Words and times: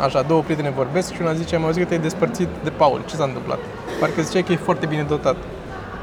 Așa, 0.00 0.22
două 0.22 0.42
prietene 0.42 0.70
vorbesc 0.70 1.12
și 1.12 1.20
una 1.20 1.32
zice, 1.32 1.54
am 1.54 1.64
auzit 1.64 1.82
că 1.82 1.88
te-ai 1.88 2.00
despărțit 2.00 2.48
de 2.62 2.70
Paul. 2.70 3.02
Ce 3.06 3.14
s-a 3.16 3.24
întâmplat? 3.24 3.58
Parcă 4.00 4.22
zicea 4.22 4.42
că 4.42 4.52
e 4.52 4.56
foarte 4.56 4.86
bine 4.86 5.02
dotat. 5.02 5.36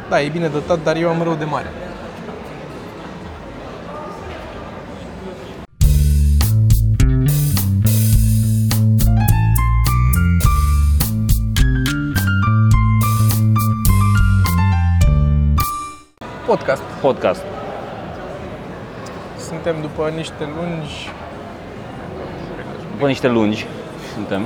Da, 0.09 0.21
e 0.21 0.29
bine 0.29 0.47
dotat, 0.47 0.83
dar 0.83 0.95
eu 0.95 1.09
am 1.09 1.21
rău 1.23 1.33
de 1.33 1.45
mare. 1.45 1.67
Podcast. 16.45 16.81
Podcast. 17.01 17.43
Suntem 19.47 19.75
după 19.81 20.11
niște 20.15 20.49
lungi... 20.57 21.11
După 22.91 23.07
niște 23.07 23.27
lungi 23.27 23.67
suntem. 24.15 24.41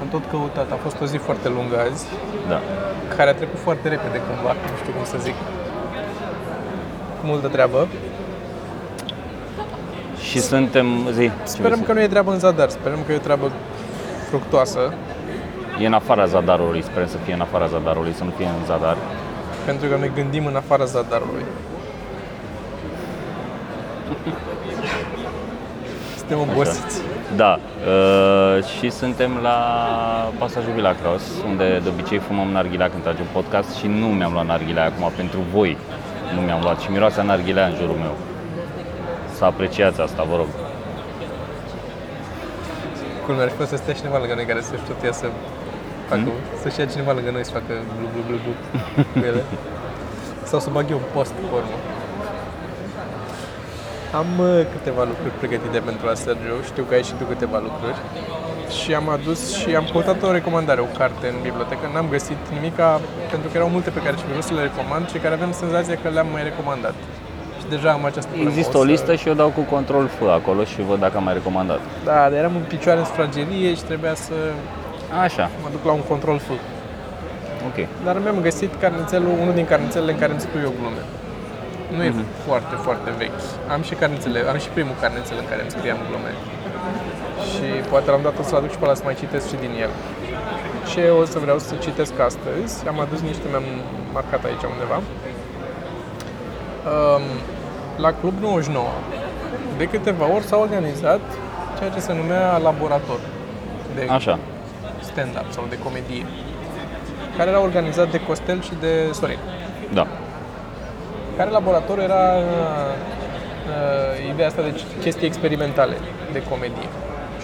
Am 0.00 0.08
tot 0.10 0.22
căutat, 0.30 0.68
a 0.72 0.78
fost 0.82 0.96
o 1.02 1.04
zi 1.12 1.16
foarte 1.16 1.48
lungă 1.48 1.76
azi, 1.90 2.04
Da. 2.48 2.60
care 3.16 3.30
a 3.30 3.34
trecut 3.34 3.58
foarte 3.58 3.88
repede 3.88 4.18
cumva, 4.28 4.52
nu 4.52 4.76
știu 4.80 4.92
cum 4.96 5.04
să 5.04 5.16
zic. 5.20 5.34
Multă 7.22 7.48
treabă. 7.48 7.88
Și 10.28 10.40
suntem 10.40 10.86
zi. 11.12 11.26
ce 11.26 11.30
Sperăm 11.44 11.70
vrei 11.72 11.86
că 11.86 11.92
nu 11.92 12.00
e 12.00 12.06
treabă 12.08 12.30
în 12.32 12.38
zadar, 12.38 12.68
sperăm 12.68 12.98
că 13.06 13.12
e 13.12 13.16
o 13.16 13.18
treabă 13.28 13.50
fructoasă, 14.28 14.72
să- 14.72 14.92
E 15.82 15.86
în 15.86 15.92
afara 15.92 16.26
zadarului, 16.26 16.82
sper 16.82 17.06
să 17.06 17.16
fie 17.24 17.34
în 17.34 17.40
afara 17.40 17.66
zadarului, 17.66 18.12
să 18.12 18.24
nu 18.24 18.32
fie 18.36 18.46
în 18.46 18.64
zadar. 18.66 18.96
pentru 19.64 19.88
că 19.88 19.96
ne 19.96 20.06
gândim 20.14 20.46
în 20.46 20.56
afara 20.56 20.84
zadarului. 20.84 21.44
Suntem 26.32 26.54
obosiți. 26.54 27.00
Da. 27.36 27.58
Uh, 27.58 28.64
și 28.64 28.90
suntem 28.90 29.38
la 29.42 29.56
pasajul 30.38 30.72
Villa 30.72 30.94
Cross, 31.02 31.24
unde 31.46 31.80
de 31.82 31.88
obicei 31.88 32.18
fumăm 32.18 32.48
narghilea 32.48 32.90
când 32.90 33.02
tragem 33.02 33.26
podcast 33.32 33.74
și 33.74 33.86
nu 33.86 34.06
mi-am 34.06 34.32
luat 34.32 34.46
narghilea 34.46 34.84
acum 34.84 35.12
pentru 35.16 35.38
voi. 35.54 35.76
Nu 36.34 36.40
mi-am 36.40 36.60
luat 36.62 36.80
și 36.80 36.90
miroase 36.90 37.20
a 37.20 37.22
narghilea 37.22 37.66
în 37.66 37.74
jurul 37.74 37.96
meu. 37.96 38.16
Să 39.36 39.44
apreciați 39.44 40.00
asta, 40.00 40.22
vă 40.22 40.36
rog. 40.36 40.46
Cum 43.26 43.38
ar 43.38 43.48
fi 43.48 43.56
fost 43.56 43.68
să 43.68 43.76
stea 43.76 43.94
cineva 43.94 44.18
lângă 44.18 44.34
noi 44.34 44.44
care 44.44 44.60
să 44.60 44.74
știe 44.96 45.12
să 45.12 45.26
facă, 46.08 46.30
să-și 46.62 46.78
ia 46.78 46.86
cineva 46.86 47.12
lângă 47.12 47.30
noi 47.30 47.44
să 47.44 47.50
facă 47.50 47.72
blu 47.98 48.08
blu 48.12 48.22
blu 48.26 48.36
blu 48.44 48.52
cu 49.12 49.18
ele. 49.26 49.42
Sau 50.50 50.60
să 50.60 50.68
bag 50.72 50.90
eu 50.90 50.96
un 50.96 51.08
post 51.12 51.30
pe 51.30 51.46
urmă. 51.54 51.91
Am 54.20 54.26
uh, 54.40 54.60
câteva 54.74 55.02
lucruri 55.10 55.34
pregătite 55.42 55.78
pentru 55.88 56.06
la 56.10 56.14
Sergio, 56.24 56.54
știu 56.70 56.82
că 56.88 56.94
ai 56.94 57.02
și 57.08 57.14
tu 57.18 57.24
câteva 57.32 57.58
lucruri. 57.68 57.98
Și 58.78 58.90
am 59.00 59.08
adus 59.16 59.40
și 59.60 59.68
am 59.80 59.86
căutat 59.92 60.22
o 60.22 60.32
recomandare, 60.38 60.80
o 60.80 60.90
carte 61.00 61.26
în 61.34 61.38
bibliotecă, 61.48 61.84
n-am 61.92 62.08
găsit 62.16 62.40
nimica, 62.56 62.88
pentru 63.32 63.48
că 63.50 63.54
erau 63.60 63.68
multe 63.76 63.90
pe 63.96 64.00
care 64.04 64.16
și 64.20 64.24
vreau 64.30 64.40
să 64.48 64.52
le 64.54 64.62
recomand 64.70 65.04
și 65.12 65.18
care 65.24 65.34
aveam 65.34 65.52
senzația 65.62 65.96
că 66.02 66.08
le-am 66.08 66.28
mai 66.36 66.42
recomandat. 66.50 66.94
Și 67.60 67.66
deja 67.74 67.90
am 67.96 68.04
această 68.10 68.28
problemă. 68.30 68.50
Există 68.52 68.76
O 68.76 68.80
o 68.80 68.84
să- 68.84 68.90
listă 68.92 69.12
și 69.20 69.28
eu 69.30 69.34
dau 69.42 69.50
cu 69.58 69.60
control 69.74 70.04
F 70.16 70.18
acolo 70.38 70.62
și 70.72 70.78
văd 70.90 70.98
dacă 71.04 71.16
am 71.16 71.24
mai 71.28 71.36
recomandat. 71.40 71.80
Da, 72.04 72.12
dar 72.30 72.32
eram 72.42 72.54
în 72.60 72.66
picioare 72.74 72.98
în 72.98 73.04
sufragerie 73.10 73.70
și 73.78 73.82
trebuia 73.90 74.14
să 74.26 74.34
Așa, 75.24 75.44
mă 75.62 75.68
duc 75.74 75.82
la 75.88 75.92
un 75.98 76.04
control 76.12 76.38
F. 76.46 76.48
ok. 77.68 77.78
Dar 78.04 78.14
mi-am 78.22 78.40
găsit 78.48 78.70
carnițelul, 78.80 79.32
unul 79.42 79.54
din 79.60 79.66
carnițelele 79.72 80.12
în 80.12 80.18
care 80.18 80.32
îmi 80.32 80.40
scriu 80.40 80.60
eu 80.68 80.72
glume. 80.80 81.02
Nu 81.96 82.02
e 82.02 82.12
foarte, 82.46 82.74
foarte 82.86 83.10
vechi. 83.18 83.42
Am 83.74 83.82
și 83.88 83.94
carnițele, 83.94 84.38
am 84.52 84.58
și 84.64 84.68
primul 84.68 84.96
carnițel 85.00 85.36
în 85.42 85.46
care 85.50 85.60
îmi 85.62 85.70
scriam 85.76 85.98
glume. 86.08 86.32
Și 87.52 87.66
poate 87.90 88.10
l-am 88.10 88.22
dat 88.28 88.38
o 88.38 88.42
să-l 88.42 88.58
aduc 88.58 88.70
și 88.70 88.78
pe 88.78 88.84
ăla 88.84 88.94
să 88.94 89.04
mai 89.04 89.16
citesc 89.22 89.48
și 89.48 89.56
din 89.64 89.72
el. 89.84 89.92
Ce 90.90 91.02
o 91.20 91.24
să 91.24 91.38
vreau 91.38 91.58
să 91.58 91.74
citesc 91.86 92.12
astăzi, 92.28 92.88
am 92.88 92.98
adus 93.00 93.20
niște, 93.20 93.46
mi-am 93.50 93.68
marcat 94.12 94.44
aici 94.44 94.64
undeva. 94.74 94.98
Um, 96.92 97.24
la 97.96 98.10
Club 98.20 98.34
99, 98.40 98.86
de 99.76 99.84
câteva 99.84 100.26
ori 100.34 100.44
s-a 100.44 100.56
organizat 100.56 101.20
ceea 101.78 101.90
ce 101.90 102.00
se 102.00 102.12
numea 102.12 102.56
laborator 102.56 103.20
de 103.94 104.06
Așa. 104.10 104.38
stand-up 105.00 105.46
sau 105.50 105.64
de 105.68 105.78
comedie, 105.78 106.26
care 107.36 107.50
era 107.50 107.60
organizat 107.60 108.10
de 108.10 108.20
Costel 108.20 108.62
și 108.62 108.72
de 108.80 109.10
Sorin. 109.12 109.38
Da. 109.92 110.06
Care 111.36 111.50
laborator 111.50 111.98
era 111.98 112.34
uh, 112.36 112.44
uh, 113.68 114.32
ideea 114.32 114.46
asta 114.46 114.62
de 114.62 114.80
chestii 115.00 115.26
experimentale 115.26 115.96
de 116.32 116.42
comedie. 116.50 116.88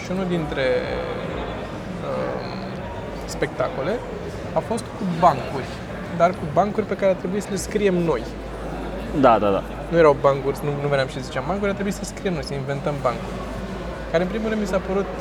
Și 0.03 0.11
unul 0.11 0.27
dintre 0.29 0.67
uh, 2.09 2.49
spectacole 3.25 3.99
a 4.53 4.59
fost 4.59 4.85
cu 4.85 5.05
bancuri, 5.21 5.69
dar 6.17 6.31
cu 6.31 6.45
bancuri 6.53 6.87
pe 6.87 6.97
care 6.97 7.13
a 7.13 7.15
trebuit 7.15 7.43
să 7.43 7.49
le 7.51 7.57
scriem 7.57 7.95
noi. 7.95 8.23
Da, 9.21 9.39
da, 9.39 9.51
da. 9.51 9.63
Nu 9.91 9.99
erau 9.99 10.17
bancuri, 10.21 10.59
nu, 10.65 10.71
nu 10.83 10.89
veneam 10.89 11.09
și 11.09 11.23
ziceam 11.23 11.45
bancuri, 11.47 11.71
a 11.71 11.75
trebuit 11.75 11.95
să 11.95 12.05
scriem 12.05 12.33
noi, 12.33 12.45
să 12.45 12.55
inventăm 12.55 12.95
bancuri. 13.03 13.39
Care 14.11 14.23
în 14.23 14.29
primul 14.29 14.49
rând 14.49 14.61
mi 14.61 14.67
s-a 14.67 14.81
părut 14.89 15.13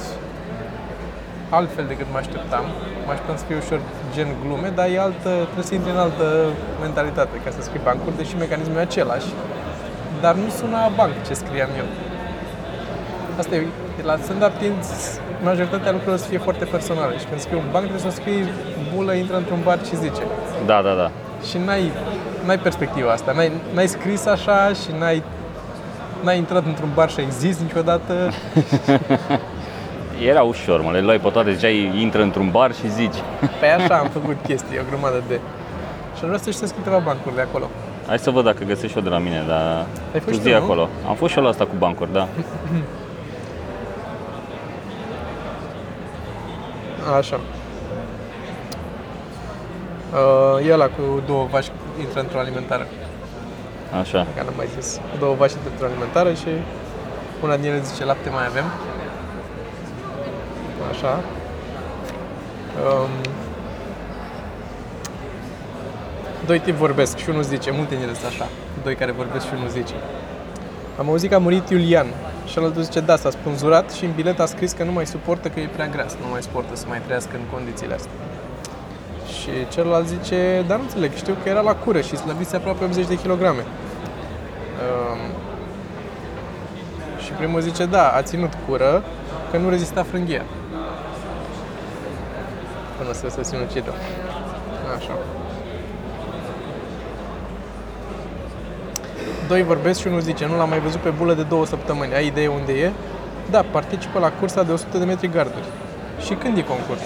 altfel 1.49 1.85
decât 1.87 2.07
mă 2.11 2.17
așteptam. 2.17 2.65
Mă 3.05 3.11
așteptam 3.11 3.37
să 3.37 3.45
fie 3.47 3.57
ușor 3.63 3.79
gen 4.13 4.27
glume, 4.43 4.69
dar 4.75 4.87
e 4.95 4.99
altă, 4.99 5.29
trebuie 5.49 5.69
să 5.71 5.73
intri 5.73 5.91
în 5.91 5.97
altă 6.07 6.25
mentalitate 6.85 7.35
ca 7.43 7.49
să 7.55 7.61
scrii 7.61 7.81
bancuri, 7.83 8.17
deși 8.17 8.35
mecanismul 8.37 8.77
e 8.77 8.81
același. 8.81 9.29
Dar 10.21 10.33
nu 10.35 10.49
suna 10.59 10.79
a 10.83 10.91
banc 10.95 11.13
ce 11.27 11.33
scriam 11.33 11.69
eu. 11.81 11.87
Asta 13.37 13.55
e, 13.55 13.65
la 14.03 14.17
stand-up 14.23 14.53
tinzi 14.57 15.19
majoritatea 15.43 15.91
lucrurilor 15.91 16.19
să 16.19 16.27
fie 16.27 16.37
foarte 16.37 16.65
personale 16.65 17.17
și 17.17 17.25
când 17.25 17.39
scrii 17.39 17.57
un 17.57 17.69
banc 17.71 17.85
trebuie 17.87 18.11
să 18.11 18.17
scrii 18.19 18.43
bulă, 18.93 19.13
intră 19.13 19.37
într-un 19.37 19.61
bar 19.63 19.79
și 19.85 19.95
zice. 19.95 20.23
Da, 20.65 20.81
da, 20.81 20.93
da. 20.93 21.11
Și 21.49 21.57
n-ai, 21.65 21.91
n-ai 22.45 22.59
perspectiva 22.59 23.11
asta, 23.11 23.31
n-ai, 23.31 23.51
n-ai 23.73 23.87
scris 23.87 24.25
așa 24.25 24.67
și 24.81 24.89
n-ai, 24.99 25.23
n-ai 26.23 26.37
intrat 26.37 26.65
într-un 26.65 26.89
bar 26.93 27.09
și 27.09 27.19
ai 27.19 27.27
zis 27.29 27.59
niciodată. 27.59 28.13
Era 30.25 30.41
ușor, 30.43 30.81
mă, 30.81 30.91
le 30.91 31.01
luai 31.01 31.19
pe 31.19 31.29
toate, 31.29 31.53
ziceai, 31.53 32.01
intră 32.01 32.21
într-un 32.21 32.49
bar 32.51 32.73
și 32.73 32.91
zici. 32.91 33.15
Pe 33.59 33.67
așa 33.67 33.95
am 33.97 34.07
făcut 34.07 34.35
chestii, 34.47 34.79
o 34.79 34.81
grămadă 34.89 35.23
de... 35.27 35.39
Și 36.15 36.21
aș 36.23 36.27
vrea 36.27 36.37
să 36.37 36.51
știți 36.51 36.73
câteva 36.73 36.97
bancuri 36.97 37.35
de 37.35 37.41
acolo. 37.41 37.69
Hai 38.07 38.19
să 38.19 38.31
văd 38.31 38.43
dacă 38.43 38.63
găsești 38.63 38.87
și 38.91 38.97
eu 38.97 39.03
de 39.03 39.09
la 39.09 39.17
mine, 39.17 39.43
dar 39.47 39.85
Ai 40.13 40.19
tu 40.19 40.29
fost 40.29 40.41
zi 40.41 40.49
tu, 40.49 40.57
nu? 40.57 40.63
acolo. 40.63 40.89
Am 41.07 41.15
fost 41.15 41.31
și 41.31 41.37
eu 41.37 41.43
la 41.43 41.49
asta 41.49 41.63
cu 41.65 41.75
bancuri, 41.77 42.13
da. 42.13 42.27
Așa. 47.17 47.39
Uh, 50.13 50.67
e 50.67 50.73
ăla 50.73 50.85
cu 50.85 51.01
două 51.25 51.47
vaci 51.51 51.71
intră 51.99 52.19
într-o 52.19 52.39
alimentară, 52.39 52.87
Așa. 53.99 54.17
care 54.35 54.45
n-am 54.45 54.53
mai 54.57 54.67
zis. 54.79 54.95
Cu 55.11 55.17
două 55.19 55.35
vaci 55.35 55.51
intră 55.51 55.69
într-o 55.71 55.85
alimentară 55.85 56.33
și 56.33 56.47
una 57.43 57.55
din 57.57 57.69
ele 57.69 57.79
zice 57.81 58.05
lapte 58.05 58.29
mai 58.29 58.45
avem. 58.45 58.63
Așa. 60.91 61.23
Um, 62.85 63.09
doi 66.45 66.59
tipi 66.59 66.77
vorbesc 66.77 67.17
și 67.17 67.29
unul 67.29 67.43
zice, 67.43 67.71
multe 67.71 67.95
din 67.95 68.03
ele 68.03 68.13
sunt 68.13 68.25
așa, 68.25 68.47
doi 68.83 68.95
care 68.95 69.11
vorbesc 69.11 69.45
și 69.45 69.53
unul 69.55 69.69
zice. 69.69 69.93
Am 70.99 71.09
auzit 71.09 71.29
că 71.29 71.35
a 71.35 71.39
murit 71.39 71.69
Iulian 71.69 72.07
și 72.45 72.59
altul 72.59 72.81
zice, 72.81 72.99
da, 72.99 73.15
s-a 73.15 73.29
spânzurat 73.29 73.91
și 73.91 74.05
în 74.05 74.11
bilet 74.15 74.39
a 74.39 74.45
scris 74.45 74.71
că 74.71 74.83
nu 74.83 74.91
mai 74.91 75.05
suportă 75.05 75.47
că 75.47 75.59
e 75.59 75.69
prea 75.73 75.87
gras, 75.87 76.15
nu 76.21 76.29
mai 76.31 76.41
suportă 76.41 76.75
să 76.75 76.85
mai 76.87 77.01
trăiască 77.05 77.31
în 77.33 77.41
condițiile 77.53 77.93
astea. 77.93 78.11
Și 79.39 79.49
celălalt 79.73 80.07
zice, 80.07 80.63
dar 80.67 80.77
nu 80.77 80.83
înțeleg, 80.83 81.13
știu 81.13 81.35
că 81.43 81.49
era 81.49 81.61
la 81.61 81.75
cură 81.75 82.01
și 82.01 82.17
slăbise 82.17 82.55
aproape 82.55 82.83
80 82.83 83.07
de 83.07 83.15
kilograme. 83.15 83.61
Um, 83.61 85.19
și 87.23 87.31
primul 87.31 87.61
zice, 87.61 87.85
da, 87.85 88.07
a 88.07 88.21
ținut 88.21 88.53
cură 88.67 89.03
că 89.51 89.57
nu 89.57 89.69
rezista 89.69 90.03
frânghia. 90.03 90.43
Până 92.97 93.13
să 93.13 93.29
se 93.29 93.43
sinucidă. 93.43 93.93
Așa. 94.97 95.17
Doi 99.47 99.63
vorbesc 99.63 99.99
și 99.99 100.07
unul 100.07 100.19
zice, 100.19 100.45
nu 100.45 100.57
l-am 100.57 100.69
mai 100.69 100.79
văzut 100.79 100.99
pe 100.99 101.09
bulă 101.09 101.33
de 101.33 101.43
două 101.43 101.65
săptămâni. 101.65 102.13
Ai 102.13 102.27
idee 102.27 102.47
unde 102.47 102.71
e? 102.73 102.91
Da, 103.49 103.61
participă 103.71 104.19
la 104.19 104.31
cursa 104.31 104.63
de 104.63 104.71
100 104.71 104.97
de 104.97 105.05
metri 105.05 105.29
garduri. 105.29 105.65
Și 106.25 106.33
când 106.33 106.57
e 106.57 106.61
concurs? 106.61 107.01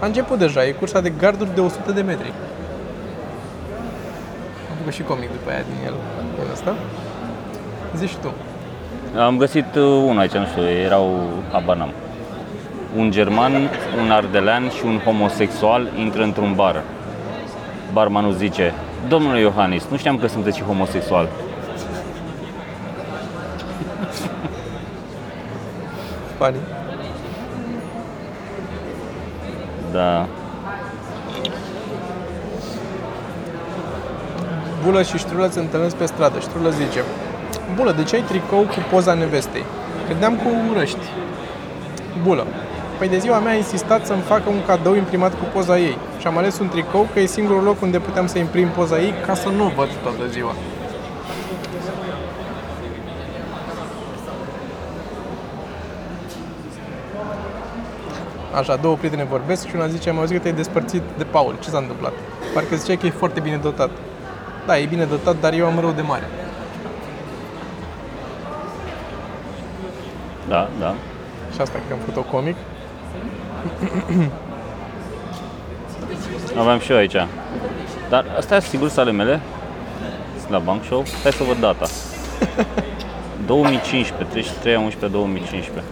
A 0.00 0.06
început 0.06 0.38
deja, 0.38 0.66
e 0.66 0.70
cursa 0.70 1.00
de 1.00 1.10
garduri 1.10 1.54
de 1.54 1.60
100 1.60 1.92
de 1.92 2.00
metri. 2.00 2.32
Am 4.70 4.76
făcut 4.78 4.92
și 4.92 5.02
comic 5.02 5.30
după 5.32 5.50
aia 5.50 5.62
din 5.62 5.86
el, 5.86 5.94
din 6.34 6.52
ăsta. 6.52 6.74
Zici 7.96 8.14
tu. 8.14 8.32
Am 9.18 9.36
găsit 9.36 9.74
uh, 9.74 9.82
unul 9.82 10.18
aici, 10.18 10.32
nu 10.32 10.46
știu, 10.46 10.62
erau, 10.62 11.20
habar 11.52 11.76
n-am. 11.76 11.92
Un 12.96 13.10
german, 13.10 13.52
un 14.02 14.10
ardelean 14.10 14.70
și 14.70 14.84
un 14.84 14.98
homosexual 14.98 15.88
intră 15.98 16.22
într-un 16.22 16.54
bar. 16.54 16.82
Barmanul 17.92 18.32
zice, 18.32 18.74
Domnule 19.08 19.40
Iohannis, 19.40 19.86
nu 19.90 19.96
știam 19.96 20.18
că 20.18 20.26
sunteți 20.26 20.56
și 20.56 20.62
homosexual. 20.62 21.28
Funny. 26.38 26.58
Da. 29.92 30.26
Bulă 34.84 35.02
și 35.02 35.18
Ștrulă 35.18 35.48
se 35.50 35.60
întâlnesc 35.60 35.96
pe 35.96 36.06
stradă. 36.06 36.38
Ștrulă 36.38 36.70
zice, 36.70 37.02
Bulă, 37.74 37.92
de 37.92 38.02
ce 38.02 38.14
ai 38.14 38.22
tricou 38.22 38.60
cu 38.60 38.78
poza 38.90 39.14
nevestei? 39.14 39.64
Credeam 40.06 40.36
că 40.36 40.42
o 40.46 40.70
urăști. 40.70 41.06
Bulă, 42.22 42.46
păi 42.98 43.08
de 43.08 43.18
ziua 43.18 43.38
mea 43.38 43.52
a 43.52 43.56
insistat 43.56 44.06
să-mi 44.06 44.20
facă 44.20 44.48
un 44.48 44.64
cadou 44.66 44.94
imprimat 44.94 45.32
cu 45.32 45.44
poza 45.52 45.78
ei 45.78 45.98
și 46.18 46.26
am 46.26 46.36
ales 46.36 46.58
un 46.58 46.68
tricou 46.68 47.08
că 47.12 47.20
e 47.20 47.26
singurul 47.26 47.62
loc 47.62 47.82
unde 47.82 47.98
puteam 47.98 48.26
să 48.26 48.38
imprim 48.38 48.68
poza 48.68 49.00
ei 49.00 49.14
ca 49.26 49.34
să 49.34 49.48
nu 49.48 49.64
o 49.64 49.68
văd 49.68 49.88
toată 50.02 50.26
ziua. 50.26 50.54
Așa, 58.54 58.76
două 58.76 58.96
prietene 58.96 59.24
vorbesc 59.24 59.68
și 59.68 59.74
una 59.74 59.86
zice, 59.86 60.08
am 60.08 60.18
auzit 60.18 60.36
că 60.36 60.42
te-ai 60.42 60.54
despărțit 60.54 61.02
de 61.16 61.24
Paul. 61.24 61.56
Ce 61.60 61.68
s-a 61.68 61.78
întâmplat? 61.78 62.12
Parcă 62.54 62.76
zicea 62.76 62.98
că 62.98 63.06
e 63.06 63.10
foarte 63.10 63.40
bine 63.40 63.56
dotat. 63.56 63.90
Da, 64.66 64.78
e 64.78 64.86
bine 64.86 65.04
dotat, 65.04 65.40
dar 65.40 65.52
eu 65.52 65.66
am 65.66 65.78
rău 65.80 65.90
de 65.90 66.02
mare. 66.02 66.24
Da, 70.48 70.68
da. 70.78 70.94
Și 71.54 71.60
asta 71.60 71.78
că 71.88 71.92
am 71.92 71.98
făcut-o 71.98 72.22
comic. 72.30 72.56
Aveam 76.58 76.78
și 76.78 76.90
eu 76.90 76.96
aici. 76.96 77.16
Dar 78.08 78.24
astea 78.36 78.60
sigur 78.60 78.88
sunt 78.88 79.00
ale 79.00 79.12
mele? 79.12 79.40
Sunt 80.38 80.50
la 80.50 80.58
Bank 80.58 80.84
Show? 80.84 81.04
Hai 81.22 81.32
să 81.32 81.42
văd 81.42 81.60
data. 81.60 81.86
2015, 83.46 84.24
33 84.30 84.74
a 84.74 84.78
11 84.78 85.18
2015. 85.18 85.84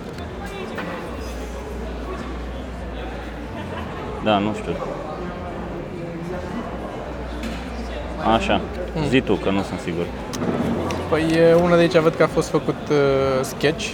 Da, 4.24 4.38
nu 4.38 4.54
știu. 4.60 4.72
Așa. 8.34 8.60
Zi 9.08 9.20
tu, 9.20 9.34
că 9.34 9.50
nu 9.50 9.62
sunt 9.62 9.80
sigur. 9.80 10.06
Păi 11.08 11.22
e, 11.22 11.54
una 11.54 11.74
de 11.74 11.80
aici 11.80 11.96
văd 11.96 12.14
că 12.14 12.22
a 12.22 12.26
fost 12.26 12.48
făcut 12.48 12.78
uh, 12.90 12.96
sketch. 13.42 13.86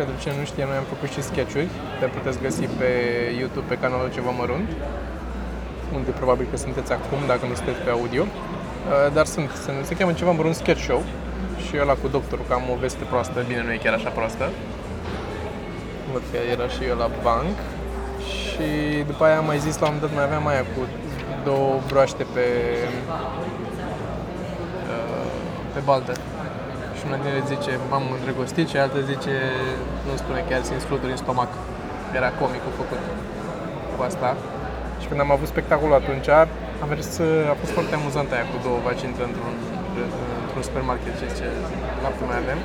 Pentru 0.00 0.14
cine 0.22 0.34
nu 0.40 0.44
știe, 0.44 0.64
noi 0.70 0.76
am 0.82 0.88
făcut 0.94 1.08
și 1.14 1.20
sketch-uri. 1.30 1.70
Le 2.00 2.06
puteți 2.16 2.38
găsi 2.44 2.64
pe 2.80 2.90
YouTube, 3.40 3.66
pe 3.68 3.80
canalul 3.82 4.10
Ceva 4.16 4.30
Mărunt. 4.40 4.68
Unde 5.96 6.10
probabil 6.10 6.46
că 6.50 6.56
sunteți 6.56 6.92
acum, 6.92 7.20
dacă 7.32 7.44
nu 7.46 7.54
sunteți 7.54 7.80
pe 7.86 7.90
audio. 7.90 8.24
Uh, 8.24 9.12
dar 9.16 9.26
sunt, 9.34 9.50
se, 9.64 9.70
se 9.88 9.96
cheamă 9.96 10.12
Ceva 10.12 10.32
Mărunt 10.38 10.54
Sketch 10.62 10.82
Show. 10.88 11.02
Și 11.64 11.74
ăla 11.82 11.94
cu 12.02 12.08
doctorul, 12.16 12.44
că 12.48 12.54
am 12.54 12.66
o 12.74 12.76
veste 12.84 13.04
proastă, 13.12 13.44
bine, 13.48 13.62
nu 13.62 13.72
e 13.72 13.84
chiar 13.84 13.94
așa 13.94 14.10
proastă. 14.18 14.44
Văd 16.12 16.22
că 16.30 16.38
era 16.54 16.66
și 16.74 16.82
eu 16.90 16.96
la 16.96 17.10
banc. 17.22 17.56
Și 18.28 18.68
după 19.10 19.22
aia 19.24 19.38
am 19.38 19.46
mai 19.52 19.58
zis, 19.66 19.74
la 19.78 19.86
un 19.86 19.92
moment 19.94 20.04
dat 20.04 20.12
mai 20.18 20.24
aveam 20.28 20.46
aia 20.46 20.64
cu 20.74 20.80
două 21.44 21.80
broaște 21.90 22.24
pe 22.34 22.46
uh, 24.92 25.30
pe 25.72 25.80
baltă. 25.84 26.12
Și 27.08 27.14
una 27.14 27.24
din 27.24 27.32
ele 27.34 27.52
zice, 27.54 27.72
m-am 27.90 28.04
îndrăgostit 28.16 28.66
și 28.72 28.76
alta 28.82 29.00
zice, 29.12 29.34
nu 30.06 30.12
spune 30.22 30.40
chiar, 30.48 30.60
simt 30.68 30.82
fluturi 30.88 31.14
în 31.14 31.20
stomac. 31.24 31.50
Era 32.18 32.30
comicul 32.40 32.72
făcut 32.80 33.00
cu 33.94 34.00
asta. 34.08 34.28
Și 35.00 35.06
când 35.08 35.20
am 35.24 35.30
avut 35.36 35.48
spectacolul 35.54 36.00
atunci, 36.00 36.28
a 36.82 36.84
mers, 36.90 37.10
a 37.52 37.54
fost 37.62 37.72
foarte 37.76 37.94
amuzant 37.98 38.28
aia 38.34 38.46
cu 38.50 38.56
două 38.66 38.78
vaci 38.86 39.04
intră 39.08 39.24
într-un, 39.30 39.54
într-un 40.44 40.62
supermarket 40.68 41.14
și 41.18 41.26
zice, 41.30 41.46
lapte 42.04 42.22
mai 42.30 42.38
avem. 42.44 42.60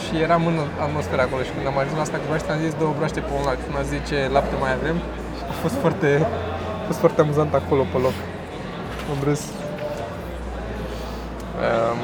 Și 0.00 0.14
eram 0.26 0.42
în 0.50 0.58
atmosfera 0.86 1.22
acolo 1.26 1.42
și 1.46 1.52
când 1.54 1.66
am 1.70 1.78
ajuns 1.82 1.96
la 2.00 2.04
asta 2.06 2.16
cu 2.20 2.26
broaște, 2.30 2.50
am 2.52 2.60
zis 2.66 2.74
două 2.82 2.92
broaște 2.98 3.20
pe 3.26 3.32
un 3.38 3.44
lac. 3.48 3.58
Și 3.64 3.68
una 3.72 3.82
zice, 3.94 4.18
lapte 4.36 4.54
mai 4.64 4.72
avem. 4.78 4.96
Și 5.36 5.42
a 5.52 5.54
fost 5.64 5.76
foarte, 5.82 6.10
a 6.80 6.84
fost 6.88 7.00
foarte 7.04 7.20
amuzant 7.24 7.52
acolo 7.60 7.82
pe 7.92 7.98
loc. 8.06 8.16
Am 9.12 9.20
râs. 9.28 9.42
Um, 11.64 12.00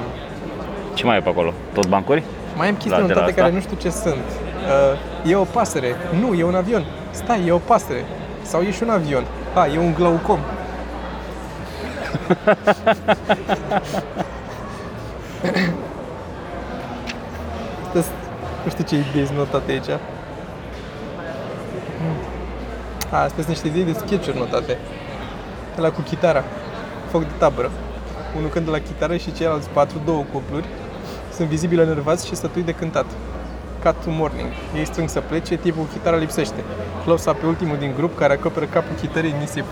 Ce 0.94 1.05
mai 1.05 1.17
e 1.17 1.20
pe 1.20 1.29
acolo? 1.29 1.52
Tot 1.73 1.87
bancuri? 1.87 2.23
mai 2.56 2.69
am 2.69 2.75
chestii 2.75 2.91
La- 2.91 2.96
de 2.96 3.02
la 3.02 3.08
notate 3.08 3.31
asta? 3.31 3.41
care 3.43 3.52
nu 3.55 3.61
știu 3.61 3.76
ce 3.76 3.91
sunt. 3.91 4.14
Uh, 5.25 5.31
e 5.31 5.35
o 5.37 5.44
pasăre. 5.44 5.94
Nu, 6.20 6.35
e 6.35 6.44
un 6.44 6.55
avion. 6.55 6.85
Stai, 7.11 7.46
e 7.46 7.52
o 7.52 7.58
pasăre. 7.58 8.05
Sau 8.43 8.61
e 8.61 8.70
și 8.70 8.82
un 8.82 8.88
avion. 8.91 9.25
A, 9.55 9.67
e 9.67 9.79
un 9.79 9.93
glaucom. 9.94 10.38
Asta 17.99 18.12
nu 18.64 18.70
știu 18.70 18.85
ce 18.85 18.94
idei 19.11 19.26
sunt 19.26 19.38
notate 19.38 19.70
aici. 19.73 19.88
A, 23.11 23.17
astea 23.23 23.43
sunt 23.44 23.46
niște 23.46 23.67
idei 23.67 23.85
de 23.85 23.93
sketch 23.93 24.31
notate. 24.37 24.79
Ăla 25.79 25.91
cu 25.91 26.00
chitara. 26.00 26.44
Foc 27.11 27.20
de 27.23 27.32
tabără. 27.38 27.70
Unul 28.37 28.49
cântă 28.49 28.70
la 28.70 28.79
chitară 28.79 29.17
și 29.17 29.32
ceilalți 29.32 29.69
patru, 29.69 29.96
două 30.05 30.25
cupluri, 30.32 30.64
sunt 31.34 31.48
vizibil 31.48 31.78
enervați 31.78 32.26
și 32.26 32.34
sătui 32.34 32.62
de 32.62 32.72
cântat. 32.72 33.06
Cut 33.82 33.94
to 34.04 34.10
morning. 34.10 34.48
Ei 34.76 34.84
strâng 34.84 35.08
să 35.08 35.20
plece, 35.20 35.56
tipul 35.56 35.82
cu 35.82 35.88
chitara 35.92 36.16
lipsește. 36.16 36.60
Close 37.04 37.31
pe 37.31 37.46
ultimul 37.46 37.76
din 37.76 37.92
grup 37.96 38.19
care 38.19 38.32
acoperă 38.32 38.64
capul 38.64 38.96
chitării 39.00 39.31
în 39.31 39.38
nisip. 39.38 39.64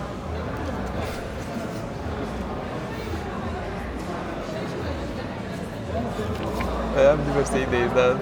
Am 7.10 7.18
diverse 7.24 7.60
idei, 7.60 7.90
dar 7.94 8.16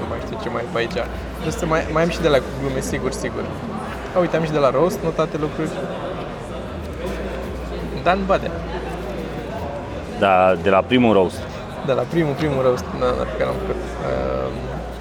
nu 0.00 0.06
mai 0.08 0.18
știu 0.24 0.38
ce 0.42 0.48
mai 0.48 0.62
e 0.62 0.68
pe 0.72 0.78
aici. 0.78 0.98
Trebuie 1.32 1.52
să 1.52 1.66
mai, 1.66 1.86
mai 1.92 2.02
am 2.02 2.08
și 2.08 2.20
de 2.20 2.28
la 2.28 2.38
glume, 2.60 2.80
sigur, 2.80 3.12
sigur. 3.12 3.44
A, 4.14 4.18
uite, 4.18 4.36
am 4.36 4.44
și 4.44 4.50
de 4.50 4.58
la 4.58 4.70
roast 4.70 4.98
notate 5.02 5.36
lucruri. 5.36 5.70
Dan 8.02 8.18
Badea. 8.26 8.50
Da, 10.18 10.54
de 10.62 10.70
la 10.70 10.80
primul 10.80 11.12
roast. 11.12 11.38
De 11.86 11.92
la 11.92 12.02
primul, 12.02 12.32
primul 12.34 12.62
roast 12.62 12.84
da, 13.00 13.06
da, 13.06 13.22
pe 13.30 13.36
care 13.38 13.50
am 13.50 13.56
făcut. 13.62 13.76
Uh, 13.76 13.82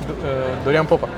D- 0.05 0.09
uh, 0.09 0.63
Dorian 0.63 0.85
Popa. 0.85 1.07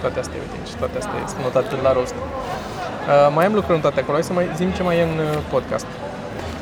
toate 0.00 0.18
astea, 0.18 0.36
uite 0.44 0.56
aici, 0.60 0.72
toate 0.78 0.96
astea 0.98 1.12
sunt 1.26 1.40
notate 1.42 1.74
la 1.82 1.92
roast. 1.92 2.14
Uh, 2.14 3.32
mai 3.34 3.44
am 3.46 3.54
lucruri 3.54 3.78
notate 3.82 4.00
acolo, 4.00 4.16
hai 4.16 4.22
să 4.26 4.32
mai 4.32 4.48
zim 4.56 4.70
ce 4.70 4.82
mai 4.82 4.98
e 4.98 5.02
în 5.02 5.08
uh, 5.18 5.38
podcast. 5.50 5.86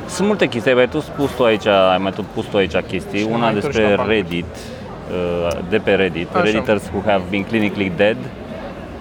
Sunt 0.07 0.27
multe 0.27 0.47
chestii, 0.47 0.71
ai 0.71 0.77
mai 0.77 0.89
tu 0.89 0.99
spus 0.99 1.31
tu 1.31 1.43
aici, 1.43 1.65
ai 1.65 1.97
mai 1.97 2.11
tot 2.11 2.25
pus 2.25 2.45
tu 2.45 2.57
aici 2.57 2.75
chestii. 2.75 3.19
Și 3.19 3.25
Una 3.29 3.37
mai 3.37 3.53
întorci 3.53 3.73
despre 3.73 3.89
la 3.89 3.95
bancă. 3.95 4.11
Reddit, 4.11 4.45
uh, 4.55 5.57
de 5.69 5.77
pe 5.77 5.91
Reddit. 5.93 6.35
Așa. 6.35 6.43
Redditors 6.43 6.83
who 6.93 7.01
have 7.05 7.23
been 7.29 7.43
clinically 7.43 7.91
dead. 7.95 8.17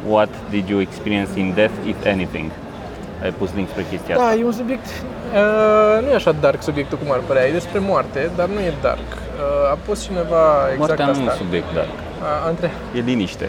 What 0.08 0.28
did 0.50 0.68
you 0.68 0.80
experience 0.80 1.38
in 1.38 1.52
death, 1.54 1.72
if 1.86 2.06
anything? 2.06 2.50
Ai 3.22 3.30
pus 3.30 3.50
link 3.54 3.68
spre 3.68 3.84
chestia 3.90 4.14
asta. 4.14 4.26
Da, 4.26 4.34
e 4.34 4.44
un 4.44 4.52
subiect, 4.52 4.86
uh, 5.32 6.02
nu 6.04 6.10
e 6.10 6.14
așa 6.14 6.32
dark 6.32 6.62
subiectul 6.62 6.98
cum 6.98 7.12
ar 7.12 7.18
părea, 7.26 7.46
e 7.46 7.52
despre 7.52 7.78
moarte, 7.78 8.30
dar 8.36 8.48
nu 8.48 8.60
e 8.60 8.72
dark. 8.80 8.98
Uh, 8.98 9.70
a 9.70 9.78
pus 9.86 10.02
cineva 10.04 10.44
exact 10.72 10.78
Moartea 10.78 11.04
nu 11.04 11.10
e 11.10 11.14
asta. 11.14 11.22
un 11.30 11.36
subiect 11.46 11.74
dark. 11.74 11.88
A, 12.22 12.44
a, 12.46 12.48
între, 12.48 12.70
E 12.96 13.00
liniște. 13.00 13.48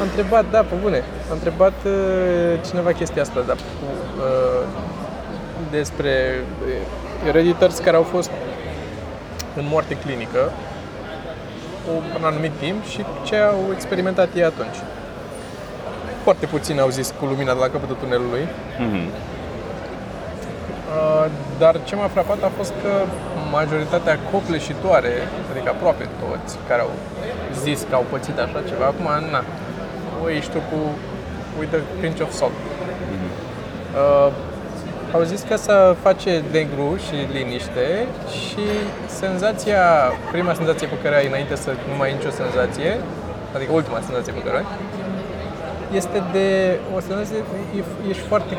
A 0.00 0.02
întrebat, 0.02 0.44
da, 0.50 0.58
pe 0.60 0.74
bune, 0.82 1.02
a 1.30 1.32
întrebat 1.32 1.72
uh, 1.86 1.92
cineva 2.68 2.90
chestia 2.92 3.22
asta, 3.22 3.40
dar 3.46 3.56
cu, 3.56 3.86
uh, 4.18 4.66
despre 5.70 6.10
uh, 7.26 7.32
redditors 7.32 7.78
care 7.78 7.96
au 7.96 8.02
fost 8.02 8.30
în 9.56 9.64
moarte 9.68 9.96
clinică 9.96 10.50
un 12.16 12.24
anumit 12.24 12.52
timp 12.60 12.84
și 12.84 13.04
ce 13.24 13.36
au 13.36 13.58
experimentat 13.74 14.28
ei 14.34 14.44
atunci. 14.44 14.76
Foarte 16.22 16.46
puțini 16.46 16.80
au 16.80 16.88
zis 16.88 17.14
cu 17.18 17.24
lumina 17.24 17.52
de 17.52 17.58
la 17.58 17.68
capătul 17.68 17.96
tunelului, 18.02 18.48
Mhm. 18.78 19.08
Uh, 20.94 21.26
dar 21.58 21.74
ce 21.84 21.94
m-a 21.96 22.08
frapat 22.16 22.42
a 22.42 22.50
fost 22.56 22.72
că 22.82 22.92
majoritatea 23.58 24.18
copleșitoare, 24.32 25.14
adică 25.50 25.68
aproape 25.70 26.04
toți 26.22 26.52
care 26.68 26.80
au 26.80 26.92
zis 27.64 27.78
că 27.88 27.94
au 27.94 28.04
pățit 28.10 28.38
așa 28.38 28.60
ceva, 28.70 28.84
acum, 28.92 29.08
na, 29.34 29.42
o 30.24 30.30
ești 30.30 30.50
tu 30.50 30.58
cu 30.70 30.78
with 31.58 31.74
a 31.78 31.80
pinch 32.00 32.20
of 32.24 32.30
salt. 32.40 32.56
Uh, 32.62 34.30
au 35.16 35.22
zis 35.22 35.40
că 35.48 35.56
să 35.56 35.96
face 36.06 36.42
negru 36.52 36.88
și 37.06 37.16
liniște 37.36 37.86
și 38.38 38.66
senzația, 39.06 39.84
prima 40.32 40.52
senzație 40.54 40.86
pe 40.86 40.98
care 41.02 41.14
ai 41.16 41.26
înainte 41.26 41.54
să 41.64 41.70
nu 41.90 41.94
mai 41.98 42.08
ai 42.08 42.14
nicio 42.18 42.30
senzație, 42.42 42.90
adică 43.54 43.70
ultima 43.72 44.00
senzație 44.06 44.32
pe 44.32 44.42
care 44.46 44.54
o 44.56 44.58
ai, 44.58 44.66
este 46.00 46.18
de 46.32 46.48
o 46.96 47.00
senzație, 47.08 47.38
e- 47.78 48.08
ești 48.10 48.22
foarte 48.32 48.54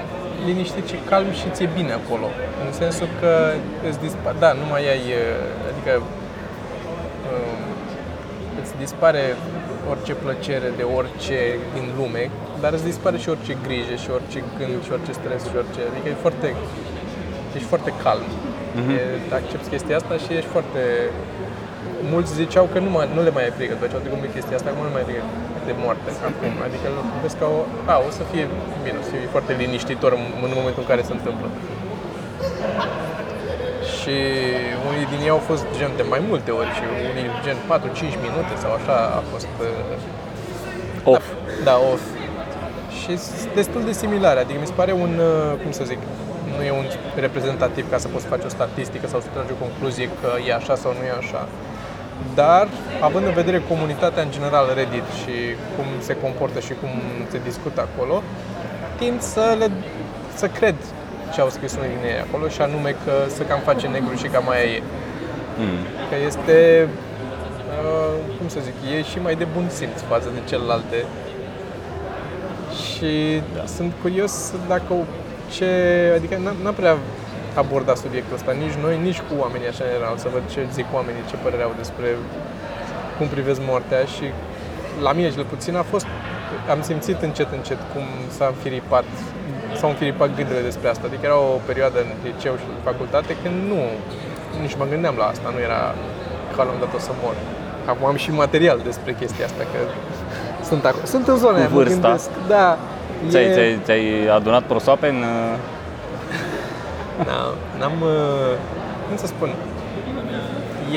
liniștit 0.50 0.86
și 0.92 0.98
calm 1.12 1.30
și 1.40 1.48
ți-e 1.56 1.70
bine 1.80 1.94
acolo. 2.02 2.28
În 2.66 2.72
sensul 2.82 3.10
că 3.22 3.32
îți 3.88 4.00
dispare, 4.06 4.36
da, 4.44 4.52
nu 4.62 4.66
mai 4.74 4.84
ai, 4.94 5.06
uh, 5.24 5.70
adică 5.70 5.92
um, 7.32 7.62
îți 8.62 8.74
dispare 8.84 9.24
orice 9.92 10.14
plăcere 10.24 10.70
de 10.80 10.86
orice 11.00 11.40
din 11.76 11.86
lume, 11.98 12.24
dar 12.62 12.72
îți 12.74 12.90
dispare 12.92 13.18
și 13.24 13.30
orice 13.34 13.54
grijă 13.66 13.96
și 14.04 14.10
orice 14.18 14.40
gând 14.58 14.84
și 14.86 14.92
orice 14.96 15.12
stres 15.20 15.42
și 15.50 15.56
orice, 15.62 15.82
adică 15.92 16.08
e 16.10 16.24
foarte, 16.26 16.48
ești 17.56 17.68
foarte 17.74 17.92
calm. 18.04 18.28
E, 18.98 19.02
accepti 19.40 19.68
chestia 19.74 19.96
asta 20.02 20.14
și 20.24 20.30
ești 20.38 20.52
foarte 20.56 20.82
mulți 22.14 22.32
ziceau 22.42 22.66
că 22.74 22.78
nu, 22.86 22.90
mai, 22.96 23.08
nu 23.16 23.22
le 23.28 23.32
mai 23.36 23.46
e 23.48 23.58
frică 23.58 23.74
după 23.78 23.88
ce 23.88 23.96
au 23.98 24.04
trecut 24.06 24.22
de 24.26 24.34
chestia 24.36 24.56
asta, 24.58 24.68
acum 24.70 24.82
nu 24.86 24.90
le 24.90 24.96
mai 24.98 25.04
e 25.06 25.10
frică 25.12 25.26
de 25.70 25.74
moarte 25.84 26.10
acum. 26.30 26.54
Adică 26.68 26.88
vezi 27.24 27.38
că 27.42 27.46
o, 27.58 27.60
a, 27.94 27.96
o 28.08 28.10
să 28.20 28.24
fie 28.32 28.44
bine, 28.84 28.98
o 29.02 29.04
să 29.10 29.14
fie 29.20 29.34
foarte 29.36 29.54
liniștitor 29.62 30.12
în, 30.20 30.26
în 30.48 30.54
momentul 30.60 30.82
în 30.84 30.90
care 30.92 31.02
se 31.10 31.14
întâmplă. 31.18 31.48
Și 33.98 34.18
unii 34.90 35.08
din 35.12 35.20
ei 35.26 35.36
au 35.38 35.44
fost 35.52 35.66
gen 35.80 35.92
de 36.00 36.06
mai 36.14 36.22
multe 36.30 36.52
ori 36.60 36.72
și 36.78 36.84
unii 37.12 37.28
gen 37.46 37.58
4-5 37.70 38.26
minute 38.28 38.54
sau 38.64 38.72
așa 38.80 38.98
a 39.20 39.22
fost 39.32 39.50
uh, 39.62 41.14
Off. 41.14 41.26
Da, 41.64 41.64
da, 41.64 41.76
off. 41.92 42.04
Și 43.00 43.18
sunt 43.18 43.54
destul 43.54 43.82
de 43.90 43.92
similare, 43.92 44.40
adică 44.40 44.60
mi 44.60 44.66
se 44.72 44.78
pare 44.82 44.94
un, 45.06 45.14
uh, 45.20 45.62
cum 45.64 45.72
să 45.72 45.84
zic, 45.84 46.00
nu 46.58 46.64
e 46.64 46.72
un 46.72 46.86
reprezentativ 47.26 47.90
ca 47.90 47.98
să 47.98 48.08
poți 48.08 48.24
să 48.24 48.30
faci 48.30 48.44
o 48.50 48.56
statistică 48.58 49.08
sau 49.08 49.20
să 49.20 49.28
tragi 49.34 49.52
o 49.56 49.64
concluzie 49.66 50.10
că 50.22 50.30
e 50.48 50.54
așa 50.54 50.76
sau 50.76 50.92
nu 50.98 51.04
e 51.10 51.14
așa. 51.24 51.42
Dar, 52.36 52.68
având 53.02 53.26
în 53.26 53.34
vedere 53.34 53.62
comunitatea 53.68 54.24
în 54.24 54.32
general 54.32 54.66
Reddit 54.76 55.08
și 55.22 55.36
cum 55.76 55.86
se 56.00 56.16
comportă 56.24 56.60
și 56.60 56.74
cum 56.82 56.90
se 57.32 57.40
discută 57.44 57.88
acolo, 57.88 58.24
tind 58.98 59.22
să 59.22 59.56
le 59.60 59.72
să 60.36 60.48
cred 60.48 60.76
ce 61.34 61.42
au 61.42 61.50
scris 61.50 61.76
unii 61.76 61.90
din 61.96 62.06
ei 62.12 62.20
acolo 62.28 62.48
și 62.48 62.62
anume 62.62 62.96
că 63.06 63.14
să 63.28 63.44
cam 63.44 63.60
face 63.60 63.88
negru 63.88 64.16
și 64.16 64.28
cam 64.28 64.50
aia 64.50 64.64
e. 64.64 64.82
Mm. 65.58 65.82
Că 66.10 66.16
este, 66.26 66.88
uh, 67.84 68.14
cum 68.38 68.48
să 68.48 68.60
zic, 68.64 68.74
e 68.98 69.04
și 69.04 69.20
mai 69.20 69.36
de 69.36 69.48
bun 69.54 69.66
simț 69.70 70.02
față 70.10 70.30
de 70.34 70.40
celelalte. 70.50 71.06
Și 72.84 73.42
da. 73.56 73.66
sunt 73.66 73.94
curios 74.02 74.54
dacă 74.68 74.94
o- 74.94 75.10
ce, 75.56 75.70
adică 76.16 76.38
n-am, 76.44 76.56
n-am 76.64 76.74
prea 76.74 76.98
abordat 77.64 77.98
subiectul 78.06 78.36
ăsta, 78.40 78.52
nici 78.64 78.78
noi, 78.86 78.96
nici 79.08 79.22
cu 79.28 79.34
oamenii 79.44 79.68
așa 79.72 79.84
în 79.86 79.92
general, 79.94 80.16
să 80.24 80.28
văd 80.36 80.44
ce 80.54 80.60
zic 80.78 80.88
oamenii, 80.98 81.24
ce 81.30 81.36
părere 81.46 81.64
au 81.68 81.74
despre 81.84 82.08
cum 83.18 83.28
privesc 83.36 83.60
moartea 83.72 84.02
și 84.16 84.26
la 85.06 85.12
mine 85.18 85.30
cel 85.36 85.46
puțin 85.54 85.74
a 85.82 85.86
fost, 85.94 86.08
am 86.74 86.82
simțit 86.90 87.20
încet 87.28 87.50
încet 87.60 87.80
cum 87.94 88.06
s-a 88.38 88.46
înfiripat, 88.54 89.08
s-au 89.80 89.90
înfiripat 89.94 90.30
gândurile 90.38 90.64
despre 90.72 90.88
asta. 90.94 91.04
Adică 91.08 91.24
era 91.30 91.38
o 91.54 91.60
perioadă 91.70 91.98
în 92.06 92.10
liceu 92.30 92.54
și 92.62 92.66
în 92.76 92.82
facultate 92.90 93.32
când 93.44 93.56
nu, 93.72 93.82
nici 94.64 94.76
mă 94.80 94.86
gândeam 94.94 95.16
la 95.22 95.26
asta, 95.34 95.48
nu 95.56 95.60
era 95.70 95.82
că 96.54 96.60
la 96.68 96.72
un 96.76 96.80
dat 96.84 96.94
o 97.00 97.00
să 97.08 97.12
mor. 97.24 97.36
Acum 97.92 98.06
am 98.12 98.16
și 98.24 98.30
material 98.32 98.78
despre 98.90 99.12
chestia 99.20 99.46
asta, 99.46 99.64
că 99.72 99.80
sunt 100.70 100.86
acolo. 100.86 101.06
Sunt 101.06 101.28
în 101.28 101.38
zona 101.44 101.54
Cu 101.54 101.60
aia, 101.60 101.68
mă 101.70 101.76
vârsta? 101.76 102.00
gândesc. 102.08 102.30
Da. 102.48 102.78
Ți-ai, 103.30 103.44
e- 103.46 103.54
ți-ai, 103.54 103.80
ți-ai 103.86 104.28
adunat 104.38 104.64
prosoape 104.64 105.08
în... 105.08 105.24
uh, 107.20 107.26
Da, 107.26 107.40
n-am, 107.80 108.02
uh, 108.02 108.54
cum 109.08 109.18
să 109.18 109.28
spun, 109.28 109.50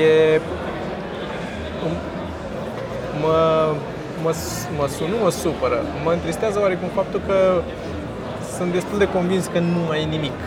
e, 0.06 0.40
mă, 3.22 3.38
mă, 4.22 4.32
mă 4.78 4.86
sună, 4.96 5.14
mă 5.22 5.30
supără, 5.30 5.78
mă 6.04 6.12
întristează 6.12 6.58
oarecum 6.60 6.88
faptul 6.94 7.20
că 7.26 7.62
sunt 8.56 8.72
destul 8.72 8.98
de 8.98 9.08
convins 9.08 9.44
că 9.52 9.58
nu 9.58 9.80
mai 9.88 10.02
e 10.02 10.04
nimic 10.04 10.38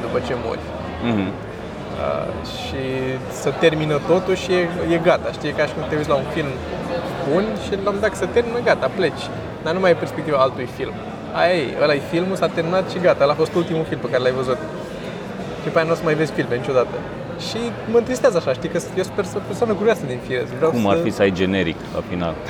după 0.00 0.18
ce 0.26 0.34
mori. 0.44 0.64
Mhm. 1.10 1.28
Uh, 1.28 2.28
și 2.62 2.82
să 3.42 3.50
termină 3.64 4.00
totul 4.06 4.34
și 4.34 4.52
e, 4.52 4.68
e 4.94 4.98
gata, 5.08 5.32
știi, 5.32 5.48
e 5.48 5.52
ca 5.52 5.66
și 5.66 5.72
când 5.72 5.86
te 5.88 5.96
uiți 5.96 6.08
la 6.08 6.14
un 6.14 6.28
film 6.34 6.50
bun 7.28 7.44
și 7.64 7.72
la 7.84 7.90
un 7.90 8.00
dat 8.00 8.14
se 8.14 8.26
termină, 8.26 8.58
gata, 8.64 8.90
pleci. 8.96 9.24
Dar 9.62 9.72
nu 9.74 9.80
mai 9.80 9.90
e 9.90 10.04
perspectiva 10.04 10.38
altui 10.38 10.68
film. 10.76 10.92
Aia 11.40 11.54
e, 11.54 11.76
ăla 11.82 11.94
e 11.94 12.02
filmul, 12.10 12.36
s-a 12.36 12.48
terminat 12.48 12.90
și 12.90 12.98
gata, 12.98 13.22
ăla 13.22 13.32
a 13.32 13.42
fost 13.42 13.54
ultimul 13.54 13.84
film 13.88 14.00
pe 14.00 14.08
care 14.10 14.22
l-ai 14.22 14.32
văzut. 14.32 14.58
Și 15.62 15.68
pe 15.68 15.78
aia 15.78 15.86
nu 15.86 15.92
o 15.92 15.94
să 15.94 16.00
mai 16.04 16.14
vezi 16.14 16.32
filme 16.32 16.56
niciodată. 16.56 16.94
Și 17.48 17.56
mă 17.90 17.98
întristează 17.98 18.36
așa, 18.36 18.52
știi, 18.52 18.68
că 18.68 18.78
eu 18.96 19.02
sper 19.02 19.24
să 19.24 19.34
o 19.36 19.40
persoană 19.46 19.72
curioasă 19.72 20.00
din 20.06 20.18
fire. 20.26 20.44
Vreau 20.56 20.70
Cum 20.70 20.80
să... 20.82 20.88
ar 20.88 20.98
fi 21.02 21.10
să 21.10 21.22
ai 21.22 21.32
generic 21.32 21.76
la 21.94 22.00
final? 22.08 22.34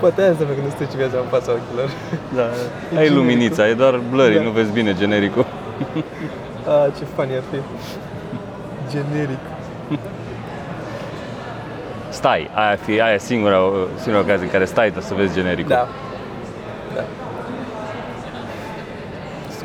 Poate 0.00 0.20
aia 0.20 0.30
înseamnă 0.30 0.54
că 0.54 0.60
nu 0.60 0.68
trece 0.76 0.96
viața 0.96 1.16
în 1.18 1.28
fața 1.30 1.50
ochilor. 1.52 1.90
Da. 2.34 2.42
Ai 2.42 2.50
genericul. 2.90 3.16
luminița, 3.16 3.68
e 3.68 3.74
doar 3.74 4.00
blurry, 4.10 4.34
Da. 4.34 4.40
nu 4.42 4.50
vezi 4.50 4.70
bine 4.70 4.94
genericul. 4.98 5.46
Ah, 6.68 6.86
ce 6.98 7.04
funny 7.14 7.34
ar 7.34 7.42
fi. 7.50 7.56
Generic. 8.90 9.38
Stai, 12.08 12.50
aia, 12.54 12.76
fi, 12.84 13.00
aia 13.00 13.14
e 13.14 13.18
singura, 13.18 13.58
singura 14.00 14.22
ocazie 14.24 14.44
în 14.44 14.50
care 14.50 14.64
stai 14.64 14.92
să 14.98 15.14
vezi 15.14 15.34
genericul. 15.34 15.68
Da. 15.68 15.74
Da. 15.76 15.88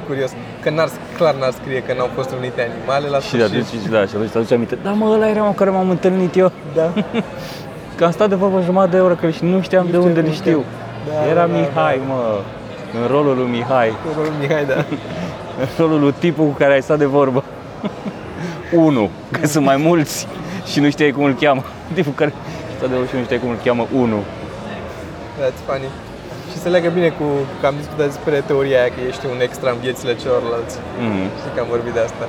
Curios. 0.08 0.32
Că 0.64 0.70
n-ar, 0.70 0.90
clar 1.18 1.34
n-ar 1.36 1.52
scrie 1.52 1.80
că 1.88 1.94
n-au 1.98 2.10
fost 2.16 2.32
unite 2.40 2.70
animale 2.70 3.08
la 3.08 3.20
Și 3.20 3.28
sfârșit. 3.28 3.50
atunci, 3.52 3.86
da, 3.90 4.00
și 4.06 4.14
atunci 4.16 4.30
te 4.30 4.38
aduce 4.38 4.54
aminte, 4.54 4.78
da 4.84 4.92
mă, 4.92 5.06
ăla 5.14 5.30
era 5.30 5.42
mă, 5.42 5.48
cu 5.48 5.54
care 5.54 5.70
m-am 5.70 5.90
întâlnit 5.90 6.36
eu. 6.36 6.52
Da. 6.76 6.88
Că 7.98 8.06
am 8.06 8.12
stat 8.12 8.30
de 8.30 8.36
vorbă 8.36 8.62
jumătate 8.64 8.96
de 8.96 9.02
oră 9.02 9.16
că 9.16 9.30
și 9.30 9.44
nu 9.44 9.62
știam 9.62 9.84
de 9.86 9.90
știu 9.92 10.04
unde 10.04 10.20
cum 10.20 10.30
le 10.30 10.36
știu. 10.36 10.64
Da, 11.08 11.30
Era 11.30 11.34
da, 11.46 11.48
da, 11.48 11.60
Mihai, 11.60 12.00
mă, 12.08 12.40
în 13.02 13.08
rolul 13.08 13.36
lui 13.38 13.48
Mihai, 13.50 13.94
Rolul 14.16 14.32
Mihai, 14.40 14.66
da. 14.66 14.74
în 15.62 15.68
rolul 15.78 16.00
lui 16.00 16.14
tipul 16.20 16.46
cu 16.46 16.52
care 16.52 16.74
ai 16.74 16.82
stat 16.82 16.98
de 16.98 17.06
vorbă. 17.06 17.44
Unu, 18.86 19.10
că 19.32 19.48
sunt 19.48 19.66
mai 19.66 19.78
mulți 19.78 20.28
și 20.72 20.80
nu 20.80 20.90
știai 20.90 21.12
cum 21.12 21.24
îl 21.24 21.34
cheamă. 21.34 21.64
Tipul 21.94 22.14
care 22.16 22.34
stă 22.78 22.88
de 22.88 22.94
vorbă 22.94 23.08
și 23.10 23.16
nu 23.16 23.24
știai 23.24 23.40
cum 23.40 23.50
îl 23.50 23.58
cheamă 23.64 23.88
Unu. 23.96 24.18
That's 25.42 25.62
funny. 25.68 25.88
Și 26.54 26.58
se 26.64 26.70
leagă 26.74 26.90
bine 27.00 27.10
cu 27.20 27.26
că 27.60 27.66
am 27.70 27.76
discutat 27.82 28.08
despre 28.14 28.36
teoria 28.50 28.78
aia 28.82 28.92
că 28.96 29.00
ești 29.12 29.24
un 29.34 29.40
extra 29.48 29.70
în 29.76 29.80
viețile 29.86 30.14
celorlalți. 30.24 30.76
Mhm. 31.08 31.24
Și 31.42 31.48
că 31.54 31.60
am 31.64 31.70
vorbit 31.76 31.94
de 31.98 32.04
asta. 32.10 32.26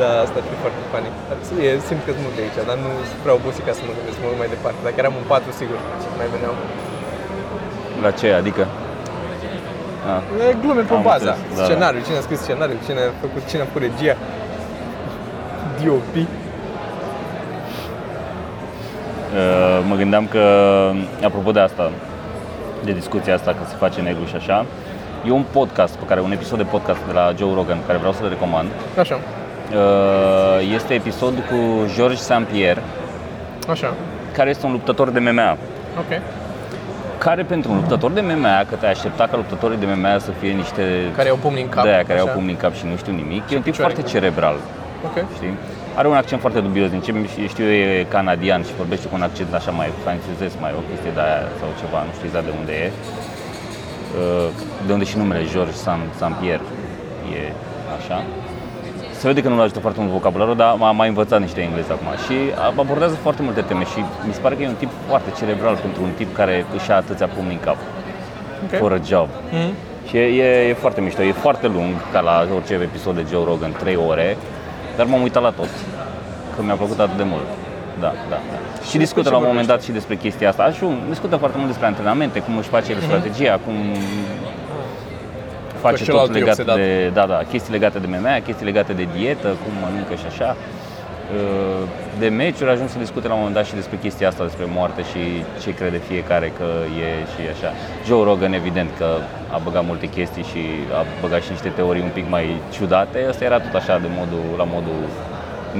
Da, 0.00 0.10
asta 0.24 0.36
ar 0.40 0.46
fi 0.50 0.56
foarte 0.64 0.82
funny. 0.90 1.10
Dar 1.28 1.36
E, 1.66 1.68
simt 1.88 2.02
că 2.06 2.10
sunt 2.14 2.24
multe 2.26 2.40
aici, 2.44 2.58
dar 2.70 2.76
nu 2.84 2.90
sunt 3.10 3.20
prea 3.24 3.34
obosit 3.40 3.64
ca 3.68 3.72
să 3.78 3.82
mă 3.88 3.92
gândesc, 3.98 4.16
mă 4.22 4.28
duc 4.32 4.38
mai 4.44 4.50
departe. 4.56 4.80
Dacă 4.86 4.96
eram 5.02 5.14
în 5.20 5.26
patru, 5.32 5.50
sigur, 5.60 5.78
mai 6.20 6.28
veneau. 6.34 6.54
La 8.04 8.10
ce, 8.20 8.28
adică? 8.42 8.62
Ah. 10.12 10.20
E 10.50 10.56
glume 10.62 10.82
pe 10.90 10.94
Am 10.98 11.02
baza. 11.10 11.32
înțeles, 11.32 11.56
da, 11.58 11.64
Scenariu, 11.68 12.00
cine 12.06 12.18
a 12.20 12.24
scris 12.26 12.40
scenariu, 12.46 12.76
cine 12.86 13.00
a 13.10 13.12
făcut, 13.24 13.42
cine 13.50 13.62
a 13.64 13.66
făcut 13.70 13.82
regia. 13.88 14.14
DOP. 15.82 16.14
Uh, 19.40 19.78
mă 19.88 19.94
gândeam 20.00 20.24
că, 20.34 20.42
apropo 21.28 21.50
de 21.56 21.60
asta, 21.68 21.84
de 22.84 22.92
discuția 22.92 23.34
asta 23.34 23.50
că 23.50 23.58
se 23.68 23.74
face 23.78 24.00
negru 24.00 24.24
și 24.24 24.34
așa, 24.36 24.66
e 25.26 25.30
un 25.30 25.44
podcast 25.52 25.94
pe 25.94 26.04
care, 26.06 26.20
un 26.20 26.32
episod 26.32 26.58
de 26.58 26.64
podcast 26.64 26.98
de 27.06 27.12
la 27.12 27.32
Joe 27.38 27.54
Rogan, 27.54 27.76
pe 27.78 27.86
care 27.86 27.98
vreau 27.98 28.12
să-l 28.12 28.28
recomand. 28.28 28.68
Așa, 28.98 29.18
Uh, 29.74 30.74
Este 30.74 30.94
episod 30.94 31.34
cu 31.50 31.56
George 31.94 32.16
St. 32.16 32.42
Pierre, 32.52 32.82
așa. 33.70 33.94
care 34.32 34.50
este 34.50 34.66
un 34.66 34.72
luptător 34.72 35.10
de 35.10 35.18
MMA. 35.18 35.56
Ok. 35.98 36.20
Care 37.18 37.42
pentru 37.42 37.70
un 37.70 37.76
luptător 37.76 38.10
de 38.10 38.20
MMA, 38.20 38.64
că 38.68 38.74
te-ai 38.74 38.90
aștepta 38.90 39.24
ca 39.30 39.36
luptătorii 39.36 39.76
de 39.78 39.86
MMA 39.94 40.18
să 40.18 40.30
fie 40.40 40.50
niște 40.52 40.82
Care 41.16 41.28
au 41.28 41.36
pumni 41.36 41.60
în 41.60 41.68
cap. 41.68 41.82
de 41.84 41.88
aia 41.88 42.04
care 42.04 42.18
au 42.18 42.24
așa. 42.24 42.34
pumni 42.34 42.50
în 42.50 42.56
cap 42.56 42.74
și 42.74 42.84
nu 42.90 42.96
știu 42.96 43.12
nimic, 43.12 43.42
e 43.50 43.56
un 43.56 43.62
tip 43.62 43.70
picioare 43.72 43.92
foarte 43.92 44.02
cu- 44.02 44.08
cerebral, 44.18 44.54
Ok. 45.04 45.24
știi? 45.34 45.54
Are 46.00 46.08
un 46.08 46.16
accent 46.16 46.40
foarte 46.40 46.60
dubios, 46.60 46.90
din 46.90 47.00
ce 47.00 47.12
știu 47.48 47.64
eu 47.64 47.70
e 47.70 48.06
canadian 48.16 48.62
și 48.62 48.74
vorbește 48.82 49.06
cu 49.08 49.14
un 49.14 49.22
accent 49.22 49.52
așa 49.54 49.70
mai 49.70 49.88
francezesc, 50.04 50.54
mai 50.64 50.72
o 50.80 50.82
chestie 50.88 51.12
de 51.16 51.20
aia 51.28 51.42
sau 51.60 51.68
ceva, 51.80 51.98
nu 52.08 52.12
știu 52.16 52.26
exact 52.30 52.44
de 52.48 52.54
unde 52.60 52.72
e. 52.84 52.86
Uh, 52.92 54.48
De 54.86 54.92
unde 54.96 55.04
și 55.10 55.16
numele 55.22 55.42
George 55.52 55.74
St. 55.84 55.90
St. 56.20 56.32
Pierre 56.40 56.66
e 57.38 57.40
așa. 57.98 58.18
Se 59.18 59.24
vede 59.26 59.40
că 59.42 59.48
nu-l 59.48 59.60
ajută 59.66 59.80
foarte 59.86 60.00
mult 60.00 60.12
vocabularul, 60.18 60.56
dar 60.62 60.70
m-a 60.82 60.90
mai 61.00 61.08
învățat 61.08 61.40
niște 61.40 61.60
engleză 61.60 61.92
acum 61.96 62.10
și 62.26 62.36
abordează 62.80 63.14
foarte 63.24 63.42
multe 63.42 63.60
teme 63.60 63.84
și 63.92 63.98
mi 64.28 64.32
se 64.36 64.40
pare 64.44 64.54
că 64.54 64.62
e 64.62 64.74
un 64.74 64.80
tip 64.82 64.92
foarte 65.08 65.30
cerebral 65.38 65.74
pentru 65.86 66.00
un 66.02 66.12
tip 66.20 66.30
care 66.40 66.54
își 66.76 66.88
ia 66.90 66.96
atâția 66.96 67.28
pumni 67.34 67.52
în 67.58 67.62
cap 67.68 67.78
Ok. 68.64 68.72
for 68.80 68.92
a 68.98 69.00
job. 69.10 69.28
Mhm. 69.56 69.72
Și 70.08 70.16
e, 70.16 70.26
e, 70.44 70.68
e 70.68 70.74
foarte 70.84 71.00
mișto, 71.00 71.22
e 71.22 71.32
foarte 71.46 71.66
lung, 71.66 71.92
ca 72.12 72.20
la 72.20 72.46
orice 72.54 72.72
episod 72.72 73.14
de 73.14 73.24
Joe 73.30 73.44
Rogan, 73.44 73.72
3 73.78 73.96
ore, 74.12 74.36
dar 74.96 75.06
m-am 75.06 75.22
uitat 75.22 75.42
la 75.42 75.50
tot, 75.50 75.68
că 76.56 76.62
mi-a 76.62 76.74
plăcut 76.74 76.98
atât 76.98 77.16
de 77.16 77.22
mult. 77.22 77.48
Da, 78.00 78.12
da, 78.30 78.38
da. 78.50 78.58
Și 78.90 78.98
discută 78.98 79.28
ce 79.28 79.30
la 79.30 79.36
un 79.36 79.46
moment 79.46 79.66
vorbește? 79.66 79.72
dat 79.72 79.82
și 79.82 79.92
despre 79.98 80.16
chestia 80.16 80.48
asta. 80.48 80.72
Și 80.72 80.84
discută 81.08 81.36
foarte 81.36 81.56
mult 81.56 81.68
despre 81.68 81.86
antrenamente, 81.86 82.38
cum 82.40 82.56
își 82.56 82.68
face 82.68 82.92
el 82.92 83.00
strategia, 83.00 83.60
cum 83.64 83.74
face 85.80 85.96
tot 85.96 86.04
celălalt 86.04 86.30
e 86.34 86.38
legat 86.38 86.58
obsedat. 86.58 86.76
de, 86.76 87.10
da, 87.12 87.26
da, 87.26 87.38
chestii 87.50 87.72
legate 87.72 87.98
de 87.98 88.06
MMA, 88.06 88.34
chestii 88.46 88.64
legate 88.64 88.92
de 88.92 89.06
dietă, 89.16 89.48
cum 89.62 89.72
mănâncă 89.82 90.14
și 90.14 90.26
așa. 90.32 90.56
Uh, 91.34 91.88
De 92.18 92.28
meciuri 92.28 92.70
ajung 92.70 92.88
să 92.88 92.98
discute 92.98 93.26
la 93.28 93.32
un 93.34 93.38
moment 93.38 93.56
dat 93.56 93.66
și 93.66 93.74
despre 93.74 93.96
chestia 94.04 94.28
asta, 94.28 94.42
despre 94.44 94.66
moarte 94.78 95.02
și 95.10 95.22
ce 95.62 95.70
crede 95.74 96.00
fiecare 96.10 96.52
că 96.58 96.64
e 97.06 97.08
și 97.32 97.42
așa. 97.54 97.70
Joe 98.06 98.24
Rogan, 98.24 98.52
evident 98.52 98.90
că 98.98 99.08
a 99.56 99.58
băgat 99.64 99.84
multe 99.86 100.06
chestii 100.16 100.42
și 100.52 100.62
a 101.00 101.04
băgat 101.20 101.42
și 101.42 101.50
niște 101.50 101.68
teorii 101.68 102.02
un 102.08 102.12
pic 102.18 102.26
mai 102.28 102.46
ciudate. 102.76 103.18
Asta 103.28 103.44
era 103.44 103.58
tot 103.60 103.74
așa 103.80 103.98
de 103.98 104.08
modul, 104.18 104.44
la 104.62 104.66
modul 104.74 105.00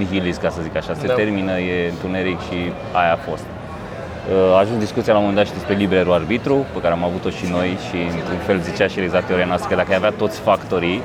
nihilist, 0.00 0.40
ca 0.40 0.48
să 0.48 0.60
zic 0.62 0.76
așa. 0.76 0.94
Se 0.94 1.06
Da. 1.06 1.14
termină, 1.14 1.52
e 1.58 1.88
întuneric 1.88 2.38
și 2.48 2.58
aia 3.00 3.12
a 3.12 3.20
fost. 3.30 3.44
Uh, 3.48 4.54
A 4.54 4.58
ajuns 4.58 4.78
discuția 4.78 5.12
la 5.12 5.18
un 5.18 5.24
moment 5.24 5.40
dat 5.42 5.50
și 5.52 5.58
despre 5.60 5.74
liberul 5.84 6.12
arbitru, 6.12 6.56
pe 6.74 6.80
care 6.80 6.92
am 6.98 7.04
avut-o 7.04 7.30
și 7.38 7.44
noi 7.56 7.70
și 7.88 7.98
într-un 8.18 8.40
fel 8.46 8.58
zicea 8.68 8.86
și 8.86 8.98
exact 9.00 9.26
teoria 9.26 9.46
noastră 9.52 9.68
că 9.70 9.74
dacă 9.80 9.90
ai 9.90 9.96
avea 10.02 10.10
toți 10.22 10.38
factorii 10.48 11.00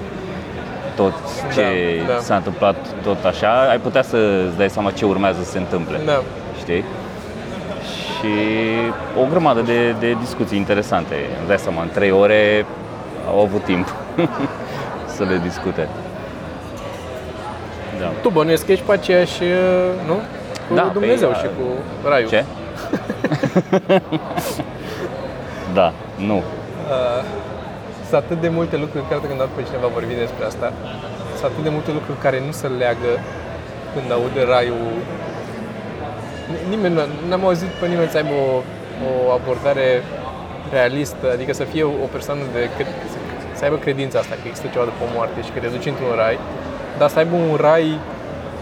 tot 0.95 1.13
ce 1.53 2.01
Da, 2.07 2.13
da. 2.13 2.19
s-a 2.19 2.35
întâmplat 2.35 2.75
tot 3.03 3.23
așa, 3.25 3.69
ai 3.69 3.77
putea 3.79 4.01
să 4.01 4.17
îți 4.47 4.57
dai 4.57 4.69
seama 4.69 4.91
ce 4.91 5.05
urmează 5.05 5.37
să 5.43 5.49
se 5.51 5.57
întâmple. 5.57 5.97
Da. 6.05 6.21
Știi? 6.57 6.83
Și 8.19 8.31
o 9.21 9.25
grămadă 9.29 9.61
de, 9.61 9.91
de 9.99 10.15
discuții 10.19 10.57
interesante. 10.57 11.15
Îmi 11.39 11.47
dai 11.47 11.57
seama, 11.59 11.81
în 11.81 11.89
trei 11.93 12.11
ore 12.11 12.65
au 13.29 13.41
avut 13.41 13.63
timp 13.63 13.87
să 15.15 15.23
le 15.23 15.39
discute. 15.43 15.87
Da. 17.99 18.11
Tu 18.21 18.29
bănuiesc 18.29 18.65
că 18.65 18.71
ești 18.71 18.85
pe 18.85 18.91
aceeași, 18.93 19.41
nu? 20.07 20.13
Cu 20.67 20.73
Da, 20.73 20.89
Dumnezeu 20.93 21.29
pe- 21.29 21.35
și 21.35 21.43
cu 21.43 21.63
Raiul. 22.09 22.29
Ce? 22.29 22.43
da, 25.73 25.93
nu. 26.15 26.35
Uh, 26.35 27.23
sunt 28.07 28.17
atât 28.23 28.39
de 28.45 28.49
multe 28.57 28.75
lucruri, 28.83 29.05
chiar 29.09 29.19
când 29.29 29.39
dat 29.43 29.51
pe 29.55 29.61
cineva 29.69 29.87
vorbi 29.97 30.13
despre 30.25 30.43
asta, 30.51 30.67
sunt 31.37 31.45
atât 31.51 31.63
de 31.67 31.71
multe 31.77 31.91
lucruri 31.97 32.19
care 32.25 32.37
nu 32.47 32.51
se 32.61 32.67
leagă 32.81 33.11
când 33.93 34.07
aude 34.17 34.41
raiul. 34.53 34.93
Ni- 36.51 36.65
Nimeni, 36.73 36.93
nu- 36.97 37.27
n-am 37.29 37.43
auzit 37.49 37.71
pe 37.81 37.85
nimeni 37.93 38.09
să 38.13 38.17
aibă 38.21 38.35
o, 38.47 38.47
o 39.07 39.11
abordare 39.37 39.87
realistă, 40.77 41.25
adică 41.35 41.53
să 41.61 41.63
fie 41.71 41.83
o 42.05 42.07
persoană 42.15 42.41
de, 42.55 42.61
cre- 42.77 42.95
să 43.57 43.63
aibă 43.63 43.77
credința 43.85 44.17
asta 44.19 44.35
că 44.41 44.45
există 44.47 44.67
ceva 44.73 44.85
după 44.91 45.03
moarte 45.15 45.37
și 45.45 45.51
că 45.53 45.59
te 45.59 45.67
duci 45.75 45.91
într-un 45.93 46.13
rai, 46.23 46.37
dar 46.99 47.09
să 47.13 47.17
aibă 47.19 47.35
un 47.51 47.55
rai, 47.67 47.87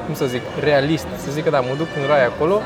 cum 0.05 0.13
să 0.21 0.25
zic, 0.33 0.43
realist, 0.69 1.07
să 1.23 1.29
zică, 1.37 1.49
da, 1.55 1.59
mă 1.59 1.73
duc 1.81 1.89
în 1.99 2.05
rai 2.13 2.25
acolo 2.31 2.57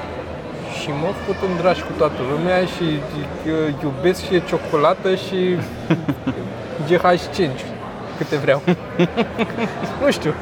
și 0.80 0.90
mă 1.02 1.10
fut 1.24 1.38
în 1.50 1.54
dragi 1.62 1.82
cu 1.88 1.94
toată 2.02 2.20
lumea 2.32 2.60
și 2.74 2.88
uh, 3.00 3.84
iubesc 3.84 4.20
și 4.28 4.36
ciocolată 4.50 5.10
și 5.26 5.40
GH5, 6.86 7.50
câte 8.18 8.36
vreau. 8.36 8.62
nu 10.02 10.12
știu. 10.12 10.34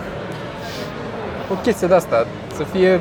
O 1.52 1.54
chestie 1.54 1.88
de 1.88 1.94
asta, 1.94 2.26
să 2.56 2.64
fie, 2.64 3.00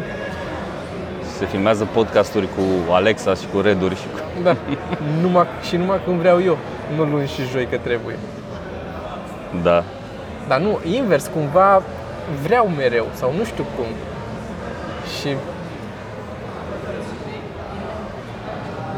Se 1.38 1.46
filmează 1.46 1.88
podcasturi 1.92 2.46
cu 2.46 2.92
Alexa 2.92 3.34
și 3.34 3.46
cu 3.52 3.60
Reduri 3.60 3.94
și 3.94 4.06
cu... 4.12 4.42
da, 4.42 4.56
numai, 5.22 5.46
și 5.68 5.76
numai 5.76 6.00
când 6.04 6.18
vreau 6.18 6.42
eu, 6.42 6.58
nu 6.96 7.04
luni 7.04 7.26
și 7.26 7.42
joi 7.52 7.66
că 7.66 7.76
trebuie. 7.76 8.16
Da. 9.62 9.84
Dar 10.48 10.60
nu, 10.60 10.80
invers, 10.84 11.26
cumva 11.26 11.82
vreau 12.42 12.66
mereu 12.76 13.06
sau 13.12 13.32
nu 13.36 13.44
știu 13.44 13.64
cum. 13.76 13.86
Și 15.20 15.28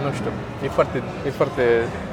nu 0.05 0.13
știu, 0.13 0.31
e 0.65 0.69
foarte, 0.69 1.03
e 1.27 1.31
foarte 1.31 1.63
uh, 1.63 2.06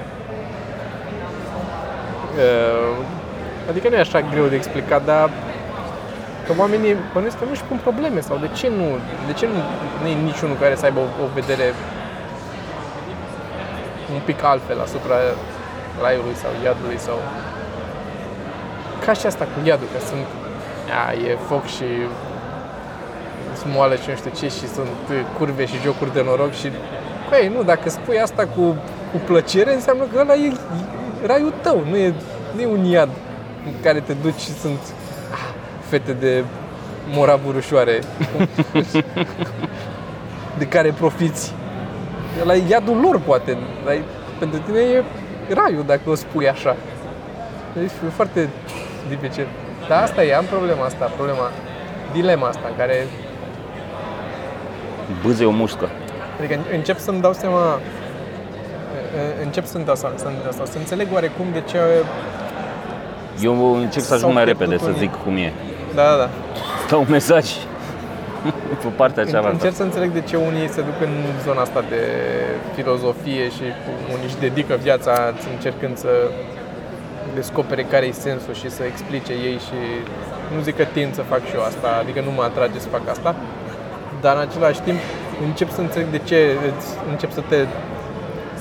adică 3.69 3.89
nu 3.89 3.95
e 3.95 3.99
așa 3.99 4.21
greu 4.21 4.45
de 4.45 4.55
explicat, 4.55 5.05
dar 5.05 5.29
că 6.45 6.53
oamenii 6.57 6.95
bănuiesc 7.13 7.37
că 7.39 7.45
nu-și 7.49 7.63
pun 7.63 7.79
probleme 7.87 8.19
sau 8.19 8.37
de 8.37 8.49
ce 8.57 8.67
nu, 8.67 8.87
de 9.27 9.33
ce 9.33 9.45
nu, 9.47 9.59
nu 10.01 10.07
e 10.07 10.13
niciunul 10.13 10.55
care 10.55 10.75
să 10.75 10.85
aibă 10.85 10.99
o, 10.99 11.23
o 11.23 11.27
vedere 11.33 11.73
un 14.13 14.21
pic 14.25 14.43
altfel 14.43 14.79
asupra 14.81 15.15
raiului 16.01 16.35
sau 16.35 16.51
iadului 16.63 16.99
sau 17.07 17.17
ca 19.05 19.13
și 19.13 19.25
asta 19.25 19.43
cu 19.43 19.67
iadul, 19.67 19.87
că 19.93 19.99
sunt 20.09 20.25
a, 21.07 21.13
e 21.27 21.37
foc 21.47 21.65
și 21.65 21.87
smoală 23.61 23.95
și 23.95 24.09
nu 24.09 24.15
știu 24.15 24.31
ce 24.39 24.47
și 24.57 24.67
sunt 24.77 25.03
uh, 25.09 25.19
curve 25.37 25.65
și 25.65 25.83
jocuri 25.83 26.13
de 26.13 26.23
noroc 26.23 26.53
și 26.53 26.69
Păi, 27.29 27.51
nu, 27.55 27.63
dacă 27.63 27.89
spui 27.89 28.19
asta 28.19 28.47
cu, 28.55 28.61
cu 29.11 29.17
plăcere, 29.25 29.73
înseamnă 29.73 30.03
că 30.03 30.19
ăla 30.19 30.33
e, 30.33 30.47
e 30.47 31.02
raiul 31.25 31.53
tău, 31.61 31.83
nu 31.89 31.95
e, 31.95 32.13
nu 32.55 32.61
e 32.61 32.65
un 32.65 32.85
iad 32.85 33.09
în 33.65 33.71
care 33.81 33.99
te 33.99 34.13
duci 34.13 34.39
și 34.39 34.53
sunt 34.53 34.79
ah, 35.31 35.53
fete 35.89 36.13
de 36.13 36.43
moravuri 37.09 37.57
ușoare 37.57 37.99
de 40.59 40.65
care 40.65 40.93
profiți. 40.97 41.53
La 42.43 42.53
iadul 42.53 42.99
lor, 42.99 43.19
poate. 43.19 43.57
Dar 43.85 43.97
pentru 44.39 44.59
tine 44.59 44.79
e 44.79 45.03
raiul, 45.53 45.83
dacă 45.85 46.09
o 46.09 46.15
spui 46.15 46.49
așa. 46.49 46.75
Deci 47.73 47.91
e 48.05 48.09
foarte 48.09 48.49
dificil. 49.09 49.47
Dar 49.87 50.01
asta 50.01 50.23
e, 50.23 50.35
am 50.35 50.45
problema 50.45 50.85
asta, 50.85 51.05
problema, 51.05 51.51
dilema 52.11 52.47
asta, 52.47 52.67
în 52.69 52.75
care 52.77 53.07
Bâze 55.23 55.45
o 55.45 55.51
mușcă. 55.51 55.89
Adică 56.39 56.59
încep 56.71 56.99
să-mi 56.99 57.21
dau 57.21 57.33
seama 57.33 57.79
încep 59.43 59.65
să-mi 59.65 59.85
dau 59.85 59.95
seama, 59.95 60.15
să-mi 60.17 60.35
dau 60.43 60.51
seama, 60.51 60.65
să 60.65 60.77
înțeleg 60.77 61.07
oarecum 61.13 61.45
de 61.53 61.61
ce 61.69 61.77
Eu 63.41 63.73
încerc 63.75 64.03
să 64.05 64.09
S-au 64.09 64.17
ajung 64.17 64.33
mai 64.33 64.43
pierdut 64.43 64.61
repede 64.61 64.83
să 64.83 64.89
unii. 64.89 64.99
zic 64.99 65.11
cum 65.23 65.35
e. 65.35 65.53
Da, 65.95 66.03
da, 66.03 66.15
da. 66.17 66.29
Dau 66.89 66.99
un 66.99 67.07
mesaj 67.09 67.45
pe 68.83 68.87
partea 68.95 69.23
În- 69.23 69.29
cealaltă. 69.29 69.51
Încerc 69.53 69.75
să 69.75 69.83
înțeleg 69.83 70.09
de 70.11 70.21
ce 70.21 70.35
unii 70.35 70.67
se 70.69 70.81
duc 70.81 70.97
în 71.07 71.13
zona 71.45 71.61
asta 71.61 71.81
de 71.89 72.01
filozofie 72.75 73.45
și 73.55 73.65
unii 74.13 74.25
își 74.25 74.37
dedică 74.39 74.73
viața 74.81 75.33
încercând 75.53 75.97
să 75.97 76.09
descopere 77.35 77.83
care 77.83 78.05
e 78.05 78.11
sensul 78.11 78.53
și 78.53 78.69
să 78.69 78.83
explice 78.83 79.31
ei 79.49 79.57
și 79.67 79.77
nu 80.55 80.61
zic 80.61 80.75
că 80.77 80.83
tind 80.83 81.13
să 81.15 81.21
fac 81.21 81.41
și 81.49 81.55
eu 81.55 81.61
asta, 81.63 81.87
adică 82.01 82.19
nu 82.27 82.31
mă 82.31 82.43
atrage 82.43 82.79
să 82.79 82.87
fac 82.87 83.01
asta, 83.09 83.35
dar 84.21 84.35
în 84.35 84.41
același 84.49 84.79
timp 84.87 84.99
încep 85.47 85.69
să 85.71 85.81
înțeleg 85.81 86.07
de 86.17 86.21
ce 86.29 86.39
îți 86.69 86.87
încep 87.11 87.31
să 87.31 87.41
te 87.49 87.57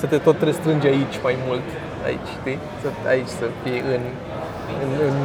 să 0.03 0.09
te 0.09 0.17
tot 0.17 0.41
restrângi 0.41 0.87
aici 0.87 1.17
mai 1.27 1.35
mult, 1.47 1.67
aici, 2.05 2.29
știi? 2.39 2.59
Să, 2.81 2.87
aici 3.07 3.33
să 3.39 3.45
fii 3.61 3.79
în, 3.95 4.03
în, 4.83 4.89
în 5.07 5.15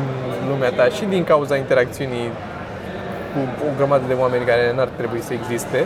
lumea 0.49 0.71
ta 0.79 0.85
și 0.97 1.05
din 1.05 1.25
cauza 1.25 1.57
interacțiunii 1.57 2.29
cu 3.33 3.39
o 3.67 3.71
grămadă 3.77 4.05
de 4.07 4.17
oameni 4.23 4.45
care 4.45 4.73
n-ar 4.77 4.91
trebui 4.97 5.21
să 5.29 5.33
existe. 5.33 5.81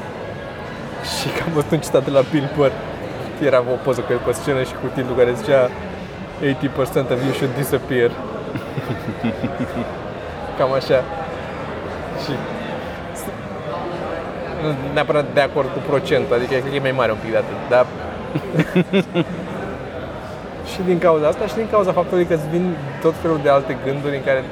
Și 1.14 1.26
că 1.34 1.40
am 1.46 1.52
văzut 1.52 1.70
un 1.70 1.78
citat 1.78 2.04
de 2.04 2.10
la 2.10 2.22
Bill 2.30 2.48
Burr 2.56 2.72
era 3.48 3.58
o 3.74 3.76
poză 3.84 4.00
cu 4.00 4.12
el 4.12 4.22
pe 4.26 4.32
scenă 4.32 4.62
și 4.62 4.74
cu 4.80 4.86
titlul 4.94 5.16
care 5.16 5.32
zicea 5.40 5.62
80% 5.68 7.14
of 7.14 7.20
you 7.26 7.32
should 7.38 7.54
disappear. 7.62 8.10
Cam 10.58 10.72
așa. 10.72 10.98
Și 12.22 12.32
nu 14.62 14.68
neapărat 14.92 15.26
de 15.34 15.40
acord 15.40 15.68
cu 15.72 15.80
procent, 15.90 16.26
adică 16.32 16.54
cred 16.54 16.70
că 16.70 16.76
e 16.76 16.88
mai 16.88 16.98
mare 17.00 17.12
un 17.12 17.18
pic 17.22 17.30
de 17.30 17.36
atât, 17.36 17.60
dar 17.68 17.86
și 20.72 20.80
din 20.86 20.98
cauza 20.98 21.26
asta 21.26 21.46
și 21.46 21.54
din 21.54 21.68
cauza 21.70 21.92
faptului 21.92 22.24
că 22.24 22.34
îți 22.34 22.48
vin 22.48 22.74
tot 23.00 23.14
felul 23.22 23.40
de 23.42 23.48
alte 23.48 23.76
gânduri 23.84 24.16
în 24.16 24.24
care 24.24 24.44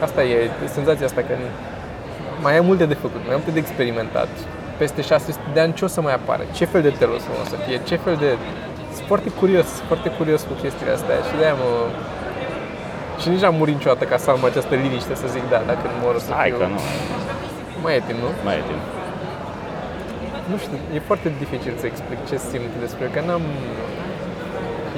asta 0.00 0.22
e, 0.22 0.50
senzația 0.76 1.06
asta 1.06 1.20
că 1.20 1.34
mai 2.42 2.54
ai 2.54 2.60
multe 2.60 2.86
de 2.86 2.94
făcut, 2.94 3.20
mai 3.24 3.34
ai 3.34 3.40
multe 3.40 3.50
de 3.50 3.58
experimentat. 3.58 4.28
Peste 4.76 5.02
600 5.02 5.38
de 5.52 5.60
ani 5.60 5.72
ce 5.72 5.84
o 5.84 5.88
să 5.88 6.00
mai 6.00 6.14
apară? 6.14 6.42
Ce 6.52 6.64
fel 6.64 6.82
de 6.82 6.88
telos 6.88 7.22
o 7.42 7.44
să 7.48 7.56
fie? 7.66 7.80
Ce 7.84 7.96
fel 7.96 8.16
de... 8.16 8.36
Sunt 8.94 9.06
foarte 9.06 9.28
curios, 9.40 9.66
foarte 9.86 10.08
curios 10.18 10.40
cu 10.42 10.52
chestiile 10.62 10.92
astea 10.92 11.16
și 11.28 11.36
de-aia 11.38 11.54
mă... 11.54 11.70
Și 13.20 13.28
nici 13.28 13.40
n-am 13.40 13.54
murit 13.54 13.74
niciodată 13.74 14.04
ca 14.04 14.16
să 14.16 14.30
am 14.30 14.44
această 14.44 14.74
liniște 14.74 15.14
să 15.14 15.26
zic 15.34 15.44
da, 15.50 15.62
dacă 15.66 15.84
nu 15.92 15.96
mor 16.02 16.14
o 16.14 16.18
să 16.18 16.32
Hai 16.32 16.48
fiu... 16.48 16.58
că 16.58 16.66
nu, 16.74 16.80
Mai 17.82 17.96
e 17.96 18.02
timp, 18.06 18.18
nu? 18.24 18.30
mai 18.44 18.54
e 18.60 18.62
timp. 18.70 18.82
Nu 20.52 20.56
știu, 20.64 20.76
e 20.96 20.98
foarte 21.10 21.28
dificil 21.42 21.74
să 21.82 21.86
explic 21.86 22.18
ce 22.30 22.36
simt 22.50 22.72
despre 22.84 23.06
că 23.14 23.20
n-am... 23.26 23.44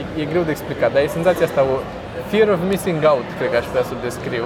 E, 0.00 0.02
e 0.22 0.24
greu 0.32 0.42
de 0.48 0.52
explicat, 0.56 0.90
dar 0.92 1.02
e 1.02 1.06
senzația 1.18 1.46
asta, 1.46 1.60
o 1.74 1.76
fear 2.30 2.48
of 2.54 2.60
missing 2.72 3.00
out, 3.12 3.26
cred 3.38 3.48
că 3.52 3.56
aș 3.60 3.66
putea 3.70 3.84
să 3.88 3.92
o 3.96 4.00
descriu. 4.08 4.44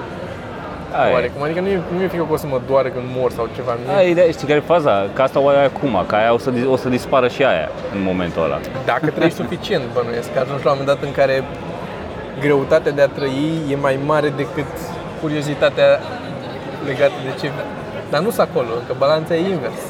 Aia 1.01 1.11
e. 1.11 1.13
Oarecum, 1.17 1.41
adică 1.47 1.61
nu 1.65 1.69
e, 1.75 1.81
nu 1.97 2.03
e 2.03 2.09
frică 2.13 2.25
că 2.29 2.33
o 2.39 2.41
să 2.45 2.49
mă 2.55 2.61
doară 2.71 2.89
când 2.95 3.07
mor 3.19 3.31
sau 3.39 3.45
ceva. 3.57 3.73
Nu 3.85 3.91
e- 3.93 3.95
Aia, 3.97 4.09
ideea, 4.15 4.29
știi 4.37 4.47
care 4.51 4.61
e 4.65 4.73
faza? 4.75 4.95
Că 5.17 5.21
asta 5.23 5.39
o 5.45 5.49
ai 5.49 5.65
acum, 5.73 5.95
că 6.11 6.15
aia 6.21 6.33
o 6.39 6.39
să, 6.45 6.51
dis- 6.51 6.69
o 6.75 6.77
să 6.83 6.89
dispară 6.89 7.29
și 7.37 7.43
aia 7.51 7.69
în 7.95 8.01
momentul 8.11 8.43
ăla. 8.47 8.59
Dacă 8.93 9.07
trăiești 9.17 9.39
suficient, 9.43 9.85
bănuiesc, 9.97 10.29
că 10.33 10.39
ajungi 10.45 10.65
la 10.65 10.71
un 10.73 10.77
moment 10.79 10.93
dat 10.95 11.09
în 11.09 11.15
care 11.21 11.35
greutatea 12.45 12.93
de 12.99 13.03
a 13.03 13.09
trăi 13.19 13.63
e 13.73 13.77
mai 13.77 13.99
mare 14.07 14.29
decât 14.43 14.71
curiozitatea 15.21 15.89
legată 16.87 17.17
de 17.29 17.33
ce... 17.41 17.47
Dar 18.11 18.21
nu 18.27 18.31
sunt 18.31 18.49
acolo, 18.49 18.73
că 18.87 18.93
balanța 18.99 19.35
e 19.35 19.49
invers. 19.57 19.81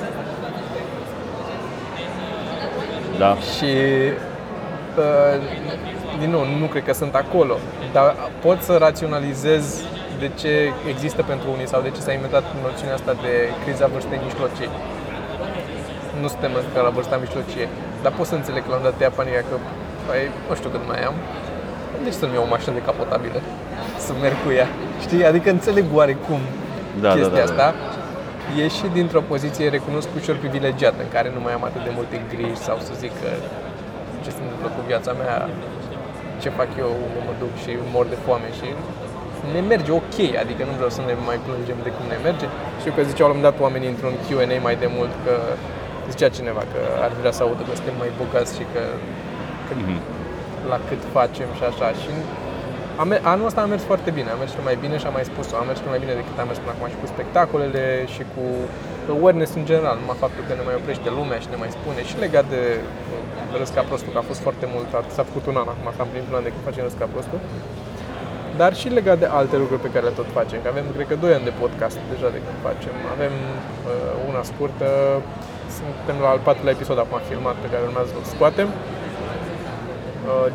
Da? 3.19 3.31
Și 3.55 3.73
uh, 5.03 5.35
din 6.21 6.31
nou, 6.31 6.45
nu 6.61 6.67
cred 6.67 6.85
că 6.85 6.93
sunt 6.93 7.15
acolo, 7.15 7.57
dar 7.93 8.15
pot 8.45 8.59
să 8.69 8.77
raționalizez 8.87 9.65
de 10.23 10.31
ce 10.41 10.53
există 10.93 11.23
pentru 11.23 11.47
unii 11.55 11.69
sau 11.73 11.81
de 11.87 11.91
ce 11.97 12.01
s-a 12.01 12.13
inventat 12.13 12.45
noțiunea 12.67 12.95
asta 12.95 13.13
de 13.25 13.33
criza 13.65 13.87
vârstei 13.93 14.21
mijlocii. 14.29 14.71
Nu 16.21 16.29
suntem 16.35 16.53
încă 16.63 16.81
la 16.87 16.93
vârsta 16.97 17.17
mijlocie, 17.25 17.67
dar 18.03 18.13
pot 18.19 18.27
să 18.31 18.35
înțeleg 18.35 18.63
că 18.63 18.71
la 18.71 18.77
un 18.77 18.83
dat 18.89 18.95
te 18.97 19.03
ia 19.07 19.13
panica 19.19 19.43
că, 19.51 19.57
păi, 20.07 20.23
nu 20.49 20.55
știu 20.59 20.71
cât 20.75 20.85
mai 20.91 21.01
am, 21.09 21.17
de 22.05 22.09
ce 22.11 22.17
să-mi 22.21 22.35
iau 22.37 22.47
o 22.47 22.53
mașină 22.55 22.73
decapotabilă? 22.81 23.39
Să 24.07 24.13
merg 24.23 24.37
cu 24.45 24.51
ea. 24.61 24.69
Știi? 25.05 25.25
Adică 25.31 25.49
înțeleg 25.51 25.85
oarecum 25.99 26.41
Da, 27.05 27.11
chestia 27.15 27.45
da, 27.45 27.51
da, 27.53 27.55
da. 27.61 27.67
asta. 27.67 27.75
E 28.57 28.69
și 28.79 28.87
dintr-o 28.99 29.21
poziție 29.33 29.67
recunosc 29.77 30.09
ușor 30.21 30.37
privilegiată, 30.45 31.01
în 31.03 31.11
care 31.17 31.29
nu 31.37 31.41
mai 31.45 31.53
am 31.59 31.65
atât 31.69 31.83
de 31.89 31.93
multe 31.99 32.17
griji 32.33 32.61
sau 32.69 32.77
să 32.87 32.93
zic 33.03 33.13
că 33.23 33.31
ce 34.23 34.31
se 34.37 34.41
întâmplă 34.45 34.69
cu 34.77 34.81
viața 34.91 35.13
mea, 35.23 35.37
ce 36.43 36.49
fac 36.59 36.71
eu, 36.85 36.91
mă 37.27 37.33
duc 37.43 37.53
și 37.63 37.71
mor 37.95 38.07
de 38.13 38.19
foame 38.25 38.49
și 38.59 38.69
ne 39.55 39.61
merge 39.73 39.91
ok, 40.01 40.17
adică 40.43 40.63
nu 40.69 40.73
vreau 40.79 40.93
să 40.97 41.03
ne 41.09 41.15
mai 41.31 41.39
plângem 41.47 41.79
de 41.87 41.91
cum 41.97 42.05
ne 42.15 42.19
merge. 42.27 42.47
Știu 42.81 42.93
că 42.97 43.01
ziceau 43.11 43.27
la 43.29 43.33
un 43.33 43.39
moment 43.39 43.49
dat 43.49 43.57
oamenii 43.67 43.91
într-un 43.95 44.15
Q&A 44.25 44.57
mai 44.69 44.77
de 44.85 44.89
mult 44.99 45.13
că 45.25 45.35
zicea 46.13 46.29
cineva 46.39 46.63
că 46.73 46.81
ar 47.07 47.13
vrea 47.21 47.33
să 47.37 47.41
audă 47.47 47.63
că 47.69 47.73
suntem 47.79 47.97
mai 48.03 48.11
bogați 48.21 48.53
și 48.59 48.65
că, 48.73 48.83
că 49.67 49.73
Mhm. 49.81 49.99
la 50.73 50.79
cât 50.89 51.03
facem 51.17 51.49
și 51.59 51.65
așa. 51.71 51.89
Și 52.03 52.11
a 53.01 53.05
me- 53.11 53.21
anul 53.33 53.47
ăsta 53.51 53.61
a 53.63 53.71
mers 53.73 53.83
foarte 53.91 54.11
bine, 54.19 54.29
a 54.31 54.39
mers 54.43 54.51
cel 54.57 54.65
mai 54.69 54.77
bine 54.85 54.97
și 55.01 55.07
am 55.09 55.15
mai 55.19 55.27
spus-o, 55.33 55.55
a 55.57 55.65
mers 55.69 55.79
cel 55.83 55.91
mai 55.95 56.01
bine 56.05 56.15
decât 56.21 56.37
a 56.43 56.47
mers 56.51 56.59
până 56.63 56.73
acum 56.75 56.87
și 56.93 56.99
cu 57.03 57.07
spectacolele 57.15 57.85
și 58.15 58.23
cu 58.35 58.45
awareness 59.15 59.53
în 59.61 59.65
general, 59.71 59.97
numai 60.03 60.19
faptul 60.25 60.43
că 60.49 60.53
ne 60.59 60.65
mai 60.69 60.77
oprește 60.81 61.09
lumea 61.19 61.39
și 61.45 61.49
ne 61.53 61.59
mai 61.63 61.71
spune 61.79 62.01
și 62.09 62.15
legat 62.25 62.47
de 62.55 62.63
uh, 62.79 63.59
Râs 63.59 63.71
ca 63.77 63.83
prostul, 63.91 64.11
că 64.15 64.19
a 64.21 64.31
fost 64.31 64.41
foarte 64.47 64.67
mult, 64.75 64.89
a- 64.99 65.09
s-a 65.17 65.25
făcut 65.29 65.45
un 65.51 65.57
an 65.63 65.69
acum, 65.75 65.87
cam 65.99 66.09
prin 66.13 66.25
plan 66.31 66.43
de 66.47 66.51
când 66.55 66.65
facem 66.69 66.83
Râs 66.87 66.97
ca 67.01 67.07
prostul, 67.15 67.41
dar 68.61 68.73
și 68.81 68.89
legat 68.99 69.19
de 69.25 69.29
alte 69.41 69.57
lucruri 69.63 69.83
pe 69.87 69.91
care 69.95 70.05
le 70.09 70.15
tot 70.21 70.29
facem, 70.39 70.59
că 70.63 70.69
avem, 70.75 70.85
cred 70.97 71.07
că, 71.11 71.15
2 71.25 71.37
ani 71.37 71.47
de 71.51 71.55
podcast 71.63 71.99
deja 72.13 72.29
de 72.37 72.41
când 72.45 72.59
facem, 72.69 72.95
avem 73.17 73.35
uh, 73.45 74.29
una 74.31 74.43
scurtă, 74.51 74.89
suntem 75.79 76.17
la 76.25 76.29
al 76.35 76.41
patrulea 76.49 76.75
episod 76.79 76.99
acum 77.05 77.19
filmat 77.31 77.57
pe 77.65 77.69
care 77.73 77.83
urmează 77.89 78.09
să-l 78.15 78.27
scoatem, 78.35 78.71
Uh, 78.73 78.98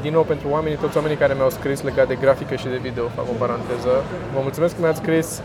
din 0.02 0.14
nou 0.14 0.24
pentru 0.24 0.48
oamenii, 0.50 0.78
toți 0.78 0.98
oamenii 0.98 1.18
care 1.18 1.34
mi-au 1.34 1.50
scris 1.50 1.82
legat 1.82 2.08
de 2.08 2.16
grafică 2.16 2.56
și 2.56 2.68
de 2.68 2.80
video, 2.88 3.08
fac 3.08 3.26
o 3.30 3.36
paranteză. 3.38 3.94
Vă 4.34 4.40
mulțumesc 4.42 4.76
că 4.76 4.82
mi-ați 4.82 5.02
scris. 5.04 5.42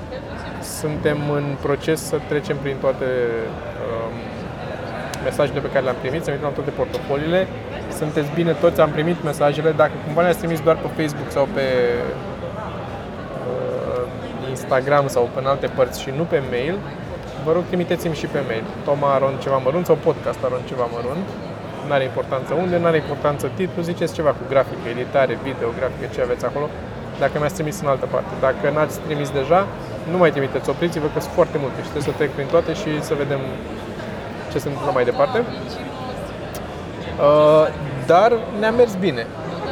Suntem 0.81 1.19
în 1.31 1.57
proces 1.63 2.01
să 2.11 2.17
trecem 2.29 2.57
prin 2.57 2.77
toate 2.81 3.05
um, 3.05 4.15
mesajele 5.25 5.61
pe 5.61 5.71
care 5.73 5.85
le-am 5.85 6.01
primit, 6.01 6.23
să 6.25 6.31
intrăm 6.31 6.53
toate 6.53 6.71
portofoliile. 6.71 7.47
Sunteți 7.99 8.31
bine, 8.35 8.53
toți 8.53 8.81
am 8.81 8.91
primit 8.91 9.23
mesajele. 9.25 9.71
Dacă 9.71 9.93
cumva 10.05 10.23
le-ați 10.23 10.39
trimis 10.39 10.61
doar 10.61 10.77
pe 10.77 10.89
Facebook 11.03 11.31
sau 11.31 11.49
pe 11.55 11.67
uh, 13.51 14.03
Instagram 14.49 15.07
sau 15.07 15.29
pe 15.35 15.41
în 15.41 15.47
alte 15.47 15.67
părți 15.67 16.01
și 16.01 16.11
nu 16.17 16.23
pe 16.23 16.43
mail, 16.51 16.79
vă 17.45 17.53
rog 17.53 17.63
trimiteți-mi 17.67 18.15
și 18.15 18.27
pe 18.27 18.41
mail. 18.47 18.65
Toma 18.85 19.15
Aron 19.15 19.35
ceva 19.43 19.57
mărunt 19.57 19.87
sau 19.87 19.99
podcast 20.05 20.39
Aron 20.45 20.61
ceva 20.67 20.87
mărunt. 20.93 21.27
Nu 21.87 21.93
are 21.97 22.05
importanță 22.05 22.51
unde, 22.63 22.77
nu 22.83 22.87
are 22.87 22.97
importanță 23.05 23.45
titlu, 23.59 23.83
ziceți 23.83 24.15
ceva 24.19 24.31
cu 24.39 24.45
grafică, 24.53 24.87
editare, 24.95 25.39
video, 25.49 25.69
grafică, 25.79 26.07
ce 26.15 26.21
aveți 26.27 26.45
acolo, 26.45 26.67
dacă 27.23 27.35
mi-ați 27.39 27.55
trimis 27.59 27.77
în 27.81 27.89
altă 27.95 28.07
parte. 28.15 28.33
Dacă 28.47 28.65
n-ați 28.75 28.97
trimis 29.07 29.31
deja, 29.41 29.61
nu 30.13 30.17
mai 30.23 30.31
trimiteți, 30.31 30.71
opriți-vă 30.75 31.09
că 31.15 31.21
sunt 31.21 31.35
foarte 31.39 31.57
multe 31.63 31.79
și 31.85 31.89
trebuie 31.93 32.09
să 32.11 32.17
trec 32.19 32.31
prin 32.39 32.49
toate 32.55 32.71
și 32.81 32.91
să 33.09 33.15
vedem 33.23 33.41
ce 34.53 34.59
se 34.63 34.69
întâmplă 34.69 34.93
mai 34.95 35.05
departe. 35.11 35.39
Uh, 37.27 37.67
dar 38.13 38.31
ne-a 38.61 38.71
mers 38.81 38.95
bine. 39.07 39.27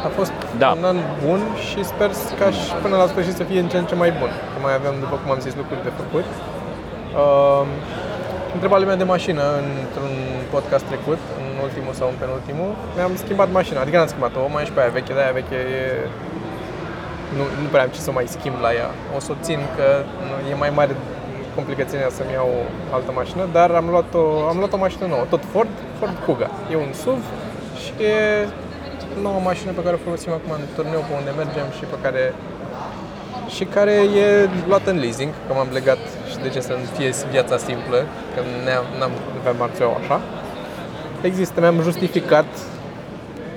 A 0.07 0.09
fost 0.19 0.31
Da. 0.63 0.69
un 0.77 0.83
an 0.91 0.97
bun 1.25 1.41
și 1.67 1.79
sper 1.91 2.09
ca 2.39 2.47
și 2.59 2.71
până 2.83 2.95
la 3.01 3.07
sfârșit 3.11 3.35
să 3.41 3.43
fie 3.49 3.59
în 3.63 3.67
ce 3.71 3.77
în 3.77 3.85
ce 3.91 3.95
mai 4.03 4.11
bun. 4.19 4.31
Că 4.51 4.57
mai 4.65 4.73
avem, 4.79 4.93
după 5.03 5.15
cum 5.21 5.29
am 5.35 5.39
zis, 5.47 5.53
lucruri 5.61 5.83
de 5.87 5.91
făcut. 6.01 6.27
Uh, 7.23 7.63
întreba 8.55 8.77
lumea 8.83 8.95
de 9.03 9.07
mașină 9.15 9.43
într-un 9.83 10.13
podcast 10.55 10.85
trecut, 10.91 11.19
în 11.36 11.36
ultimul 11.67 11.93
sau 11.99 12.07
în 12.09 12.17
penultimul. 12.23 12.71
Mi-am 12.95 13.13
schimbat 13.23 13.49
mașina, 13.59 13.79
adică 13.81 13.97
n-am 13.97 14.11
schimbat-o, 14.13 14.39
o 14.47 14.49
mai 14.53 14.63
e 14.63 14.65
și 14.65 14.73
pe 14.75 14.81
aia 14.81 14.95
veche, 14.97 15.13
de 15.13 15.21
aia 15.25 15.37
veche 15.39 15.57
e... 15.79 15.83
Nu, 17.37 17.43
nu 17.63 17.67
prea 17.71 17.83
am 17.85 17.91
ce 17.95 17.99
să 18.07 18.11
mai 18.11 18.27
schimb 18.35 18.57
la 18.65 18.71
ea. 18.79 18.89
O 19.15 19.19
să 19.25 19.29
o 19.31 19.37
țin 19.45 19.59
că 19.77 19.87
nu, 20.27 20.33
e 20.51 20.63
mai 20.65 20.71
mare 20.79 20.93
complicațiunea 21.57 22.09
să-mi 22.17 22.33
iau 22.37 22.49
o 22.91 22.95
altă 22.97 23.11
mașină, 23.19 23.43
dar 23.57 23.69
am 23.81 23.87
luat 23.93 24.09
o, 24.21 24.23
am 24.51 24.57
luat 24.61 24.73
o 24.77 24.83
mașină 24.85 25.05
nouă, 25.13 25.25
tot 25.33 25.43
Ford, 25.51 25.73
Ford 25.99 26.17
Kuga. 26.25 26.49
E 26.71 26.75
un 26.85 26.91
SUV 27.01 27.21
și 27.81 27.91
e 28.11 28.15
noua 29.25 29.41
mașină 29.51 29.71
pe 29.77 29.83
care 29.85 29.95
o 29.95 30.05
folosim 30.07 30.31
acum 30.37 30.51
în 30.59 30.63
turneu 30.75 31.01
pe 31.07 31.13
unde 31.19 31.31
mergem 31.41 31.67
și 31.77 31.83
pe 31.93 31.97
care 32.03 32.23
și 33.55 33.63
care 33.75 33.95
e 34.23 34.49
luată 34.67 34.89
în 34.89 34.99
leasing, 34.99 35.31
că 35.47 35.51
m-am 35.53 35.67
legat 35.79 36.01
și 36.29 36.37
de 36.43 36.49
ce 36.49 36.59
să 36.67 36.71
nu 36.71 36.85
fie 36.97 37.09
viața 37.31 37.57
simplă, 37.57 37.99
că 38.33 38.39
ne-am, 38.65 38.85
n-am 38.99 39.11
aveam 39.39 39.55
marțeau 39.63 39.91
așa. 40.01 40.17
Există, 41.21 41.59
mi-am 41.59 41.81
justificat 41.81 42.45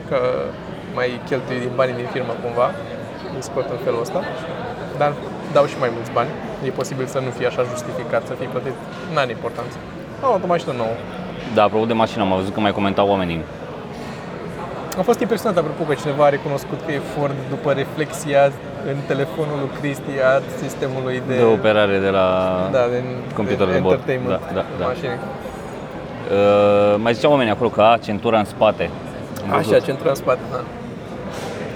că 0.09 0.19
mai 0.95 1.09
cheltui 1.29 1.59
din 1.65 1.73
banii 1.75 1.95
din 1.95 2.09
firmă 2.15 2.33
cumva, 2.43 2.67
îi 3.37 3.43
scot 3.49 3.67
în 3.71 3.81
felul 3.85 4.01
ăsta, 4.01 4.21
dar 4.99 5.13
dau 5.53 5.65
și 5.67 5.77
mai 5.79 5.91
mulți 5.97 6.11
bani. 6.19 6.31
E 6.67 6.71
posibil 6.81 7.07
să 7.07 7.19
nu 7.19 7.31
fie 7.37 7.47
așa 7.47 7.63
justificat, 7.73 8.23
să 8.27 8.33
fie 8.39 8.49
plătit, 8.55 8.77
n-are 9.15 9.31
importanță. 9.31 9.77
Am 10.23 10.29
luat 10.29 10.43
o 10.45 10.47
mașină 10.47 10.73
nouă. 10.83 10.95
Da, 11.55 11.63
apropo 11.63 11.85
de 11.85 11.93
mașină, 12.03 12.23
am 12.23 12.33
văzut 12.41 12.55
că 12.55 12.61
mai 12.61 12.73
comentau 12.73 13.09
oamenii. 13.09 13.41
Am 14.99 15.03
fost 15.11 15.21
impresionat, 15.21 15.57
apropo, 15.59 15.83
că 15.89 15.95
cineva 15.95 16.25
a 16.25 16.29
recunoscut 16.29 16.79
că 16.87 16.93
e 16.93 17.01
Ford 17.15 17.35
după 17.49 17.69
reflexia 17.73 18.43
în 18.91 18.97
telefonul 19.07 19.57
lui 19.63 19.71
Cristi 19.81 20.13
a 20.31 20.33
sistemului 20.63 21.23
de, 21.29 21.37
De 21.37 21.43
operare 21.59 21.99
de 21.99 22.09
la... 22.19 22.29
da, 22.73 22.85
de, 22.93 23.03
computerul 23.35 23.73
de 23.73 23.79
de 23.79 23.85
bord. 23.87 23.99
entertainment 23.99 24.41
Da, 24.41 24.55
da, 24.59 24.65
da. 24.79 24.85
mașini. 24.87 25.17
Uh, 26.31 26.95
mai 27.03 27.15
ziceau 27.15 27.31
oamenii 27.31 27.53
acolo 27.53 27.69
că 27.69 27.81
a, 27.83 27.97
centura 27.97 28.39
în 28.39 28.45
spate. 28.45 28.91
Am 29.43 29.51
Așa, 29.59 29.61
văzut. 29.69 29.85
centura 29.85 30.09
în 30.09 30.15
spate, 30.15 30.41
da. 30.53 30.61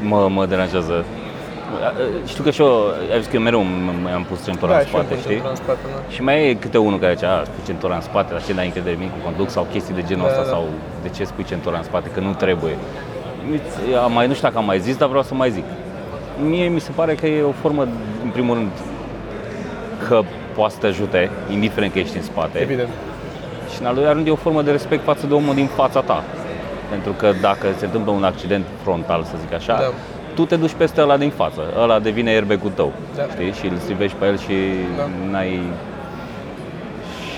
Mă, 0.03 0.29
mă 0.29 0.47
deranjează. 0.47 0.93
Uh, 0.95 2.27
Știu 2.27 2.43
că 2.45 2.51
și 2.51 2.61
eu, 2.61 2.73
ai 3.12 3.19
zis 3.21 3.27
că 3.31 3.37
eu 3.37 3.43
mereu 3.43 3.61
m- 3.62 4.03
mi-am 4.05 4.23
pus 4.29 4.45
centura 4.45 4.73
Da, 4.73 4.79
în 4.79 4.85
și 4.85 4.95
eu 4.95 5.01
spate, 5.01 5.14
pun 5.14 5.21
știi? 5.23 5.31
centura 5.31 5.51
în 5.51 5.57
spate, 5.64 5.79
da. 5.95 6.12
Și 6.14 6.23
mai 6.23 6.49
e 6.49 6.55
câte 6.55 6.79
unul 6.79 6.99
care 6.99 7.12
zice, 7.14 7.27
a, 7.27 7.45
spui 7.45 7.62
centura 7.67 7.95
în 7.95 8.01
spate, 8.01 8.33
dar 8.33 8.43
ce 8.45 8.53
n-ai 8.55 8.64
încredere 8.67 8.95
în 8.95 8.99
mine 9.01 9.12
cu 9.17 9.25
conduc 9.25 9.49
sau 9.51 9.67
chestii 9.73 9.95
de 9.95 10.03
genul 10.07 10.25
Da, 10.27 10.31
ăsta 10.31 10.43
da. 10.43 10.49
sau 10.49 10.64
de 11.03 11.09
ce 11.09 11.25
spui 11.25 11.45
centura 11.45 11.77
în 11.77 11.83
spate, 11.83 12.09
că 12.14 12.21
nu 12.21 12.33
trebuie. 12.33 12.77
Am 14.05 14.12
mai, 14.12 14.27
nu 14.27 14.35
știu 14.35 14.47
dacă 14.49 14.59
am 14.61 14.64
mai 14.64 14.81
zis, 14.81 14.97
dar 14.97 15.09
vreau 15.09 15.23
să 15.23 15.35
mai 15.35 15.51
zic. 15.51 15.64
Mie 16.49 16.67
mi 16.69 16.81
se 16.81 16.90
pare 16.95 17.14
că 17.14 17.27
e 17.27 17.43
o 17.43 17.53
formă, 17.61 17.83
în 18.25 18.31
primul 18.33 18.55
rând, 18.55 18.71
că 20.09 20.21
poate 20.55 20.73
să 20.73 20.79
te 20.81 20.87
ajute, 20.87 21.31
indiferent 21.51 21.93
că 21.93 21.99
ești 21.99 22.17
în 22.17 22.23
spate. 22.23 22.59
Evident. 22.59 22.88
Și 23.75 23.81
în 23.81 23.87
al 23.87 23.95
doilea 23.95 24.13
rând 24.13 24.27
e 24.27 24.31
o 24.31 24.37
formă 24.37 24.63
de 24.63 24.71
respect 24.71 25.05
față 25.05 25.27
de 25.27 25.35
omul 25.35 25.55
din 25.55 25.67
fața 25.67 26.01
ta. 26.01 26.23
Pentru 26.91 27.13
că 27.13 27.33
dacă 27.41 27.67
se 27.79 27.85
întâmplă 27.85 28.13
un 28.13 28.25
accident 28.25 28.65
frontal, 28.83 29.23
să 29.23 29.35
zic 29.41 29.53
așa, 29.55 29.73
Da. 29.75 29.91
tu 30.35 30.45
te 30.45 30.57
duci 30.57 30.73
peste 30.73 31.01
ăla 31.01 31.17
din 31.17 31.31
față. 31.31 31.61
Ăla 31.83 31.99
devine 31.99 32.31
airbag-ul 32.31 32.71
tău. 32.75 32.93
Da. 33.17 33.23
Știi? 33.33 33.53
Și 33.53 33.67
îl 33.67 33.77
strivești 33.79 34.17
pe 34.17 34.27
el 34.27 34.39
și 34.39 34.55
Da. 34.97 35.09
n-ai... 35.31 35.61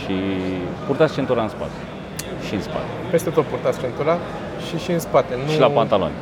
Și 0.03 0.15
purtați 0.87 1.15
centura 1.15 1.43
în 1.43 1.49
spate. 1.49 1.79
Și 2.47 2.55
în 2.55 2.61
spate. 2.61 2.87
Peste 3.11 3.31
tot 3.31 3.45
purtați 3.45 3.81
centura 3.81 4.19
și 4.69 4.79
și 4.85 4.91
în 4.91 4.99
spate. 4.99 5.35
Nu... 5.45 5.53
Și 5.53 5.61
la 5.61 5.67
pantaloni. 5.69 6.13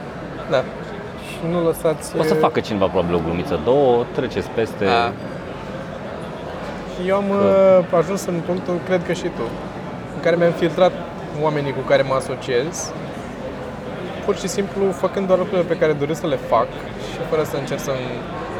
Da. 0.50 0.57
Și 1.29 1.38
nu 1.50 1.64
lăsați... 1.64 2.16
O 2.18 2.22
să 2.22 2.35
facă 2.35 2.61
cineva 2.61 2.87
probabil 2.87 3.14
o 3.14 3.18
glumiță, 3.24 3.61
două, 3.64 4.05
treceți 4.14 4.48
peste... 4.48 4.85
Da. 4.85 5.12
Și 6.92 7.09
eu 7.09 7.16
am 7.16 7.29
uh, 7.31 7.98
ajuns 7.98 8.24
în 8.27 8.35
punctul, 8.46 8.74
cred 8.87 9.07
că 9.07 9.12
și 9.12 9.22
tu, 9.22 9.44
în 10.14 10.20
care 10.24 10.37
mi-am 10.37 10.53
filtrat 10.62 10.92
oamenii 11.42 11.72
cu 11.79 11.85
care 11.90 12.03
mă 12.03 12.14
asociez, 12.14 12.92
pur 14.24 14.37
și 14.42 14.48
simplu 14.57 14.83
făcând 15.05 15.27
doar 15.27 15.38
lucrurile 15.42 15.72
pe 15.72 15.81
care 15.81 15.92
doresc 15.92 16.20
să 16.20 16.27
le 16.35 16.38
fac 16.53 16.68
și 17.12 17.20
fără 17.31 17.42
să 17.50 17.57
încerc 17.57 17.81
să 17.88 17.92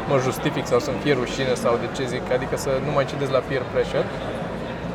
mă 0.09 0.17
justific 0.27 0.65
sau 0.71 0.79
să-mi 0.85 1.01
fie 1.03 1.13
rușine 1.21 1.53
sau 1.63 1.73
de 1.83 1.87
ce 1.95 2.03
zic, 2.13 2.25
adică 2.37 2.55
să 2.65 2.71
nu 2.85 2.91
mai 2.97 3.05
cedez 3.11 3.29
la 3.37 3.41
peer 3.47 3.63
pressure. 3.73 4.05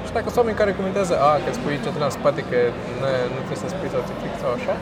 Și 0.06 0.12
dacă 0.16 0.26
sunt 0.28 0.40
oameni 0.42 0.60
care 0.62 0.78
comentează, 0.80 1.14
a, 1.28 1.32
că 1.44 1.50
spui 1.58 1.76
centura 1.84 2.06
în 2.10 2.14
spate, 2.18 2.40
că 2.50 2.58
nu, 3.00 3.06
nu 3.34 3.40
trebuie 3.46 3.62
să 3.64 3.68
spui 3.74 3.88
sau 3.92 4.00
ți 4.06 4.12
fric 4.20 4.34
sau 4.42 4.50
așa, 4.58 4.74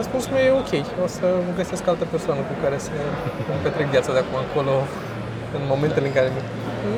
răspunsul 0.00 0.30
meu 0.34 0.42
e 0.48 0.60
ok. 0.62 0.72
O 1.04 1.08
să 1.16 1.26
găsesc 1.58 1.82
altă 1.92 2.04
persoană 2.14 2.40
cu 2.50 2.54
care 2.64 2.76
să 2.86 2.92
îmi 3.52 3.62
petrec 3.64 3.86
viața 3.94 4.10
de 4.16 4.20
acum 4.22 4.36
încolo 4.46 4.74
în 5.56 5.62
momentele 5.72 6.06
în 6.10 6.14
care 6.18 6.28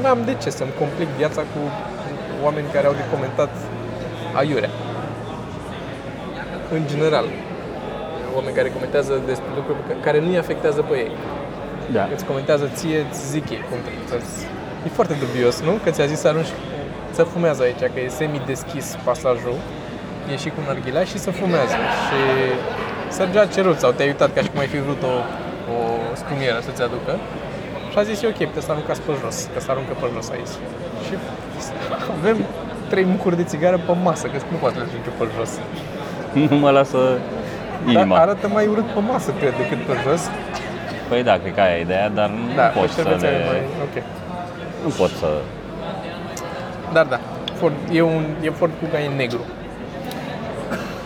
n-am 0.02 0.20
de 0.28 0.34
ce 0.42 0.50
să-mi 0.58 0.74
complic 0.82 1.10
viața 1.20 1.42
cu 1.52 1.60
oameni 2.44 2.66
care 2.72 2.86
au 2.86 2.92
de 2.92 3.04
comentat 3.14 3.50
aiurea. 4.40 4.70
În 6.72 6.82
general. 6.86 7.24
Oameni 8.34 8.54
care 8.56 8.68
comentează 8.68 9.12
despre 9.26 9.50
lucruri 9.56 9.78
pe 9.78 9.84
care- 9.88 10.00
care 10.06 10.20
nu-i 10.20 10.38
afectează 10.38 10.80
pe 10.82 10.94
ei. 10.96 11.12
Da. 11.92 12.08
Îți 12.14 12.24
comentează 12.24 12.70
ție, 12.74 12.98
îți 13.10 13.30
zic 13.30 13.50
ei. 13.50 13.62
Cum, 13.68 13.78
să- 14.08 14.44
e 14.86 14.88
foarte 14.88 15.14
dubios, 15.24 15.60
nu? 15.60 15.72
Că 15.84 15.90
ți-a 15.90 16.06
zis 16.06 16.18
să 16.20 16.28
arunci, 16.28 16.52
să 17.10 17.22
fumează 17.22 17.62
aici, 17.62 17.78
că 17.94 18.00
e 18.04 18.08
semi-deschis 18.08 18.96
pasajul, 19.04 19.54
e 20.32 20.36
și 20.36 20.48
cu 20.48 20.60
narghilea 20.66 21.04
și 21.04 21.18
să 21.18 21.30
fumează. 21.30 21.74
Și 22.06 22.18
Sergea 23.16 23.40
a 23.40 23.46
cerut 23.46 23.78
sau 23.78 23.90
te-ai 23.92 24.08
uitat 24.08 24.30
ca 24.34 24.40
și 24.40 24.48
cum 24.50 24.58
ai 24.60 24.66
fi 24.66 24.80
vrut 24.80 25.02
o, 25.02 25.14
o 25.74 25.76
scumieră 26.14 26.58
să-ți 26.66 26.82
aducă. 26.82 27.12
Și 27.98 28.04
a 28.04 28.12
zis, 28.12 28.22
e 28.22 28.26
ok, 28.26 28.40
puteți 28.50 28.66
să 28.66 28.72
aruncați 28.72 29.00
pe 29.00 29.12
jos, 29.22 29.36
că 29.52 29.60
se 29.60 29.70
aruncă 29.70 29.92
pe 30.00 30.06
jos 30.14 30.28
aici. 30.30 30.54
Și 31.06 31.14
avem 32.18 32.36
trei 32.88 33.04
mucuri 33.04 33.36
de 33.36 33.44
țigară 33.52 33.78
pe 33.86 33.92
masă, 34.02 34.26
că 34.26 34.36
nu 34.50 34.56
poate 34.62 34.74
să 34.74 34.80
le 34.82 34.88
arunce 34.90 35.10
pe 35.18 35.24
jos. 35.36 35.50
Nu 36.50 36.56
mă 36.56 36.70
lasă 36.70 36.98
inima. 37.86 38.16
Dar 38.16 38.26
arată 38.26 38.48
mai 38.48 38.66
urât 38.66 38.88
pe 38.96 39.00
masă, 39.00 39.30
cred, 39.38 39.54
decât 39.56 39.80
pe 39.88 39.94
jos. 40.04 40.22
Păi 41.08 41.22
da, 41.22 41.34
cred 41.42 41.54
că 41.54 41.60
aia 41.60 41.76
e 41.76 41.80
ideea, 41.80 42.08
dar 42.08 42.28
nu 42.28 42.54
Da, 42.56 42.62
pot 42.62 42.88
să 42.88 43.00
șervețele 43.00 43.36
le... 43.36 43.44
mai... 43.48 43.60
Ok. 43.86 43.96
Nu 44.84 44.90
pot 45.00 45.10
să... 45.10 45.28
Dar 46.92 47.06
da, 47.06 47.20
Ford, 47.58 47.74
e 47.92 48.02
un 48.02 48.24
e 48.42 48.50
Ford 48.50 48.72
Kuga 48.80 48.98
e 49.00 49.08
negru. 49.16 49.40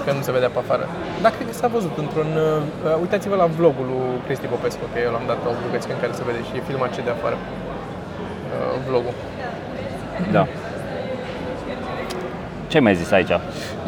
Că 0.04 0.10
nu 0.18 0.22
se 0.26 0.32
vedea 0.36 0.50
pe 0.54 0.60
afară. 0.64 0.84
Dar 1.24 1.30
cred 1.36 1.46
că 1.50 1.54
s-a 1.60 1.68
văzut 1.76 1.94
într-un... 2.04 2.30
Uh, 2.36 3.02
uitați-vă 3.04 3.36
la 3.42 3.46
vlogul 3.58 3.86
lui 3.92 4.04
Cristi 4.26 4.46
Popescu, 4.54 4.84
că 4.92 4.98
eu 5.06 5.10
l-am 5.14 5.26
dat 5.32 5.40
o 5.50 5.52
bucățică 5.64 5.92
în 5.96 6.00
care 6.04 6.12
se 6.18 6.22
vede 6.28 6.40
și 6.48 6.52
e 6.58 6.62
filmat 6.70 6.90
ce 6.94 7.00
de 7.08 7.12
afară. 7.16 7.36
Uh, 7.42 8.74
vlogul. 8.88 9.14
Da. 10.36 10.44
Ce 12.70 12.74
ai 12.78 12.82
mai 12.88 12.94
zis 12.94 13.10
aici? 13.10 13.32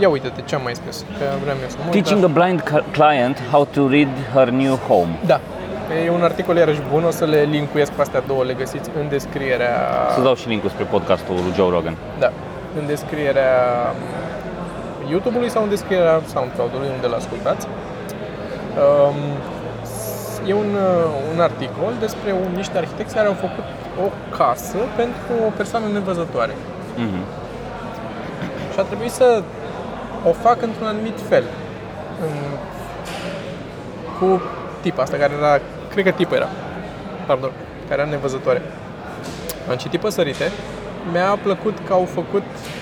Ia 0.03 0.09
uite-te 0.09 0.41
ce 0.49 0.55
am 0.55 0.63
mai 0.63 0.75
scris, 0.81 0.97
că 1.19 1.25
vreau 1.43 1.57
eu 1.63 1.69
să 1.69 1.77
mă 1.79 1.83
uit, 1.85 1.93
Teaching 1.97 2.21
dar- 2.25 2.31
a 2.31 2.33
blind 2.39 2.61
ca- 2.61 2.85
client 2.99 3.37
how 3.53 3.63
to 3.75 3.89
read 3.89 4.09
her 4.35 4.49
new 4.49 4.75
home. 4.89 5.13
Da. 5.27 5.41
E 6.07 6.11
un 6.11 6.23
articol 6.23 6.57
iarăși 6.57 6.81
bun, 6.91 7.05
o 7.05 7.11
să 7.11 7.25
le 7.25 7.41
linkuiesc 7.51 7.93
pe 7.93 8.01
astea 8.01 8.21
două, 8.27 8.45
le 8.45 8.53
găsiți 8.53 8.91
în 9.01 9.09
descrierea... 9.09 9.75
Să 10.15 10.21
dau 10.21 10.35
și 10.35 10.49
link 10.49 10.63
spre 10.69 10.85
podcastul 10.85 11.35
lui 11.35 11.53
Joe 11.55 11.71
Rogan. 11.71 11.97
Da, 12.19 12.33
în 12.79 12.87
descrierea 12.87 13.53
YouTube-ului 15.11 15.51
sau 15.51 15.63
în 15.63 15.69
descrierea 15.69 16.21
SoundCloud-ului 16.33 16.89
unde 16.95 17.07
l-ascultați. 17.07 17.67
Um, 18.83 19.19
e 20.47 20.53
un, 20.55 20.71
uh, 20.75 21.05
un 21.35 21.41
articol 21.41 21.93
despre 22.01 22.33
un, 22.33 22.53
niște 22.57 22.77
arhitecți 22.77 23.15
care 23.15 23.27
au 23.27 23.33
făcut 23.35 23.65
o 24.05 24.37
casă 24.37 24.79
pentru 24.97 25.33
o 25.47 25.51
persoană 25.57 25.87
nevăzătoare. 25.93 26.55
Mhm. 26.97 27.23
Și 28.73 28.79
a 28.79 28.83
trebuit 28.83 29.11
să 29.11 29.43
o 30.29 30.33
fac 30.33 30.63
într-un 30.63 30.87
anumit 30.87 31.19
fel. 31.29 31.45
În, 32.23 32.35
cu 34.19 34.43
tipa 34.81 35.03
asta 35.03 35.17
care 35.17 35.33
era, 35.39 35.61
cred 35.91 36.05
că 36.05 36.11
tipă 36.11 36.35
era, 36.35 36.49
pardon, 37.27 37.51
care 37.89 38.01
era 38.01 38.11
nevăzătoare. 38.11 38.63
Am 39.71 39.77
citit 39.77 40.01
păsărite, 40.01 40.51
mi-a 41.13 41.39
plăcut 41.43 41.79
că 41.87 41.93
au 41.93 42.05
făcut 42.05 42.43
uh, 42.43 42.74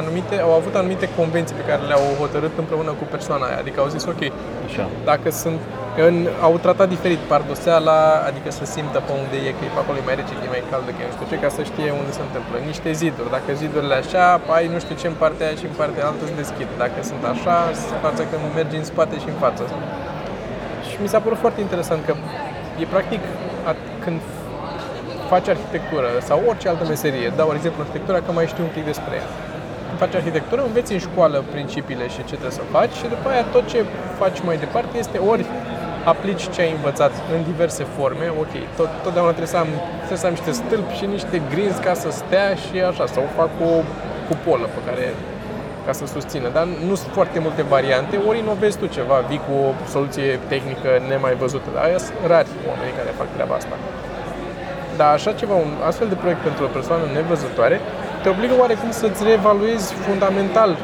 anumite, 0.00 0.34
au 0.46 0.52
avut 0.60 0.74
anumite 0.74 1.06
convenții 1.18 1.56
pe 1.60 1.64
care 1.70 1.82
le-au 1.88 2.04
hotărât 2.22 2.54
împreună 2.62 2.90
cu 3.00 3.04
persoana 3.14 3.44
aia. 3.46 3.58
Adică 3.62 3.78
au 3.80 3.88
zis, 3.94 4.04
ok, 4.12 4.22
Așa. 4.68 4.84
dacă 5.10 5.28
sunt 5.42 5.60
în, 6.08 6.16
au 6.46 6.54
tratat 6.64 6.88
diferit 6.94 7.20
pardoseala, 7.32 7.98
adică 8.28 8.48
să 8.58 8.64
simtă 8.74 8.98
pe 9.06 9.12
unde 9.20 9.36
e, 9.48 9.50
că 9.56 9.62
e 9.66 9.74
pe 9.76 9.80
acolo 9.82 9.96
e 10.02 10.08
mai 10.10 10.16
rece, 10.20 10.32
că 10.38 10.44
e 10.46 10.54
mai 10.56 10.64
caldă, 10.70 10.90
că 10.94 11.00
e 11.02 11.06
nu 11.10 11.14
știu 11.16 11.26
ce, 11.30 11.36
ca 11.44 11.50
să 11.56 11.62
știe 11.70 11.88
unde 12.00 12.12
se 12.18 12.22
întâmplă. 12.28 12.54
Niște 12.72 12.88
ziduri, 13.00 13.30
dacă 13.36 13.48
zidurile 13.62 13.96
așa, 14.02 14.24
ai 14.56 14.66
nu 14.74 14.78
știu 14.84 14.94
ce 15.00 15.06
în 15.12 15.16
partea 15.22 15.44
aia 15.46 15.56
și 15.60 15.66
în 15.70 15.76
partea 15.80 16.02
altă 16.10 16.22
se 16.28 16.34
deschid. 16.42 16.68
Dacă 16.82 16.98
sunt 17.10 17.22
așa, 17.34 17.56
se 17.88 17.94
face 18.06 18.22
că 18.30 18.36
mergi 18.58 18.76
în 18.80 18.86
spate 18.92 19.14
și 19.22 19.28
în 19.32 19.38
față. 19.44 19.62
Și 20.88 20.96
mi 21.02 21.08
s-a 21.12 21.20
părut 21.24 21.38
foarte 21.44 21.60
interesant 21.66 22.00
că 22.08 22.12
e 22.82 22.84
practic 22.94 23.22
at- 23.70 23.88
când 24.04 24.18
faci 25.32 25.48
arhitectură 25.48 26.08
sau 26.28 26.38
orice 26.50 26.68
altă 26.68 26.84
meserie, 26.92 27.32
dau 27.36 27.52
exemplu 27.54 27.80
arhitectura 27.82 28.18
că 28.26 28.30
mai 28.32 28.46
știu 28.46 28.64
un 28.64 28.72
pic 28.76 28.84
despre 28.92 29.14
ea. 29.20 29.28
Când 29.86 29.98
faci 29.98 30.14
arhitectură, 30.20 30.60
înveți 30.62 30.92
în 30.92 30.98
școală 30.98 31.44
principiile 31.54 32.06
și 32.14 32.20
ce 32.28 32.34
trebuie 32.40 32.60
să 32.60 32.72
faci 32.76 32.94
și 33.00 33.06
după 33.14 33.26
aia 33.28 33.44
tot 33.54 33.64
ce 33.72 33.78
faci 34.20 34.38
mai 34.48 34.56
departe 34.64 34.94
este 34.98 35.18
ori 35.18 35.44
aplici 36.04 36.50
ce 36.54 36.60
ai 36.60 36.72
învățat 36.78 37.12
în 37.34 37.40
diverse 37.50 37.84
forme, 37.96 38.26
ok, 38.42 38.54
tot, 38.76 38.90
totdeauna 39.02 39.32
trebuie 39.36 39.54
să 39.56 39.60
am, 39.64 39.70
trebuie 39.98 40.22
să 40.22 40.26
am 40.26 40.36
niște 40.38 40.52
stâlpi 40.60 40.94
și 40.98 41.06
niște 41.16 41.36
grinzi 41.52 41.80
ca 41.86 41.94
să 42.02 42.08
stea 42.10 42.48
și 42.64 42.76
așa, 42.90 43.06
sau 43.14 43.22
fac 43.36 43.50
o 43.70 43.72
cupolă 44.28 44.66
pe 44.76 44.80
care 44.88 45.04
ca 45.86 45.92
să 45.92 46.04
susțină, 46.06 46.48
dar 46.56 46.66
nu 46.88 46.94
sunt 46.94 47.12
foarte 47.18 47.38
multe 47.38 47.62
variante, 47.62 48.14
ori 48.28 48.38
inovezi 48.38 48.78
tu 48.78 48.86
ceva, 48.86 49.16
vii 49.28 49.42
cu 49.46 49.52
o 49.64 49.68
soluție 49.94 50.28
tehnică 50.52 50.88
nemai 51.08 51.34
văzută, 51.34 51.68
dar 51.74 51.82
aia 51.84 51.98
sunt 51.98 52.18
rari 52.26 52.48
oamenii 52.70 52.98
care 52.98 53.18
fac 53.20 53.28
treaba 53.34 53.54
asta. 53.54 53.76
Dar 54.96 55.12
așa 55.12 55.32
ceva, 55.32 55.54
un 55.54 55.72
astfel 55.88 56.08
de 56.08 56.14
proiect 56.14 56.40
pentru 56.40 56.64
o 56.64 56.74
persoană 56.76 57.04
nevăzătoare, 57.12 57.80
te 58.22 58.28
obligă 58.28 58.54
oarecum 58.58 58.90
să-ți 58.90 59.24
reevaluezi 59.24 59.92
fundamental 59.92 60.76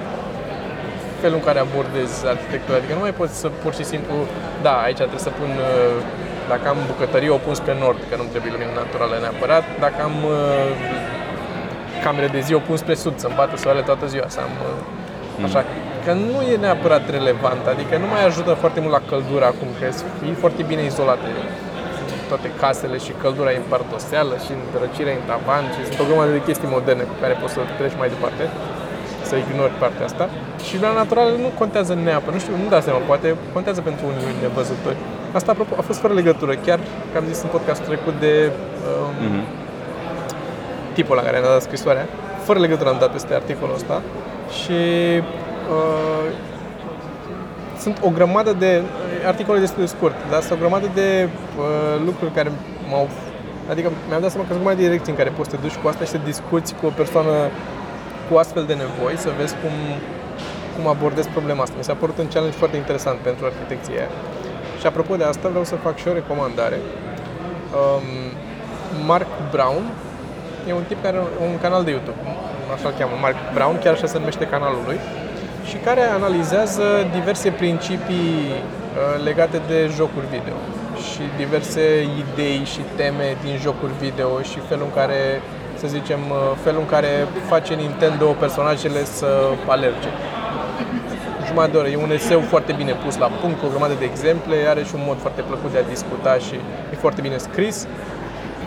felul 1.22 1.38
în 1.40 1.44
care 1.48 1.58
abordezi 1.58 2.16
arhitectura. 2.34 2.76
Adică 2.76 2.94
nu 2.98 3.04
mai 3.06 3.14
poți 3.20 3.34
să 3.42 3.48
pur 3.62 3.72
și 3.78 3.84
simplu, 3.92 4.14
da, 4.66 4.74
aici 4.86 5.00
trebuie 5.02 5.26
să 5.28 5.32
pun, 5.40 5.50
uh, 5.58 5.96
dacă 6.52 6.64
am 6.72 6.78
bucătărie, 6.92 7.30
o 7.38 7.44
pun 7.46 7.54
spre 7.60 7.74
nord, 7.84 8.00
că 8.10 8.14
nu 8.20 8.24
trebuie 8.32 8.52
lumină 8.54 8.72
naturală 8.82 9.14
neapărat. 9.24 9.64
Dacă 9.84 9.98
am 10.08 10.16
uh, 10.36 10.70
camere 12.04 12.28
de 12.36 12.40
zi, 12.46 12.52
o 12.54 12.62
pun 12.68 12.76
spre 12.76 12.94
sud, 13.04 13.14
să-mi 13.22 13.36
bată 13.40 13.56
soarele 13.56 13.84
toată 13.90 14.06
ziua, 14.12 14.26
să 14.34 14.40
am 14.46 14.54
uh, 14.68 15.44
așa. 15.46 15.60
Că 16.04 16.12
nu 16.12 16.36
e 16.52 16.56
neapărat 16.66 17.04
relevant, 17.16 17.62
adică 17.74 17.94
nu 18.02 18.06
mai 18.14 18.22
ajută 18.24 18.50
foarte 18.62 18.80
mult 18.80 18.92
la 18.98 19.02
căldură 19.10 19.44
acum, 19.52 19.68
că 19.78 19.86
sunt 19.98 20.36
foarte 20.42 20.62
bine 20.70 20.82
izolate 20.84 21.28
toate 22.32 22.48
casele 22.62 22.96
și 23.04 23.12
căldura 23.22 23.50
e 23.52 23.62
în 23.64 23.68
pardoseală 23.74 24.34
și 24.44 24.52
răcirea 24.82 25.14
în 25.18 25.24
tavan 25.30 25.64
și 25.74 25.80
sunt 25.88 25.98
o 26.02 26.06
grămadă 26.08 26.30
de 26.38 26.42
chestii 26.48 26.74
moderne 26.76 27.04
cu 27.10 27.16
care 27.22 27.34
poți 27.40 27.52
să 27.56 27.60
treci 27.80 27.96
mai 28.02 28.08
departe, 28.14 28.42
să 29.28 29.34
ignori 29.36 29.74
partea 29.82 30.04
asta. 30.10 30.24
Și 30.66 30.72
lumina 30.74 31.00
naturală 31.02 31.30
nu 31.44 31.50
contează 31.60 31.92
neapărat, 32.06 32.34
nu 32.38 32.42
știu, 32.44 32.54
nu 32.64 32.68
dați 32.74 32.84
seama, 32.86 33.00
poate 33.12 33.26
contează 33.56 33.80
pentru 33.88 34.02
unii 34.10 34.34
nevăzători. 34.44 34.98
Asta, 35.38 35.48
apropo, 35.54 35.72
a 35.80 35.84
fost 35.90 36.00
fără 36.04 36.14
legătură, 36.20 36.52
chiar 36.66 36.78
că 37.10 37.14
am 37.20 37.26
zis 37.32 37.38
în 37.44 37.50
podcastul 37.54 37.86
trecut 37.92 38.14
de 38.26 38.32
um, 38.50 39.14
Mhm. 39.26 39.42
tipul 40.96 41.14
la 41.20 41.22
care 41.26 41.36
ne-a 41.40 41.52
dat 41.56 41.62
scrisoarea, 41.68 42.06
fără 42.46 42.58
legătură 42.58 42.88
am 42.88 43.00
dat 43.04 43.10
peste 43.16 43.32
articolul 43.40 43.74
ăsta 43.80 43.96
și 44.60 44.78
uh, 45.76 46.24
sunt 47.80 47.98
o 48.02 48.08
grămadă 48.08 48.52
de 48.52 48.82
articole 49.26 49.58
destul 49.58 49.80
de 49.80 49.88
scurt, 49.88 50.14
dar 50.30 50.40
sunt 50.40 50.52
o 50.52 50.60
grămadă 50.60 50.88
de 50.94 51.28
uh, 51.28 52.02
lucruri 52.04 52.32
care 52.32 52.50
m-au 52.90 53.08
Adică 53.72 53.88
mi-am 54.08 54.20
dat 54.20 54.30
seama 54.30 54.46
că 54.46 54.52
sunt 54.52 54.60
o 54.60 54.62
grămadă 54.62 54.80
de 54.80 54.86
direcții 54.88 55.12
în 55.12 55.18
care 55.18 55.30
poți 55.36 55.50
să 55.50 55.56
te 55.56 55.62
duci 55.66 55.78
cu 55.82 55.88
asta 55.88 56.04
și 56.04 56.10
să 56.10 56.28
discuți 56.30 56.74
cu 56.78 56.86
o 56.86 56.92
persoană 57.00 57.34
cu 58.26 58.32
astfel 58.42 58.64
de 58.70 58.74
nevoi, 58.82 59.16
să 59.24 59.30
vezi 59.38 59.54
cum, 59.62 59.74
cum 60.74 60.84
abordezi 60.94 61.28
problema 61.36 61.62
asta. 61.62 61.74
Mi 61.78 61.88
s-a 61.88 62.00
părut 62.02 62.18
un 62.18 62.28
challenge 62.32 62.56
foarte 62.62 62.76
interesant 62.76 63.18
pentru 63.28 63.42
arhitecția 63.50 63.94
aia. 63.98 64.10
Și 64.80 64.86
apropo 64.86 65.12
de 65.16 65.24
asta, 65.24 65.48
vreau 65.48 65.64
să 65.64 65.74
fac 65.86 65.96
și 65.96 66.08
o 66.08 66.12
recomandare. 66.12 66.78
Um, 67.78 68.06
Mark 69.10 69.30
Brown 69.52 69.84
e 70.68 70.72
un 70.72 70.84
tip 70.88 71.02
care 71.02 71.16
are 71.16 71.26
un 71.48 71.58
canal 71.64 71.82
de 71.84 71.90
YouTube, 71.90 72.20
așa 72.74 72.88
îl 72.88 72.94
cheamă, 72.98 73.14
Mark 73.20 73.36
Brown, 73.54 73.78
chiar 73.82 73.92
așa 73.92 74.06
se 74.06 74.18
numește 74.18 74.44
canalul 74.54 74.82
lui, 74.86 74.98
și 75.68 75.76
care 75.76 76.00
analizează 76.00 76.82
diverse 77.12 77.50
principii 77.50 78.34
uh, 78.50 79.24
legate 79.24 79.60
de 79.68 79.90
jocuri 79.96 80.26
video 80.36 80.58
și 81.08 81.22
diverse 81.36 81.84
idei 82.22 82.60
și 82.72 82.80
teme 82.96 83.36
din 83.44 83.56
jocuri 83.66 83.92
video 84.00 84.42
și 84.42 84.58
felul 84.68 84.84
în 84.88 84.94
care, 85.00 85.42
să 85.80 85.86
zicem, 85.86 86.20
uh, 86.30 86.36
felul 86.64 86.80
în 86.80 86.86
care 86.86 87.12
face 87.48 87.74
Nintendo 87.74 88.26
personajele 88.26 89.04
să 89.04 89.28
alerge. 89.66 90.10
Jumătate 91.46 91.72
de 91.72 91.78
oră, 91.78 91.88
e 91.88 91.96
un 91.96 92.10
eseu 92.10 92.40
foarte 92.40 92.72
bine 92.72 92.92
pus 93.04 93.16
la 93.16 93.26
punct, 93.40 93.58
cu 93.60 93.66
o 93.66 93.68
grămadă 93.68 93.94
de 93.98 94.04
exemple, 94.04 94.56
are 94.68 94.82
și 94.88 94.94
un 94.94 95.04
mod 95.06 95.18
foarte 95.20 95.40
plăcut 95.40 95.72
de 95.72 95.78
a 95.78 95.90
discuta 95.94 96.34
și 96.46 96.54
e 96.92 96.96
foarte 97.04 97.20
bine 97.20 97.36
scris. 97.36 97.86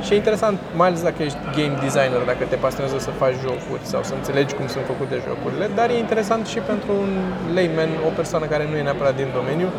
Și 0.04 0.14
e 0.14 0.16
interesant, 0.16 0.58
mai 0.80 0.88
ales 0.88 1.02
dacă 1.10 1.20
ești 1.28 1.40
game 1.58 1.76
designer, 1.86 2.22
dacă 2.32 2.44
te 2.52 2.58
pasionează 2.66 2.98
să 3.08 3.12
faci 3.22 3.38
jocuri 3.46 3.84
sau 3.92 4.02
să 4.10 4.14
înțelegi 4.20 4.54
cum 4.58 4.68
sunt 4.74 4.86
făcute 4.92 5.16
jocurile, 5.28 5.66
dar 5.80 5.88
e 5.90 5.98
interesant 6.06 6.44
și 6.54 6.60
pentru 6.72 6.92
un 7.04 7.12
layman, 7.56 7.92
o 8.10 8.12
persoană 8.20 8.46
care 8.54 8.64
nu 8.70 8.76
e 8.78 8.88
neapărat 8.90 9.16
din 9.22 9.30
domeniu, 9.40 9.70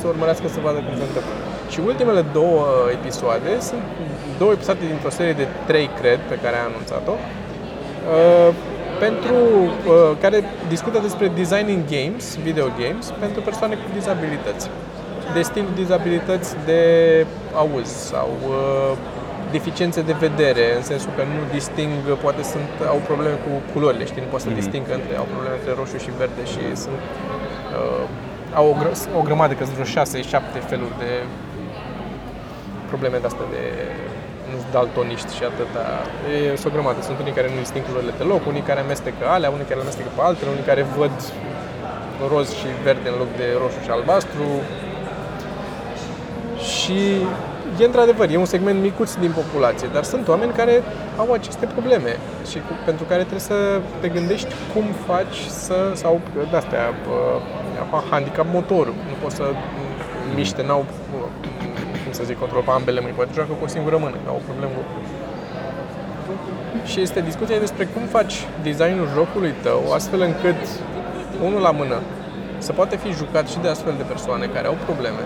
să 0.00 0.04
urmărească 0.12 0.46
să 0.54 0.58
vadă 0.66 0.78
cum 0.86 0.94
se 1.00 1.06
întâmplă. 1.08 1.34
Și 1.72 1.78
ultimele 1.90 2.22
două 2.38 2.64
episoade 2.98 3.50
sunt 3.68 3.84
două 4.40 4.52
episoade 4.56 4.82
dintr-o 4.92 5.16
serie 5.18 5.36
de 5.42 5.46
trei, 5.68 5.88
cred, 6.00 6.20
pe 6.32 6.36
care 6.42 6.56
a 6.58 6.64
anunțat-o, 6.70 7.14
uh, 7.16 8.50
pentru 9.04 9.36
uh, 9.64 10.10
care 10.20 10.38
discută 10.74 10.98
despre 11.06 11.26
designing 11.40 11.82
games, 11.96 12.24
video 12.46 12.68
games, 12.82 13.04
pentru 13.24 13.40
persoane 13.48 13.74
cu 13.74 13.88
dizabilități. 13.98 14.66
De 15.34 15.42
stil 15.42 15.66
dizabilități 15.74 16.50
de 16.64 16.82
auz 17.62 17.88
sau 18.12 18.28
uh, 18.48 18.96
deficiențe 19.56 20.00
de 20.10 20.16
vedere, 20.26 20.64
în 20.76 20.82
sensul 20.82 21.12
că 21.16 21.22
nu 21.32 21.40
disting, 21.56 21.92
poate 22.24 22.42
sunt, 22.52 22.70
au 22.94 23.00
probleme 23.10 23.36
cu 23.46 23.52
culorile, 23.72 24.04
știi, 24.10 24.22
nu 24.24 24.30
pot 24.34 24.40
să 24.40 24.50
distingă 24.62 24.92
între, 24.98 25.12
au 25.22 25.26
probleme 25.34 25.54
între 25.58 25.72
roșu 25.80 25.96
și 26.04 26.10
verde 26.20 26.42
și 26.52 26.62
sunt, 26.84 27.02
uh, 27.78 28.04
au 28.58 28.66
o, 28.72 28.74
gră, 28.80 28.90
o 29.20 29.22
grămadă, 29.28 29.52
că 29.54 29.62
sunt 29.64 29.76
vreo 29.78 29.90
6-7 29.96 30.60
feluri 30.70 30.96
de 31.04 31.12
probleme 32.90 33.16
de 33.22 33.26
astea 33.30 33.46
de 33.56 33.64
nu 34.50 34.56
sunt 34.60 34.72
daltoniști 34.76 35.32
și 35.38 35.44
atâta. 35.50 35.84
E, 36.34 36.56
sunt 36.60 36.72
o 36.72 36.76
grămadă. 36.76 36.98
Sunt 37.08 37.18
unii 37.24 37.36
care 37.38 37.48
nu 37.52 37.58
disting 37.64 37.84
culorile 37.88 38.14
deloc, 38.20 38.42
unii 38.52 38.64
care 38.70 38.80
amestecă 38.80 39.24
alea, 39.34 39.50
unii 39.56 39.68
care 39.68 39.78
le 39.80 39.86
amestecă 39.86 40.10
pe 40.16 40.22
altele, 40.28 40.50
unii 40.56 40.66
care 40.70 40.82
văd 40.98 41.16
roz 42.32 42.48
și 42.60 42.68
verde 42.86 43.08
în 43.12 43.16
loc 43.22 43.30
de 43.40 43.46
roșu 43.62 43.80
și 43.84 43.90
albastru. 43.96 44.48
Și 46.74 47.00
e 47.78 47.84
într-adevăr, 47.84 48.30
e 48.30 48.36
un 48.36 48.44
segment 48.44 48.80
micuț 48.80 49.14
din 49.14 49.32
populație, 49.40 49.88
dar 49.92 50.02
sunt 50.02 50.28
oameni 50.28 50.52
care 50.52 50.82
au 51.16 51.32
aceste 51.32 51.66
probleme 51.66 52.16
și 52.50 52.56
cu, 52.56 52.72
pentru 52.84 53.04
care 53.04 53.20
trebuie 53.20 53.40
să 53.52 53.80
te 54.00 54.08
gândești 54.08 54.48
cum 54.74 54.84
faci 55.06 55.38
să, 55.48 55.92
sau 55.94 56.20
de-astea, 56.50 56.84
uh, 57.92 58.02
handicap 58.10 58.46
motorul, 58.52 58.94
nu 59.10 59.16
poți 59.22 59.34
să 59.34 59.44
miște, 60.34 60.62
n-au, 60.62 60.84
uh, 61.14 61.28
cum 62.02 62.12
să 62.12 62.22
zic, 62.24 62.38
control 62.38 62.62
pe 62.62 62.70
ambele 62.70 63.00
mâini, 63.00 63.16
poate 63.16 63.30
joacă 63.34 63.52
cu 63.52 63.64
o 63.64 63.74
singură 63.76 63.96
mână, 63.96 64.16
au 64.28 64.34
o 64.40 64.44
problemă 64.48 64.72
cu 64.74 64.82
și 66.84 67.00
este 67.00 67.20
discuția 67.20 67.58
despre 67.58 67.84
cum 67.84 68.02
faci 68.02 68.34
designul 68.62 69.08
jocului 69.14 69.54
tău 69.62 69.92
astfel 69.92 70.20
încât, 70.20 70.60
unul 71.44 71.60
la 71.60 71.70
mână, 71.70 71.98
să 72.58 72.72
poate 72.72 72.96
fi 72.96 73.10
jucat 73.12 73.48
și 73.48 73.58
de 73.58 73.68
astfel 73.68 73.94
de 73.96 74.02
persoane 74.02 74.46
care 74.46 74.66
au 74.66 74.76
probleme. 74.84 75.22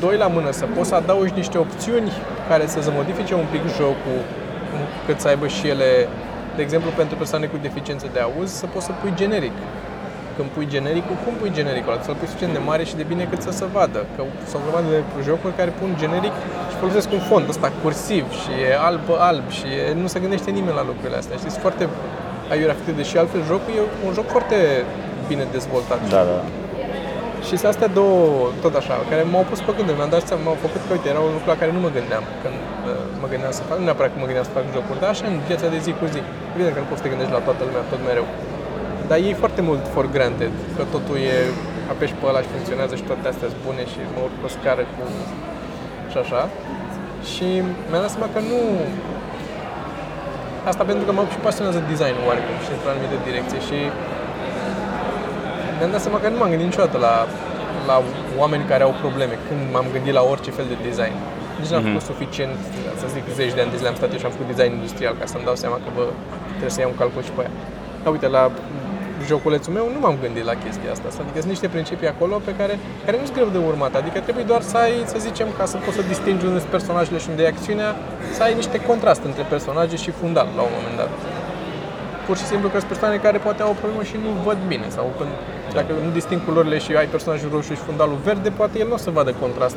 Doi 0.00 0.16
la 0.16 0.26
mână, 0.26 0.50
să 0.50 0.64
poți 0.76 0.88
să 0.88 0.94
adaugi 0.94 1.32
niște 1.36 1.58
opțiuni 1.58 2.10
care 2.48 2.66
să 2.66 2.80
se 2.80 2.90
modifice 2.94 3.34
un 3.34 3.46
pic 3.50 3.62
jocul, 3.76 4.20
cât 5.06 5.20
să 5.20 5.28
aibă 5.28 5.46
și 5.46 5.68
ele, 5.68 6.08
de 6.56 6.62
exemplu, 6.62 6.90
pentru 6.96 7.16
persoane 7.16 7.46
cu 7.46 7.56
deficiențe 7.62 8.06
de 8.12 8.20
auz, 8.20 8.50
să 8.62 8.66
poți 8.66 8.84
să 8.84 8.92
pui 9.00 9.12
generic. 9.14 9.56
Când 10.36 10.48
pui 10.50 10.66
genericul, 10.76 11.16
cum 11.24 11.34
pui 11.40 11.52
genericul 11.58 11.92
ăla? 11.92 12.02
Să-l 12.02 12.14
pui 12.14 12.26
suficient 12.26 12.52
de 12.52 12.62
mare 12.70 12.84
și 12.84 12.96
de 12.96 13.04
bine 13.12 13.24
cât 13.30 13.40
să 13.42 13.50
se 13.50 13.64
vadă. 13.76 14.00
Că 14.14 14.22
sunt 14.50 14.62
o 14.62 14.64
grămadă 14.64 14.88
de 14.90 15.22
jocuri 15.28 15.54
care 15.60 15.70
pun 15.80 15.90
generic 16.02 16.34
și 16.70 16.76
folosesc 16.82 17.08
un 17.12 17.22
fond 17.30 17.48
ăsta 17.48 17.72
cursiv 17.82 18.24
și 18.40 18.50
e 18.68 18.68
alb-alb 18.88 19.46
și 19.58 19.66
e, 19.90 19.94
nu 20.02 20.06
se 20.06 20.18
gândește 20.24 20.50
nimeni 20.50 20.76
la 20.80 20.84
lucrurile 20.90 21.18
astea. 21.22 21.36
Știți, 21.42 21.58
foarte 21.64 21.88
aiurea 22.52 22.74
făcut, 22.80 22.96
deși 22.96 23.18
altfel 23.18 23.42
jocul 23.50 23.72
e 23.78 23.80
un 24.06 24.12
joc 24.18 24.26
foarte 24.36 24.56
bine 25.28 25.44
dezvoltat. 25.56 26.00
Da, 26.08 26.22
da. 26.30 26.38
Și 27.48 27.54
sunt 27.60 27.70
astea 27.74 27.90
două, 28.00 28.22
tot 28.64 28.74
așa, 28.80 28.94
care 29.10 29.22
m-au 29.32 29.44
pus 29.50 29.60
pe 29.66 29.72
gânduri. 29.76 29.98
Mi-am 30.00 30.12
dat 30.16 30.24
seama, 30.28 30.42
m-au 30.46 30.58
făcut 30.66 30.80
că, 30.86 30.90
uite, 30.96 31.08
era 31.12 31.20
un 31.28 31.32
lucru 31.36 31.48
la 31.54 31.58
care 31.60 31.70
nu 31.76 31.80
mă 31.86 31.90
gândeam 31.98 32.24
când 32.42 32.58
uh, 32.64 33.02
mă 33.22 33.26
gândeam 33.32 33.52
să 33.58 33.62
fac, 33.68 33.76
nu 33.80 33.84
neapărat 33.88 34.10
că 34.12 34.18
mă 34.22 34.28
gândeam 34.28 34.46
să 34.48 34.54
fac 34.58 34.64
jocuri, 34.76 35.00
dar 35.02 35.10
așa 35.14 35.24
în 35.32 35.36
viața 35.50 35.66
de 35.74 35.78
zi 35.84 35.90
cu 36.00 36.06
zi. 36.14 36.20
Evident 36.54 36.74
că 36.76 36.80
nu 36.82 36.88
poți 36.88 36.98
să 37.00 37.04
te 37.04 37.12
gândești 37.14 37.34
la 37.38 37.42
toată 37.48 37.60
lumea 37.68 37.82
tot 37.92 38.00
mereu. 38.08 38.26
Dar 39.08 39.18
e 39.28 39.42
foarte 39.44 39.62
mult 39.68 39.82
for 39.94 40.06
granted, 40.16 40.52
că 40.76 40.82
totul 40.94 41.16
e, 41.32 41.36
apeși 41.92 42.14
pe 42.18 42.24
ăla 42.30 42.40
și 42.44 42.50
funcționează 42.56 42.94
și 43.00 43.04
toate 43.10 43.24
astea 43.32 43.48
sunt 43.52 43.62
bune 43.66 43.82
și 43.92 44.00
mă 44.14 44.20
urc 44.26 44.36
pe 44.42 44.48
scară 44.56 44.84
cu... 44.94 45.02
și 46.12 46.18
așa. 46.24 46.42
Și 47.32 47.48
mi-am 47.88 48.02
dat 48.04 48.12
seama 48.14 48.28
că 48.34 48.40
nu... 48.50 48.58
Asta 50.70 50.82
pentru 50.90 51.04
că 51.06 51.12
mă 51.16 51.22
și 51.34 51.40
pasionează 51.46 51.80
designul 51.90 52.28
oarecum 52.30 52.56
și 52.64 52.70
într-o 52.74 52.90
anumită 52.92 53.16
direcție 53.28 53.60
și 53.68 53.78
mi-am 55.78 55.90
dat 55.90 56.02
seama 56.04 56.18
că 56.20 56.28
nu 56.28 56.38
m-am 56.38 56.50
gândit 56.52 56.68
niciodată 56.70 56.96
la, 57.06 57.14
la 57.90 57.96
oameni 58.42 58.64
care 58.72 58.82
au 58.88 58.94
probleme 59.04 59.34
când 59.46 59.60
m-am 59.72 59.86
gândit 59.94 60.14
la 60.18 60.22
orice 60.32 60.50
fel 60.58 60.66
de 60.72 60.76
design. 60.88 61.16
Nici 61.60 61.70
n-am 61.70 61.80
mm-hmm. 61.80 61.98
făcut 61.98 62.06
suficient, 62.12 62.56
să 63.00 63.06
zic, 63.14 63.24
zeci 63.40 63.54
de 63.56 63.60
ani 63.62 63.70
de 63.72 63.76
zile 63.80 63.88
am 63.92 63.98
stat 64.00 64.10
eu 64.12 64.18
și 64.22 64.28
am 64.28 64.34
făcut 64.36 64.48
design 64.54 64.72
industrial 64.78 65.14
ca 65.20 65.26
să-mi 65.32 65.44
dau 65.48 65.56
seama 65.62 65.76
că 65.84 65.88
bă, 65.96 66.04
trebuie 66.50 66.74
să 66.76 66.80
iau 66.80 66.90
un 66.94 66.98
calcul 67.02 67.22
și 67.28 67.32
pe 67.36 67.40
aia. 67.44 67.52
Dar 68.02 68.10
uite, 68.14 68.28
la 68.38 68.42
joculețul 69.30 69.72
meu 69.78 69.86
nu 69.94 69.98
m-am 70.04 70.16
gândit 70.24 70.44
la 70.50 70.56
chestia 70.64 70.90
asta. 70.94 71.06
Adică 71.22 71.38
sunt 71.42 71.52
niște 71.54 71.68
principii 71.76 72.08
acolo 72.14 72.34
pe 72.48 72.52
care, 72.60 72.74
care 73.04 73.16
nu 73.20 73.24
sunt 73.28 73.36
greu 73.38 73.50
de 73.56 73.60
urmat. 73.70 73.92
Adică 74.02 74.18
trebuie 74.26 74.44
doar 74.52 74.62
să 74.70 74.76
ai, 74.84 74.94
să 75.12 75.18
zicem, 75.26 75.48
ca 75.58 75.64
să 75.72 75.76
poți 75.84 75.96
să 75.98 76.02
distingi 76.12 76.44
unde 76.48 76.58
sunt 76.64 76.74
personajele 76.76 77.18
și 77.24 77.28
unde 77.32 77.42
e 77.42 77.54
acțiunea, 77.54 77.90
să 78.36 78.42
ai 78.42 78.54
niște 78.62 78.78
contrast 78.90 79.22
între 79.30 79.44
personaje 79.54 79.96
și 80.04 80.10
fundal 80.20 80.48
la 80.58 80.62
un 80.68 80.72
moment 80.78 80.96
dat. 81.02 81.10
Pur 82.28 82.36
și 82.36 82.44
simplu 82.52 82.68
că 82.68 82.76
sunt 82.76 82.90
persoane 82.90 83.16
care 83.16 83.38
poate 83.38 83.62
au 83.62 83.70
o 83.70 83.80
problemă 83.82 84.02
și 84.02 84.16
nu 84.24 84.30
văd 84.46 84.58
bine 84.66 84.88
sau 84.88 85.12
când, 85.18 85.30
dacă 85.72 85.92
nu 86.04 86.10
disting 86.10 86.44
culorile 86.44 86.78
și 86.78 86.92
ai 86.92 87.06
personajul 87.06 87.50
roșu 87.52 87.72
și 87.74 87.86
fundalul 87.88 88.18
verde, 88.24 88.50
poate 88.50 88.78
el 88.78 88.88
nu 88.88 88.94
o 88.94 88.96
să 88.96 89.10
vadă 89.10 89.32
contrast 89.32 89.76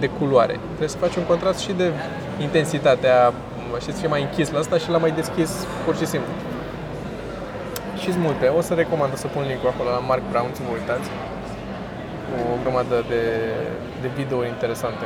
de 0.00 0.06
culoare. 0.06 0.56
Trebuie 0.66 0.88
să 0.88 0.96
faci 0.96 1.16
un 1.16 1.22
contrast 1.22 1.58
și 1.58 1.72
de 1.72 1.92
intensitatea 2.40 3.32
și 3.80 3.92
să 3.92 3.98
fie 4.00 4.08
mai 4.08 4.22
închis 4.22 4.50
la 4.50 4.58
asta 4.58 4.78
și 4.78 4.90
la 4.90 4.98
mai 4.98 5.10
deschis 5.10 5.50
pur 5.84 5.96
și 5.96 6.06
simplu 6.06 6.32
și 7.98 8.18
multe. 8.18 8.46
O 8.46 8.60
să 8.60 8.74
recomand 8.74 9.16
să 9.16 9.26
pun 9.26 9.44
link 9.48 9.60
acolo 9.72 9.90
la 9.90 9.98
Mark 9.98 10.22
Brown, 10.30 10.50
să 10.52 10.62
vă 10.66 10.72
uitați. 10.78 11.08
Cu 12.26 12.34
o 12.52 12.56
grămadă 12.62 13.04
de, 13.08 13.22
de 14.02 14.08
videouri 14.16 14.48
interesante. 14.48 15.04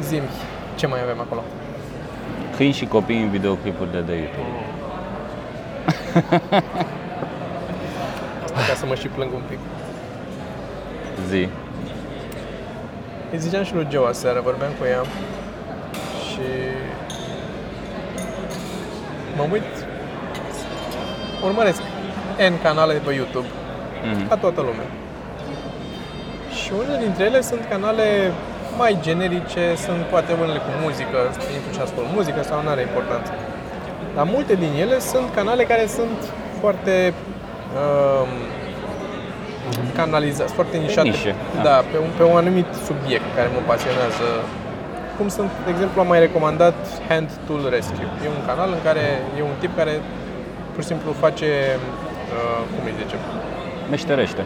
Zim, 0.00 0.22
ce 0.74 0.86
mai 0.86 1.02
avem 1.02 1.20
acolo? 1.20 1.42
Câini 2.56 2.72
și 2.72 2.86
copii 2.86 3.22
în 3.22 3.30
videoclipurile 3.30 4.00
de 4.00 4.12
YouTube. 4.12 4.64
Asta 8.44 8.60
ca 8.68 8.74
să 8.74 8.86
mă 8.86 8.94
și 8.94 9.08
plâng 9.08 9.32
un 9.34 9.42
pic. 9.48 9.58
Zi. 11.28 11.48
Îi 13.32 13.38
ziceam 13.38 13.64
și 13.64 13.74
lui 13.74 13.86
Joe 13.90 14.06
aseară, 14.08 14.40
vorbeam 14.40 14.70
cu 14.78 14.84
ea 14.84 15.02
și 16.28 16.48
mă 19.36 19.46
uit, 19.52 19.62
urmăresc 21.44 21.80
N 22.50 22.62
canale 22.62 22.94
pe 22.94 23.12
YouTube, 23.12 23.46
mm-hmm. 23.46 24.28
ca 24.28 24.36
toată 24.36 24.60
lumea. 24.60 24.88
Și 26.54 26.72
unele 26.78 26.98
dintre 27.02 27.24
ele 27.24 27.40
sunt 27.40 27.66
canale 27.70 28.32
mai 28.76 28.92
generice, 29.06 29.62
sunt 29.84 30.00
poate 30.12 30.30
unele 30.42 30.60
cu 30.66 30.70
muzică, 30.84 31.18
intru 31.56 31.70
și 31.76 31.80
ascult 31.86 32.06
muzică 32.18 32.40
sau 32.50 32.56
nu 32.62 32.68
are 32.74 32.82
importanță. 32.90 33.30
Dar 34.16 34.26
multe 34.34 34.54
din 34.62 34.72
ele 34.84 34.98
sunt 35.12 35.28
canale 35.38 35.62
care 35.72 35.86
sunt 35.98 36.18
foarte 36.60 36.94
um, 37.80 38.30
canalizați, 39.98 40.52
foarte 40.58 40.76
nișate. 40.76 41.08
nișe, 41.08 41.34
da, 41.56 41.62
da 41.62 41.76
pe, 41.90 41.96
un, 42.04 42.10
pe 42.16 42.24
un 42.30 42.36
anumit 42.42 42.68
subiect 42.88 43.28
care 43.36 43.48
mă 43.54 43.60
pasionează 43.66 44.26
cum 45.16 45.28
sunt, 45.28 45.50
de 45.64 45.70
exemplu, 45.70 46.00
am 46.00 46.06
mai 46.06 46.20
recomandat 46.26 46.74
Hand 47.08 47.30
Tool 47.46 47.62
Rescue. 47.70 48.08
E 48.24 48.28
un 48.38 48.46
canal 48.46 48.70
în 48.76 48.82
care 48.88 49.04
e 49.38 49.42
un 49.42 49.56
tip 49.58 49.76
care 49.76 49.94
pur 50.72 50.82
și 50.82 50.88
simplu 50.88 51.12
face, 51.12 51.48
uh, 52.34 52.60
cum 52.72 52.82
îi 52.84 52.94
zicem? 53.02 53.18
Meșterește. 53.90 54.42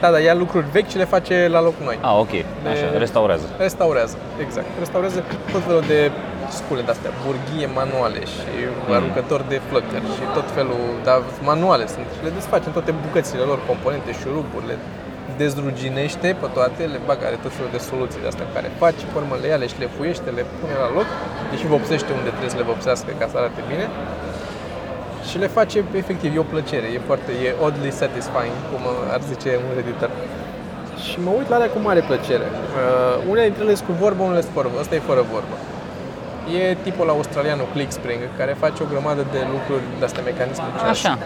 Da, 0.00 0.10
da, 0.10 0.18
ia 0.18 0.34
lucruri 0.34 0.66
vechi 0.72 0.88
și 0.88 0.96
le 0.96 1.04
face 1.04 1.48
la 1.50 1.60
loc 1.60 1.74
noi. 1.84 1.98
Ah, 2.00 2.16
ok, 2.18 2.32
de... 2.66 2.72
așa, 2.74 2.98
restaurează. 3.06 3.46
Restaurează, 3.66 4.16
exact. 4.44 4.68
Restaurează 4.84 5.18
tot 5.52 5.62
felul 5.68 5.84
de 5.94 6.00
scule 6.58 6.82
de-astea, 6.88 7.12
burghie 7.24 7.66
manuale 7.80 8.20
și 8.34 8.48
mm. 8.60 8.94
aruncători 8.96 9.44
de 9.52 9.58
flăcări 9.68 10.08
și 10.16 10.24
tot 10.36 10.46
felul, 10.56 10.82
dar 11.08 11.18
manuale 11.50 11.86
sunt 11.94 12.06
și 12.14 12.20
le 12.26 12.32
desface 12.38 12.66
în 12.70 12.74
toate 12.78 12.92
bucățile 13.04 13.44
lor, 13.50 13.58
componente, 13.72 14.10
șuruburile, 14.20 14.76
dezruginește 15.40 16.28
pe 16.40 16.48
toate, 16.56 16.82
le 16.94 17.00
bagă 17.08 17.24
are 17.30 17.38
tot 17.44 17.52
felul 17.56 17.72
de 17.76 17.80
soluții 17.90 18.20
de 18.22 18.28
astea 18.32 18.46
care 18.56 18.68
faci, 18.82 19.00
pe 19.10 19.16
urmă 19.20 19.34
le 19.42 19.46
ia, 19.50 19.58
le 19.62 19.68
șlefuiește, 19.74 20.28
le 20.38 20.44
pune 20.58 20.74
la 20.84 20.88
loc, 20.96 21.08
deși 21.50 21.66
vopsește 21.74 22.10
unde 22.18 22.30
trebuie 22.34 22.54
să 22.54 22.60
le 22.62 22.70
vopsească 22.72 23.10
ca 23.20 23.26
să 23.30 23.34
arate 23.40 23.60
bine 23.70 23.86
și 25.28 25.36
le 25.38 25.48
face 25.58 25.76
efectiv, 26.02 26.28
e 26.36 26.38
o 26.38 26.52
plăcere, 26.54 26.86
e 26.96 27.00
foarte, 27.10 27.30
e 27.46 27.48
oddly 27.66 27.90
satisfying, 28.02 28.56
cum 28.70 28.82
ar 29.14 29.20
zice 29.30 29.50
un 29.70 29.76
editor. 29.82 30.10
Și 31.04 31.16
mă 31.24 31.30
uit 31.38 31.48
la 31.48 31.54
alea 31.56 31.70
cu 31.74 31.78
mare 31.88 32.00
plăcere. 32.00 32.46
Uh, 32.50 33.30
unele 33.30 33.46
dintre 33.48 33.62
ele 33.64 33.74
sunt 33.74 33.88
cu 33.88 33.94
vorbă, 34.04 34.22
unele 34.22 34.40
sunt 34.40 34.54
fără, 34.58 34.68
ăsta 34.80 34.94
e 34.94 35.08
fără 35.10 35.22
vorbă. 35.34 35.56
E 36.58 36.76
tipul 36.86 37.08
australianul 37.08 37.66
Clickspring, 37.72 38.20
care 38.38 38.52
face 38.64 38.82
o 38.82 38.86
grămadă 38.92 39.22
de 39.32 39.40
lucruri 39.54 39.84
de 39.98 40.04
astea 40.04 40.22
mecanisme. 40.22 40.64
Așa. 40.90 41.18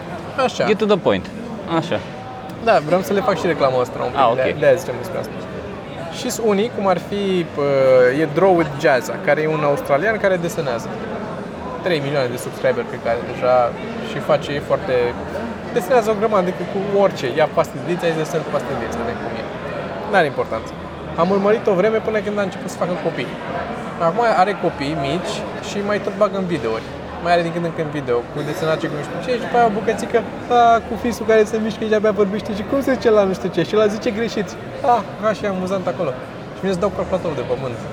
Așa. 0.45 0.65
Get 0.65 0.77
to 0.77 0.85
the 0.85 0.97
point. 1.07 1.25
Așa. 1.79 1.99
Da, 2.63 2.75
vreau 2.85 3.01
să 3.01 3.13
le 3.13 3.21
fac 3.21 3.35
și 3.41 3.45
reclamă 3.53 3.77
asta 3.81 3.97
un 4.03 4.11
pic, 4.11 4.19
ah, 4.19 4.29
okay. 4.31 4.51
de, 4.51 4.55
de 4.59 4.65
aia 4.65 4.75
zicem 4.75 4.95
despre 5.03 5.19
asta. 5.19 5.33
Și 6.17 6.27
sunt 6.29 6.47
unii, 6.47 6.71
cum 6.75 6.85
ar 6.93 6.99
fi, 7.09 7.21
uh, 7.57 8.21
e 8.21 8.27
Draw 8.37 8.53
with 8.57 8.71
Jazza, 8.81 9.15
care 9.25 9.39
e 9.41 9.47
un 9.57 9.63
australian 9.71 10.17
care 10.17 10.35
desenează. 10.47 10.89
3 11.83 11.99
milioane 12.05 12.29
de 12.35 12.39
subscriberi 12.45 12.87
pe 12.93 12.99
care 13.05 13.19
deja 13.31 13.55
și 14.09 14.17
face 14.29 14.51
foarte... 14.69 14.93
Desenează 15.77 16.07
o 16.13 16.15
grămadă 16.21 16.45
de 16.45 16.53
cu 16.71 16.79
orice, 17.03 17.27
ia 17.39 17.47
pastilițe, 17.57 18.03
ai 18.05 18.15
desen 18.21 18.41
cu 18.45 18.49
pastilițe, 18.55 18.97
de 19.09 19.13
cum 19.21 19.31
e. 19.40 19.40
N-are 20.11 20.25
importanță. 20.33 20.71
Am 21.21 21.29
urmărit 21.35 21.67
o 21.67 21.73
vreme 21.73 21.97
până 22.07 22.19
când 22.19 22.37
a 22.39 22.41
început 22.41 22.69
să 22.69 22.77
facă 22.77 22.93
copii. 23.03 23.31
Acum 24.07 24.23
are 24.43 24.53
copii 24.65 24.97
mici 25.07 25.33
și 25.69 25.77
mai 25.89 25.99
tot 26.05 26.15
bagă 26.21 26.37
în 26.37 26.47
videouri. 26.53 26.87
Mai 27.23 27.31
are 27.33 27.41
din 27.41 27.51
când 27.55 27.65
în 27.65 27.73
când 27.77 27.89
video 27.99 28.17
cu 28.31 28.37
desenace 28.49 28.85
cu 28.87 28.93
nu 28.99 29.03
știu 29.07 29.17
ce 29.25 29.31
și 29.37 29.43
după 29.45 29.55
aia 29.57 29.65
o 29.71 29.75
bucățică 29.77 30.19
a, 30.49 30.59
cu 30.87 30.93
fisul 31.03 31.25
care 31.31 31.43
se 31.43 31.57
mișcă 31.63 31.83
și 31.85 31.93
abia 31.93 32.11
vorbește 32.21 32.51
și 32.57 32.63
cum 32.69 32.81
se 32.81 32.93
zice 32.93 33.09
la 33.09 33.23
nu 33.29 33.33
știu 33.33 33.49
ce 33.55 33.61
și 33.69 33.75
la 33.81 33.85
zice 33.95 34.09
greșit. 34.17 34.47
Ah, 34.93 35.01
așa 35.29 35.43
e 35.45 35.49
amuzant 35.55 35.85
acolo. 35.87 36.11
Și 36.55 36.59
mi-e 36.61 36.73
să 36.73 36.79
dau 36.79 36.91
calculatorul 36.97 37.35
de 37.41 37.45
pământ. 37.51 37.77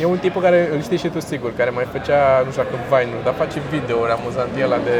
E 0.00 0.04
un 0.04 0.18
tip 0.18 0.40
care 0.40 0.68
îl 0.74 0.80
știi 0.82 1.02
și 1.02 1.08
tu 1.08 1.20
sigur, 1.20 1.50
care 1.56 1.70
mai 1.70 1.86
făcea, 1.96 2.20
nu 2.44 2.50
știu 2.50 2.62
dacă 2.62 2.76
vine 2.90 3.16
dar 3.24 3.34
face 3.42 3.58
videouri 3.70 4.12
amuzante, 4.18 4.60
el 4.60 4.72
de... 4.88 4.96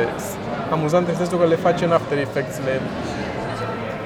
Amuzant 0.70 1.08
în 1.08 1.14
sensul 1.14 1.38
că 1.38 1.46
le 1.46 1.54
face 1.66 1.84
în 1.84 1.92
After 1.98 2.18
Effects, 2.18 2.56
le... 2.66 2.74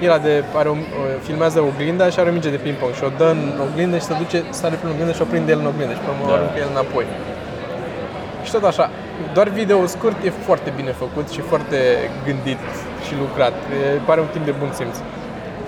El 0.00 0.20
de, 0.22 0.44
are 0.60 0.68
o, 0.68 0.76
filmează 1.22 1.58
oglinda 1.60 2.08
și 2.12 2.18
are 2.20 2.28
o 2.28 2.32
minge 2.32 2.50
de 2.50 2.60
ping-pong 2.64 2.92
și 2.98 3.04
o 3.04 3.10
dă 3.20 3.28
în 3.36 3.60
oglindă 3.66 3.96
și 3.96 4.06
se 4.10 4.14
duce, 4.22 4.38
sare 4.50 4.74
pe 4.80 4.86
oglindă 4.92 5.12
și 5.12 5.22
o 5.22 5.28
prinde 5.32 5.50
el 5.52 5.58
în 5.64 5.68
oglindă 5.72 5.92
și 5.98 6.02
pe 6.04 6.10
urmă 6.12 6.24
da. 6.28 6.34
aruncă 6.36 6.58
el 6.64 6.70
înapoi. 6.74 7.06
Și 8.44 8.50
tot 8.54 8.64
așa, 8.72 8.86
doar 9.36 9.48
video 9.48 9.78
scurt 9.94 10.18
e 10.28 10.30
foarte 10.48 10.68
bine 10.78 10.92
făcut 11.02 11.26
și 11.34 11.40
foarte 11.50 11.78
gândit 12.26 12.62
și 13.04 13.12
lucrat. 13.22 13.54
E, 13.74 14.00
pare 14.08 14.20
un 14.26 14.30
timp 14.34 14.44
de 14.50 14.54
bun 14.60 14.70
simț. 14.78 14.96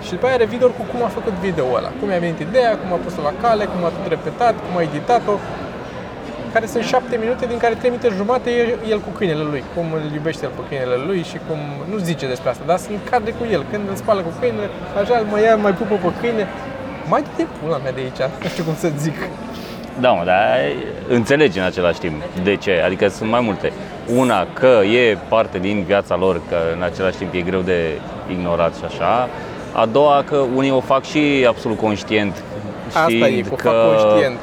Și 0.04 0.10
după 0.14 0.26
aia 0.26 0.34
are 0.38 0.48
video 0.54 0.68
cu 0.78 0.82
cum 0.90 1.00
a 1.08 1.10
făcut 1.18 1.34
video 1.46 1.66
ăla, 1.78 1.90
cum 1.98 2.06
i-a 2.10 2.24
venit 2.26 2.38
ideea, 2.48 2.72
cum 2.80 2.90
a 2.92 2.98
pus-o 3.04 3.22
la 3.28 3.34
cale, 3.42 3.64
cum 3.72 3.80
a 3.88 3.90
tot 3.96 4.06
repetat, 4.14 4.54
cum 4.64 4.74
a 4.78 4.82
editat-o, 4.88 5.34
care 6.52 6.66
sunt 6.66 6.84
șapte 6.84 7.16
minute, 7.22 7.46
din 7.46 7.58
care 7.58 7.74
trei 7.74 7.90
minute 7.90 8.10
jumate 8.16 8.50
e 8.50 8.76
el 8.88 8.98
cu 9.06 9.10
câinele 9.16 9.42
lui, 9.52 9.62
cum 9.74 9.84
îl 9.96 10.12
iubește 10.14 10.44
el 10.44 10.52
pe 10.56 10.62
câinele 10.68 10.96
lui 11.06 11.20
și 11.30 11.38
cum, 11.46 11.58
nu 11.90 11.96
zice 12.08 12.26
despre 12.26 12.50
asta, 12.50 12.62
dar 12.66 12.78
sunt 12.78 12.98
cadre 13.10 13.30
cu 13.38 13.44
el, 13.50 13.62
când 13.70 13.88
îl 13.88 13.94
spală 13.94 14.20
cu 14.20 14.32
câinele, 14.40 14.68
așa 15.00 15.14
îl 15.18 15.26
mai 15.32 15.42
ia, 15.42 15.56
mai 15.56 15.72
pupă 15.80 15.94
pe 16.02 16.10
câine, 16.20 16.46
mai 17.08 17.22
de 17.36 17.46
pula 17.56 17.76
mea 17.76 17.92
de 17.92 18.00
aici, 18.00 18.22
nu 18.42 18.48
știu 18.48 18.64
cum 18.64 18.74
să 18.74 18.88
zic. 18.96 19.18
Da, 20.00 20.10
mă, 20.10 20.24
dar 20.24 20.36
înțelegi 21.08 21.58
în 21.58 21.64
același 21.64 21.98
timp 21.98 22.22
de 22.42 22.56
ce. 22.56 22.82
Adică 22.84 23.08
sunt 23.08 23.30
mai 23.30 23.40
multe. 23.40 23.72
Una, 24.16 24.46
că 24.52 24.80
e 24.84 25.16
parte 25.28 25.58
din 25.58 25.82
viața 25.86 26.16
lor, 26.16 26.40
că 26.48 26.56
în 26.76 26.82
același 26.82 27.16
timp 27.16 27.34
e 27.34 27.40
greu 27.40 27.60
de 27.60 28.00
ignorat 28.30 28.74
și 28.74 28.84
așa. 28.86 29.28
A 29.72 29.86
doua, 29.86 30.24
că 30.28 30.36
unii 30.54 30.70
o 30.70 30.80
fac 30.80 31.04
și 31.04 31.44
absolut 31.48 31.78
conștient. 31.78 32.42
Asta 32.86 33.10
e, 33.10 33.16
știind 33.16 33.46
că 33.46 33.52
o 33.52 33.56
fac 33.56 33.74
conștient. 33.74 34.38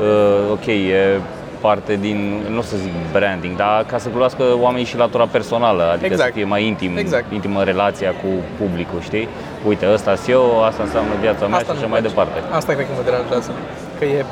Uh, 0.00 0.50
ok, 0.50 0.66
e 0.66 1.20
parte 1.60 1.96
din, 1.96 2.18
nu 2.50 2.58
o 2.58 2.62
să 2.62 2.76
zic 2.76 2.92
branding, 3.12 3.56
dar 3.56 3.84
ca 3.86 3.98
să 3.98 4.08
cunoască 4.08 4.42
oamenii 4.60 4.86
și 4.86 4.96
latura 4.96 5.26
personală, 5.26 5.82
adică 5.92 6.06
Exact. 6.06 6.28
să 6.28 6.34
fie 6.34 6.44
mai 6.44 6.66
intim, 6.66 6.96
Exact. 6.96 7.32
intimă 7.32 7.62
relația 7.62 8.10
cu 8.10 8.28
publicul, 8.60 9.00
știi? 9.00 9.28
Uite, 9.66 9.86
ăsta 9.92 10.14
sunt 10.14 10.28
eu, 10.28 10.64
asta 10.64 10.82
înseamnă 10.82 11.12
viața 11.20 11.46
mea 11.46 11.58
și 11.58 11.64
așa 11.70 11.72
nu-mi 11.80 11.90
mai 11.90 12.00
place. 12.00 12.08
departe. 12.14 12.38
Asta 12.58 12.72
cred 12.72 12.86
că 12.86 12.92
mă 12.96 13.02
deranjează. 13.04 13.50
Că 13.98 14.04
e, 14.04 14.24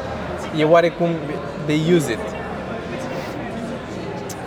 e 0.57 0.64
oarecum, 0.64 1.11
they 1.66 1.81
use 1.97 2.12
it. 2.12 2.18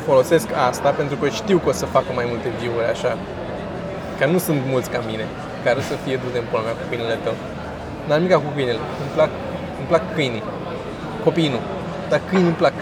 Folosesc 0.05 0.47
asta 0.69 0.89
pentru 0.89 1.15
că 1.21 1.27
știu 1.29 1.57
că 1.57 1.69
o 1.69 1.71
să 1.81 1.85
facă 1.85 2.09
mai 2.15 2.25
multe 2.31 2.47
view-uri 2.59 2.85
așa. 2.95 3.11
Că 4.19 4.25
nu 4.33 4.37
sunt 4.37 4.59
mulți 4.73 4.89
ca 4.89 4.99
mine 5.09 5.25
care 5.65 5.79
să 5.89 5.93
fie 6.03 6.15
du-te 6.23 6.37
în 6.37 6.47
pula 6.49 6.61
mea 6.67 6.71
cu 6.79 6.83
câinele 6.89 7.17
tău. 7.25 7.35
N-am 8.07 8.17
nimic 8.21 8.35
cu 8.35 8.51
câinele. 8.55 8.81
Îmi 9.03 9.11
plac, 9.15 9.29
îmi 9.79 9.87
plac 9.91 10.03
câinii. 10.15 10.43
Copiii 11.23 11.49
nu. 11.55 11.59
Dar 12.09 12.21
câinii 12.29 12.45
îmi 12.47 12.55
plac. 12.55 12.73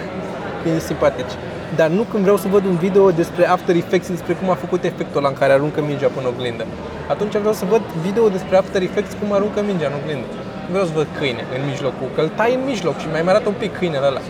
Câinii 0.62 0.80
simpatici. 0.92 1.34
Dar 1.76 1.90
nu 1.98 2.02
când 2.12 2.22
vreau 2.24 2.38
să 2.38 2.48
văd 2.48 2.66
un 2.66 2.76
video 2.86 3.12
despre 3.12 3.48
After 3.48 3.76
Effects, 3.76 4.10
despre 4.10 4.34
cum 4.34 4.50
a 4.50 4.54
făcut 4.54 4.84
efectul 4.84 5.18
ăla 5.20 5.28
în 5.28 5.34
care 5.42 5.52
aruncă 5.54 5.82
mingea 5.82 6.08
până 6.16 6.28
în 6.28 6.34
oglindă. 6.34 6.66
Atunci 7.14 7.36
vreau 7.44 7.54
să 7.54 7.66
văd 7.74 7.82
video 8.06 8.26
despre 8.30 8.58
After 8.58 8.82
Effects 8.82 9.12
cum 9.20 9.34
aruncă 9.34 9.60
mingea 9.70 9.88
în 9.92 9.96
oglindă. 10.02 10.28
Nu 10.66 10.72
vreau 10.76 10.86
să 10.92 10.96
văd 11.02 11.08
câine 11.20 11.44
în 11.56 11.62
mijlocul, 11.72 12.08
că 12.16 12.22
îl 12.22 12.30
tai 12.40 12.52
în 12.58 12.64
mijloc 12.72 12.96
și 13.04 13.08
mai 13.12 13.22
arată 13.34 13.48
un 13.54 13.58
pic 13.64 13.72
câinele 13.78 14.08
ăla. 14.12 14.22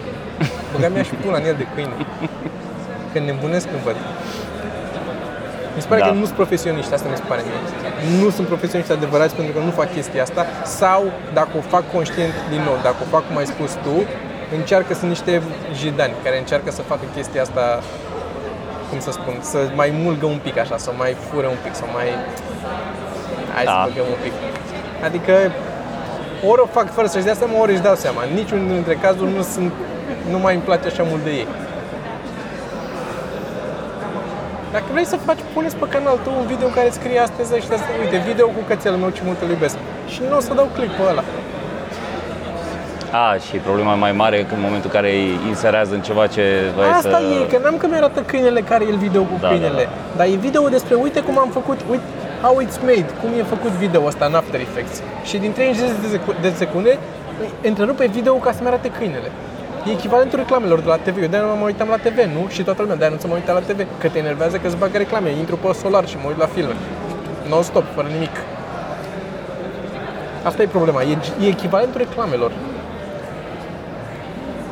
Băga 0.71 0.87
mi-aș 0.93 1.09
pula 1.21 1.37
în 1.41 1.45
el 1.51 1.55
de 1.61 1.67
câine. 1.73 1.95
Că 3.11 3.17
nebunesc 3.19 3.65
când 3.71 3.81
văd. 3.87 3.97
Mi 5.75 5.81
se 5.83 5.87
pare 5.91 6.01
Da. 6.01 6.07
că 6.07 6.13
nu 6.21 6.25
sunt 6.29 6.39
profesioniști, 6.43 6.93
asta 6.97 7.07
mi 7.13 7.17
se 7.21 7.27
pare 7.31 7.41
mie. 7.47 7.59
Nu 8.21 8.27
sunt 8.35 8.47
profesioniști 8.53 8.93
adevărați 8.99 9.35
pentru 9.39 9.53
că 9.55 9.59
nu 9.67 9.71
fac 9.79 9.89
chestia 9.97 10.21
asta 10.27 10.41
sau 10.79 11.01
dacă 11.39 11.53
o 11.59 11.63
fac 11.73 11.83
conștient 11.95 12.35
din 12.53 12.61
nou, 12.67 12.77
dacă 12.87 12.99
o 13.05 13.07
fac 13.15 13.23
cum 13.27 13.37
ai 13.41 13.47
spus 13.53 13.71
tu, 13.85 13.95
încearcă, 14.55 14.93
sunt 14.93 15.09
niște 15.09 15.41
jidani 15.73 16.13
care 16.23 16.37
încearcă 16.37 16.71
să 16.71 16.81
facă 16.81 17.01
chestia 17.15 17.41
asta 17.41 17.81
cum 18.89 18.99
să 18.99 19.11
spun, 19.11 19.35
să 19.41 19.57
mai 19.75 19.89
mulgă 20.03 20.25
un 20.25 20.39
pic 20.43 20.57
așa, 20.57 20.77
să 20.77 20.91
mai 20.97 21.15
fură 21.29 21.47
un 21.47 21.59
pic, 21.63 21.75
să 21.75 21.83
mai... 21.93 22.07
Hai 23.53 23.63
să 23.63 23.69
Da. 23.71 23.87
băgăm 23.87 24.05
un 24.15 24.19
pic. 24.23 24.33
Adică 25.07 25.33
ori 26.49 26.61
o 26.61 26.65
fac 26.77 26.87
fără 26.93 27.07
să-și 27.07 27.23
dea 27.29 27.33
seama, 27.33 27.59
ori 27.61 27.71
își 27.71 27.81
dau 27.81 27.95
seama. 27.95 28.21
Niciunul 28.39 28.67
dintre 28.73 28.95
cazuri 29.05 29.31
nu 29.37 29.41
sunt, 29.53 29.71
nu 30.33 30.37
mai 30.39 30.53
îmi 30.53 30.63
place 30.63 30.87
așa 30.87 31.03
mult 31.11 31.23
de 31.23 31.29
ei. 31.41 31.47
Dacă 34.71 34.87
vrei 34.91 35.05
să 35.13 35.17
faci, 35.27 35.41
puneți 35.53 35.75
pe 35.81 35.85
canal 35.95 36.17
tău 36.23 36.33
un 36.41 36.45
video 36.51 36.67
în 36.67 36.73
care 36.73 36.89
scrie 36.89 37.19
astăzi 37.27 37.49
și 37.65 37.71
asta, 37.77 37.89
uite, 38.03 38.17
video 38.29 38.47
cu 38.55 38.61
cățelul 38.67 38.99
meu 39.03 39.09
ce 39.09 39.21
mult 39.25 39.39
îl 39.41 39.49
iubesc. 39.49 39.75
Și 40.13 40.21
nu 40.29 40.35
o 40.37 40.41
să 40.47 40.53
dau 40.59 40.67
click 40.75 40.93
pe 40.97 41.03
ăla. 41.11 41.23
A, 43.25 43.35
și 43.47 43.55
problema 43.67 43.93
mai 44.05 44.11
mare 44.11 44.37
că 44.49 44.53
în 44.53 44.61
momentul 44.67 44.89
în 44.93 44.95
care 44.97 45.09
îi 45.15 45.39
inserează 45.47 45.93
în 45.93 46.01
ceva 46.01 46.27
ce 46.27 46.43
vrei 46.75 46.89
Asta 46.89 47.09
să... 47.09 47.23
e, 47.43 47.51
că 47.51 47.57
n-am 47.63 47.77
că 47.77 47.87
mi-arată 47.87 48.19
câinele 48.21 48.61
care 48.61 48.83
e 48.83 48.87
el 48.93 48.97
video 48.97 49.21
cu 49.21 49.35
Da, 49.39 49.47
câinele. 49.47 49.83
da, 49.83 49.89
Dar 50.17 50.25
e 50.25 50.35
video 50.47 50.67
despre, 50.69 50.95
uite 50.95 51.19
cum 51.27 51.37
am 51.39 51.49
făcut, 51.59 51.79
uite 51.89 52.03
how 52.41 52.53
it's 52.65 52.79
made, 52.81 53.05
cum 53.21 53.29
e 53.39 53.43
făcut 53.55 53.71
video 53.83 54.01
ăsta 54.05 54.25
în 54.25 54.33
After 54.41 54.59
Effects. 54.59 55.01
Și 55.29 55.37
din 55.37 55.51
30 55.51 55.79
de, 56.03 56.07
secu- 56.15 56.35
de 56.41 56.49
secunde, 56.55 56.97
întrerupe 57.69 58.05
video 58.17 58.33
ca 58.33 58.51
să-mi 58.51 58.67
arate 58.67 58.89
câinele. 58.97 59.29
E 59.87 59.91
echivalentul 59.91 60.37
reclamelor 60.39 60.79
de 60.79 60.87
la 60.87 60.95
TV. 60.95 61.21
Eu 61.21 61.27
de 61.27 61.37
nu 61.37 61.55
mă 61.61 61.65
uitam 61.65 61.87
la 61.95 61.95
TV, 62.05 62.17
nu? 62.37 62.47
Și 62.49 62.61
toată 62.63 62.81
lumea 62.81 62.95
de 62.97 63.07
nu 63.11 63.17
să 63.19 63.27
mă 63.27 63.33
uitam 63.33 63.55
la 63.59 63.73
TV. 63.73 63.79
Că 64.01 64.07
te 64.07 64.17
enervează 64.17 64.55
că 64.57 64.67
îți 64.67 64.77
bagă 64.77 64.97
reclame. 64.97 65.29
Intru 65.29 65.55
pe 65.57 65.73
solar 65.81 66.07
și 66.07 66.15
mă 66.21 66.27
uit 66.27 66.37
la 66.37 66.49
filme. 66.55 66.75
Non-stop, 67.49 67.83
fără 67.95 68.07
nimic. 68.13 68.35
Asta 70.43 70.61
e 70.61 70.65
problema. 70.65 71.01
E, 71.01 71.17
e 71.43 71.47
echivalentul 71.47 71.99
reclamelor. 72.05 72.51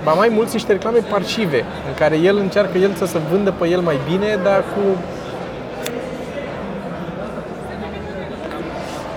Ba 0.05 0.13
mai 0.13 0.29
mult 0.29 0.47
sunt 0.49 0.53
niște 0.53 0.71
reclame 0.71 0.99
parșive, 0.99 1.65
în 1.87 1.93
care 2.01 2.15
el 2.17 2.37
încearcă 2.37 2.77
el 2.77 2.93
să 2.93 3.05
se 3.05 3.19
vândă 3.29 3.51
pe 3.51 3.67
el 3.67 3.79
mai 3.79 3.97
bine, 4.09 4.39
dar 4.43 4.59
cu... 4.59 4.81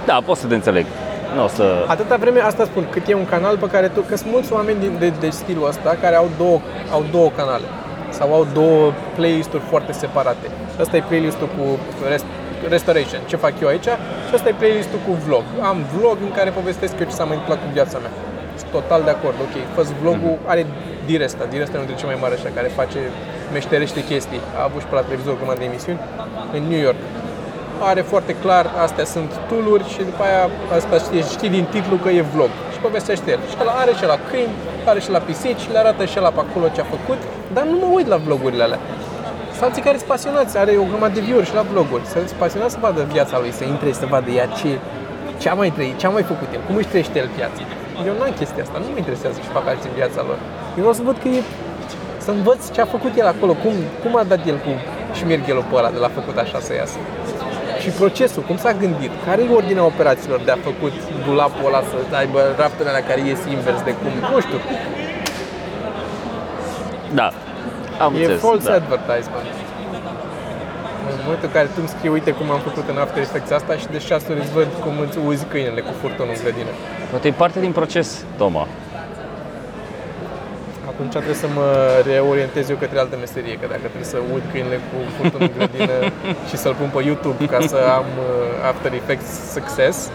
Da, 0.06 0.20
pot 0.24 0.36
să 0.36 0.46
te 0.46 0.54
înțeleg. 0.54 0.86
Nu 1.34 1.44
o 1.44 1.48
să... 1.48 1.84
Atâta 1.86 2.16
vreme, 2.16 2.40
asta 2.40 2.64
spun, 2.64 2.86
cât 2.90 3.08
e 3.08 3.14
un 3.14 3.26
canal 3.26 3.56
pe 3.58 3.66
care 3.66 3.88
tu... 3.88 4.00
Că 4.00 4.16
sunt 4.16 4.30
mulți 4.32 4.52
oameni 4.52 4.80
din, 4.80 4.96
de, 4.98 5.12
de 5.20 5.28
stilul 5.30 5.68
ăsta 5.68 5.96
care 6.00 6.16
au 6.16 6.28
două, 6.36 6.60
au 6.92 7.04
două 7.10 7.30
canale 7.36 7.64
sau 8.08 8.34
au 8.34 8.46
două 8.52 8.92
playlist-uri 9.14 9.62
foarte 9.68 9.92
separate. 9.92 10.46
Ăsta 10.80 10.96
e 10.96 11.02
playlist-ul 11.08 11.46
cu 11.46 11.78
rest, 12.08 12.24
restoration, 12.68 13.20
ce 13.26 13.36
fac 13.36 13.52
eu 13.62 13.68
aici, 13.68 13.88
și 14.28 14.34
ăsta 14.34 14.48
e 14.48 14.54
playlist-ul 14.58 14.98
cu 15.06 15.12
vlog. 15.26 15.42
Am 15.60 15.78
vlog 15.98 16.16
în 16.22 16.32
care 16.32 16.50
povestesc 16.50 16.92
eu 17.00 17.06
ce 17.06 17.14
s-a 17.14 17.24
mai 17.24 17.36
întâmplat 17.36 17.58
cu 17.64 17.70
viața 17.72 17.98
mea. 17.98 18.10
Sunt 18.68 18.82
total 18.82 19.02
de 19.08 19.12
acord, 19.16 19.36
ok. 19.46 19.56
Făți 19.76 19.92
vlogul, 20.02 20.34
are 20.52 20.62
Diresta, 21.10 21.44
Diresta 21.54 21.74
e 21.74 21.78
unul 21.80 21.88
dintre 21.88 22.00
cei 22.02 22.10
mai 22.12 22.20
mari 22.24 22.34
așa, 22.38 22.50
care 22.58 22.68
face, 22.80 23.00
meșterește 23.56 24.00
chestii. 24.10 24.40
A 24.58 24.62
avut 24.68 24.80
și 24.82 24.88
pe 24.90 24.94
la 24.98 25.04
televizor 25.08 25.32
o 25.34 25.40
grămadă 25.40 25.58
de 25.62 25.68
emisiuni 25.72 26.00
în 26.56 26.62
New 26.72 26.82
York. 26.88 27.00
Are 27.90 28.02
foarte 28.12 28.32
clar, 28.42 28.64
astea 28.86 29.06
sunt 29.14 29.30
tool 29.48 29.80
și 29.92 30.00
după 30.10 30.22
aia 30.28 30.42
asta 30.78 30.96
știi, 31.06 31.22
știi 31.36 31.52
din 31.56 31.66
titlu 31.74 31.96
că 32.04 32.08
e 32.18 32.22
vlog. 32.34 32.50
Și 32.72 32.78
povestește 32.86 33.28
el. 33.34 33.40
Și 33.50 33.56
ăla 33.62 33.74
are 33.82 33.92
și 34.00 34.04
la 34.12 34.18
câini, 34.28 34.54
are 34.90 35.00
și 35.04 35.10
la 35.16 35.20
pisici, 35.28 35.64
le 35.72 35.78
arată 35.82 36.02
și 36.12 36.18
la 36.26 36.30
pe 36.36 36.40
acolo 36.46 36.66
ce 36.74 36.80
a 36.80 36.94
făcut, 36.96 37.20
dar 37.56 37.64
nu 37.72 37.76
mă 37.82 37.88
uit 37.96 38.08
la 38.14 38.18
vlogurile 38.26 38.62
alea. 38.66 38.80
Sunt 39.54 39.62
alții 39.66 39.82
care 39.88 39.96
sunt 40.00 40.10
pasionați, 40.14 40.58
are 40.62 40.72
o 40.84 40.90
grămadă 40.90 41.14
de 41.18 41.22
view 41.28 41.40
și 41.48 41.54
la 41.58 41.64
vloguri. 41.72 42.04
Sunt 42.14 42.28
pasionați 42.42 42.72
să 42.74 42.78
vadă 42.86 43.00
viața 43.14 43.36
lui, 43.42 43.52
să 43.58 43.64
intre 43.64 43.88
și 43.92 44.00
să 44.02 44.06
vadă 44.14 44.30
ea 44.30 44.46
ce, 44.58 44.70
ce 45.40 45.46
a 45.48 45.54
mai 45.60 45.70
trăit, 45.76 45.96
ce 46.00 46.06
a 46.06 46.10
mai 46.16 46.24
făcut 46.32 46.48
el, 46.54 46.60
cum 46.66 46.76
își 46.76 46.90
trăiește 46.92 47.18
el 47.18 47.30
viața. 47.36 47.62
Eu 48.06 48.14
n-am 48.18 48.32
chestia 48.40 48.62
asta, 48.66 48.78
nu 48.78 48.88
mă 48.92 48.98
interesează 49.02 49.36
ce 49.44 49.50
fac 49.58 49.66
alții 49.68 49.88
în 49.90 49.96
viața 50.00 50.20
lor. 50.28 50.38
Eu 50.76 50.82
vreau 50.84 50.96
să 51.00 51.02
văd 51.08 51.16
că 51.22 51.28
e, 51.28 51.40
să 52.24 52.30
învăț 52.30 52.60
ce 52.74 52.80
a 52.80 52.84
făcut 52.96 53.12
el 53.20 53.26
acolo, 53.34 53.52
cum, 53.64 53.74
cum 54.02 54.12
a 54.16 54.24
dat 54.32 54.42
el 54.50 54.56
cu 54.66 54.72
șmirghelul 55.18 55.64
pe 55.68 55.74
ăla 55.78 55.90
de 55.94 55.98
l-a 56.04 56.12
făcut 56.18 56.36
așa 56.44 56.58
să 56.66 56.72
iasă. 56.74 56.98
Și 57.82 57.88
procesul, 58.00 58.42
cum 58.48 58.56
s-a 58.64 58.72
gândit, 58.82 59.10
care 59.26 59.40
e 59.42 59.54
ordinea 59.60 59.84
operațiilor 59.92 60.40
de 60.46 60.50
a 60.50 60.58
făcut 60.68 60.94
dulapul 61.26 61.66
ăla 61.68 61.80
să 61.90 62.16
aibă 62.20 62.40
rafturile 62.62 62.88
alea 62.92 63.04
care 63.10 63.20
ies 63.20 63.40
invers 63.56 63.80
de 63.88 63.92
cum, 64.00 64.12
nu 64.34 64.40
știu, 64.46 64.58
Da. 67.20 67.28
Am 68.04 68.14
E 68.14 68.18
înțeles, 68.18 68.40
false 68.40 68.68
da. 68.68 68.74
advertisement. 68.74 69.46
În 71.14 71.20
momentul 71.24 71.48
în 71.50 71.54
care 71.58 71.66
tu 71.66 71.78
îmi 71.84 71.92
scrii, 71.94 72.10
uite 72.10 72.30
cum 72.38 72.50
am 72.50 72.60
făcut 72.68 72.86
în 72.92 72.96
After 73.04 73.22
Effects 73.22 73.50
asta 73.50 73.72
și 73.82 73.86
de 73.94 73.98
șase 73.98 74.26
ori 74.32 74.40
îți 74.40 74.52
văd 74.58 74.68
cum 74.84 74.94
îți 75.06 75.18
uzi 75.28 75.44
câinele 75.52 75.80
cu 75.88 75.92
furtunul 76.00 76.32
în 76.34 76.40
grădină. 76.42 76.72
Poate 77.10 77.28
e 77.28 77.42
parte 77.42 77.58
din 77.60 77.72
proces, 77.72 78.08
Toma. 78.36 78.66
Atunci 80.90 81.10
trebuie 81.10 81.34
să 81.34 81.48
mă 81.54 81.68
reorientez 82.10 82.68
eu 82.68 82.76
către 82.76 82.98
altă 82.98 83.16
meserie, 83.16 83.54
că 83.60 83.66
dacă 83.72 83.86
trebuie 83.94 84.10
să 84.14 84.18
uit 84.34 84.44
câinele 84.52 84.78
cu 84.88 84.96
furtunul 85.16 85.50
în 85.50 85.56
grădină 85.56 85.96
și 86.48 86.56
să-l 86.62 86.74
pun 86.80 86.90
pe 86.94 87.00
YouTube 87.08 87.44
ca 87.44 87.58
să 87.72 87.78
am 87.98 88.08
uh, 88.28 88.68
After 88.70 88.92
Effects 88.92 89.30
success, 89.54 90.10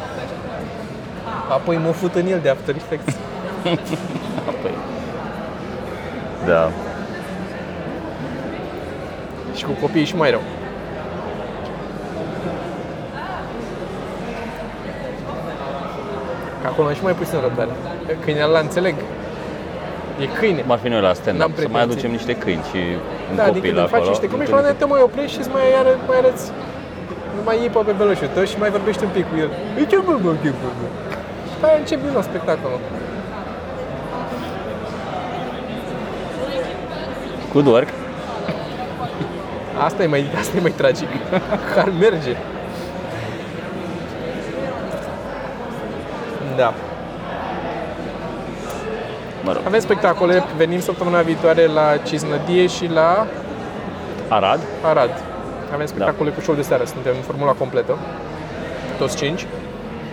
apoi 1.49 1.77
mă 1.85 1.91
fut 1.91 2.15
în 2.15 2.27
el 2.27 2.39
de 2.43 2.49
After 2.49 2.75
Effects. 2.75 3.13
Apoi. 4.51 4.73
Da. 6.45 6.71
Și 9.55 9.63
cu 9.63 9.71
copiii 9.81 10.05
și 10.05 10.15
mai 10.15 10.29
rău. 10.29 10.41
Acolo 16.72 16.88
am 16.88 16.93
și 16.99 17.03
mai 17.07 17.16
puțin 17.22 17.38
răbdare. 17.45 17.74
Câinele 18.24 18.45
ăla 18.51 18.59
înțeleg. 18.68 18.95
E 20.24 20.26
câine. 20.39 20.61
Cum 20.66 20.72
ar 20.72 20.82
fi 20.86 20.89
noi 20.93 21.01
la 21.09 21.11
N-am 21.11 21.22
stand-up, 21.22 21.51
să 21.53 21.53
mai 21.53 21.66
pretenții. 21.66 21.91
aducem 21.91 22.11
niște 22.18 22.34
câini 22.43 22.64
și 22.72 22.80
un 23.30 23.36
Da, 23.39 23.43
copil 23.43 23.51
adică 23.59 23.68
când 23.68 23.80
acolo. 23.86 23.95
faci 23.97 24.09
niște 24.14 24.28
copii 24.32 24.45
și 24.47 24.51
la 24.53 24.57
un 24.57 24.61
moment 24.64 24.78
dat 24.80 24.88
te 24.88 24.93
mai 24.93 25.01
oprești 25.07 25.34
și 25.36 25.39
îți 25.43 25.51
mai, 25.55 25.66
ară, 25.82 25.91
mai 26.09 26.18
arăți 26.24 26.45
nu 27.36 27.41
mai 27.47 27.55
iei 27.61 27.72
pe 27.76 27.80
pe 27.89 27.93
beloșul 27.99 28.30
tău 28.36 28.43
și 28.51 28.55
mai 28.64 28.72
vorbești 28.78 29.01
un 29.07 29.11
pic 29.18 29.26
cu 29.30 29.36
el. 29.43 29.49
E 29.80 29.84
ce 29.91 29.97
bă, 30.07 30.14
bă, 30.24 30.32
ce 30.43 30.51
bă, 30.61 30.70
bă. 30.80 30.88
Și 31.49 31.55
pe 31.59 31.66
aia 31.68 31.78
începi 31.82 32.03
din 32.07 32.14
nou 32.18 32.24
spectacolul. 32.32 32.82
Good 37.53 37.68
work. 37.68 37.89
Asta 39.88 40.03
e 40.03 40.07
mai, 40.07 40.26
asta 40.39 40.57
e 40.57 40.61
mai 40.61 40.72
tragic. 40.82 41.07
Că 41.74 41.80
ar 41.80 41.89
merge. 41.99 42.34
Da. 46.55 46.73
Mă 49.43 49.51
rog. 49.51 49.61
Avem 49.65 49.79
spectacole, 49.79 50.43
venim 50.57 50.79
săptămâna 50.79 51.21
viitoare 51.21 51.65
la 51.65 51.97
Cisnădie 52.03 52.67
și 52.67 52.85
la 52.93 53.27
Arad? 54.27 54.59
Arad. 54.81 55.21
Avem 55.73 55.85
spectacole 55.85 56.29
cu 56.29 56.41
show 56.41 56.55
de 56.55 56.61
seară, 56.61 56.83
suntem 56.85 57.13
în 57.15 57.21
formula 57.29 57.51
completă, 57.51 57.97
toți 58.97 59.15
cinci. 59.17 59.45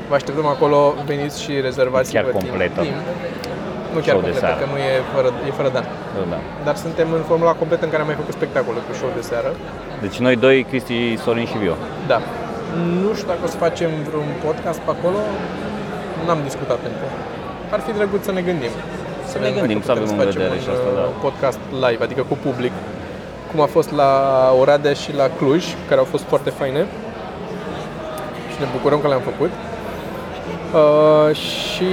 Vă 0.08 0.14
așteptăm 0.14 0.46
acolo, 0.46 0.94
veniți 1.06 1.42
și 1.42 1.52
rezervați 1.60 2.12
Chiar 2.12 2.24
completă. 2.24 2.80
timp. 2.80 2.94
Nu 3.94 3.98
chiar 4.00 4.14
show 4.16 4.20
de 4.20 4.30
completă, 4.30 4.38
seară. 4.46 4.60
că 4.60 4.66
nu 4.72 4.76
e 4.88 4.90
fără, 5.14 5.28
e 5.48 5.50
fără 5.50 5.68
Dan. 5.76 5.86
Da. 6.32 6.38
Dar 6.66 6.76
suntem 6.84 7.08
în 7.18 7.22
formula 7.30 7.52
completă 7.52 7.84
în 7.84 7.90
care 7.90 8.02
am 8.02 8.08
mai 8.12 8.16
făcut 8.22 8.34
spectacole 8.40 8.78
cu 8.86 8.92
show 9.00 9.10
de 9.18 9.20
seară. 9.30 9.50
Deci 10.04 10.16
noi 10.26 10.36
doi, 10.36 10.56
Cristi, 10.70 11.16
Sorin 11.24 11.46
și 11.52 11.58
Vio. 11.62 11.76
Da. 12.12 12.18
Nu 13.02 13.10
știu 13.14 13.28
dacă 13.32 13.42
o 13.44 13.50
să 13.54 13.56
facem 13.66 13.90
vreun 14.08 14.28
podcast 14.46 14.78
pe 14.86 14.90
acolo. 14.96 15.20
N-am 16.26 16.40
discutat 16.48 16.80
încă. 16.90 17.06
Ar 17.74 17.80
fi 17.86 17.90
drăguț 17.98 18.22
să 18.28 18.32
ne 18.38 18.42
gândim. 18.48 18.72
Să 19.30 19.36
ne 19.38 19.44
vedem 19.46 19.60
gândim, 19.60 19.78
dacă 19.78 19.88
să 19.88 19.92
putem 19.92 20.02
avem 20.02 20.18
în 20.18 20.24
facem 20.24 20.40
vedere 20.40 20.56
un 20.58 20.64
și 20.64 20.70
asta, 20.76 20.90
uh, 20.92 20.96
da. 20.98 21.06
podcast 21.26 21.60
live, 21.84 22.02
adică 22.06 22.22
cu 22.30 22.36
public. 22.46 22.74
Cum 23.50 23.58
a 23.66 23.68
fost 23.76 23.90
la 24.00 24.10
Oradea 24.60 24.94
și 25.02 25.10
la 25.20 25.26
Cluj, 25.38 25.62
care 25.88 26.00
au 26.04 26.08
fost 26.14 26.24
foarte 26.32 26.50
faine. 26.60 26.82
Și 28.50 28.56
ne 28.62 28.66
bucurăm 28.74 28.98
că 29.00 29.08
le-am 29.12 29.24
făcut. 29.30 29.52
Uh, 30.80 31.28
și 31.36 31.90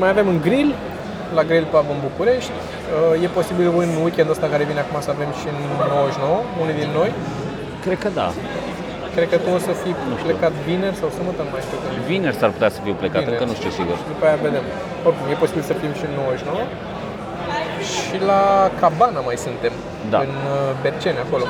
mai 0.00 0.08
avem 0.14 0.26
un 0.32 0.38
grill, 0.46 0.70
la 1.38 1.42
Grill 1.48 1.66
Pub 1.72 1.86
în 1.94 2.00
București. 2.08 2.56
Uh, 2.60 3.24
e 3.24 3.26
posibil 3.38 3.66
în 3.84 3.90
weekendul 4.04 4.34
ăsta 4.36 4.46
care 4.54 4.64
vine 4.70 4.80
acum 4.84 5.00
să 5.06 5.10
avem 5.16 5.30
și 5.40 5.46
în 5.52 5.58
99, 5.88 6.40
unii 6.62 6.76
din 6.82 6.90
noi. 6.98 7.10
Cred 7.84 7.98
că 7.98 8.08
da. 8.20 8.28
Cred 9.16 9.28
că 9.32 9.36
tu 9.44 9.48
o 9.58 9.60
să 9.68 9.72
fii 9.82 9.94
plecat 10.26 10.52
vineri 10.68 10.96
sau 11.00 11.08
sâmbătă, 11.16 11.40
nu 11.46 11.50
mai 11.54 11.62
știu 11.66 11.76
când. 11.82 11.92
Vineri 12.10 12.36
s-ar 12.40 12.50
putea 12.56 12.70
să 12.74 12.78
fiu 12.84 12.94
plecat, 13.02 13.20
Vineri. 13.22 13.34
încă 13.36 13.44
nu 13.52 13.56
știu 13.60 13.70
sigur. 13.78 13.94
Și 14.00 14.06
după 14.12 14.24
aia 14.28 14.38
vedem. 14.48 14.64
Oricum, 15.06 15.24
e 15.32 15.36
posibil 15.44 15.64
să 15.70 15.74
fim 15.82 15.92
și 15.98 16.04
în 16.08 16.14
99. 16.20 16.60
Și 17.92 18.16
la 18.30 18.42
Cabana 18.80 19.20
mai 19.28 19.36
suntem, 19.46 19.72
Da. 20.12 20.18
în 20.26 20.32
uh, 20.54 20.70
Berceni, 20.82 21.20
acolo. 21.26 21.46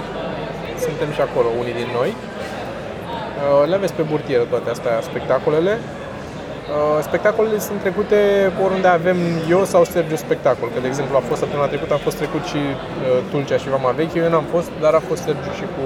Suntem 0.86 1.08
și 1.16 1.22
acolo, 1.28 1.48
unii 1.62 1.76
din 1.80 1.90
noi. 1.98 2.10
Uh, 2.20 3.62
Le 3.70 3.74
aveți 3.78 3.94
pe 3.98 4.04
burtieră 4.10 4.44
toate 4.52 4.68
astea, 4.74 4.94
spectacolele. 5.10 5.72
Uh, 5.82 6.98
Spectacolele 7.08 7.58
sunt 7.68 7.78
trecute 7.84 8.18
oriunde 8.64 8.88
avem 9.00 9.18
eu 9.54 9.60
sau 9.72 9.82
Sergiu 9.94 10.16
spectacol. 10.26 10.68
Că, 10.74 10.78
de 10.84 10.88
exemplu, 10.92 11.14
a 11.16 11.22
fost 11.28 11.40
săptămâna 11.42 11.68
trecută, 11.72 11.92
a 11.94 12.04
fost 12.06 12.16
trecut 12.22 12.44
și 12.52 12.60
uh, 12.66 13.18
Tulcea 13.30 13.56
și 13.62 13.68
Vama 13.76 13.90
Veche. 13.98 14.18
Eu 14.24 14.30
n-am 14.34 14.46
fost, 14.54 14.70
dar 14.84 14.92
a 15.00 15.02
fost 15.08 15.20
Sergiu 15.26 15.52
și 15.60 15.66
cu 15.74 15.84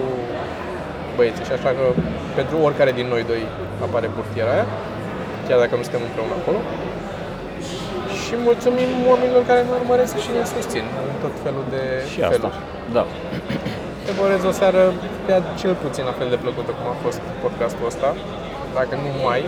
băieții. 1.18 1.44
Și 1.48 1.54
așa 1.58 1.70
că 1.78 1.84
pentru 2.38 2.54
oricare 2.66 2.92
din 3.00 3.06
noi 3.14 3.22
doi 3.32 3.42
apare 3.86 4.06
burtiera 4.16 4.50
aia, 4.56 4.66
chiar 5.46 5.58
dacă 5.64 5.72
nu 5.78 5.82
suntem 5.86 6.02
împreună 6.08 6.34
acolo. 6.40 6.60
Și 8.22 8.32
mulțumim 8.48 8.90
oamenilor 9.10 9.42
care 9.50 9.60
ne 9.68 9.72
urmăresc 9.80 10.14
și 10.24 10.30
ne 10.36 10.42
susțin 10.54 10.84
în 11.10 11.14
tot 11.24 11.34
felul 11.44 11.64
de 11.74 11.82
Și 12.12 12.18
asta. 12.20 12.32
feluri. 12.34 12.56
Da. 12.96 13.04
Te 14.04 14.10
vă 14.16 14.22
urez 14.28 14.42
o 14.50 14.54
seară 14.60 14.82
pe 15.26 15.32
cel 15.60 15.74
puțin 15.84 16.04
la 16.10 16.14
fel 16.20 16.28
de 16.34 16.38
plăcută 16.44 16.70
cum 16.78 16.86
a 16.94 16.96
fost 17.04 17.20
podcastul 17.44 17.84
ăsta, 17.90 18.08
dacă 18.78 18.94
nu 19.04 19.10
mai. 19.26 19.40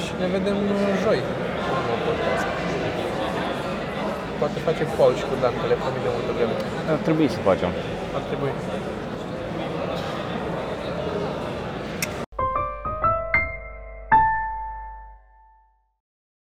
Și 0.00 0.10
ne 0.22 0.26
vedem 0.36 0.58
uh, 0.74 0.80
joi 1.04 1.20
cu 1.64 1.70
un 1.78 1.82
nou 1.88 1.98
podcast. 2.06 2.46
Poate 4.40 4.58
facem 4.68 4.88
Paul 4.98 5.14
și 5.20 5.24
cu 5.30 5.34
Dan, 5.42 5.54
că 5.60 5.64
le 5.70 5.76
promit 5.82 6.02
de 6.06 6.10
multă 6.16 6.30
vreme. 6.36 6.54
Ar 6.94 7.00
trebui 7.06 7.28
să 7.34 7.38
facem. 7.48 7.70
Ar 8.18 8.22
trebui. 8.30 8.50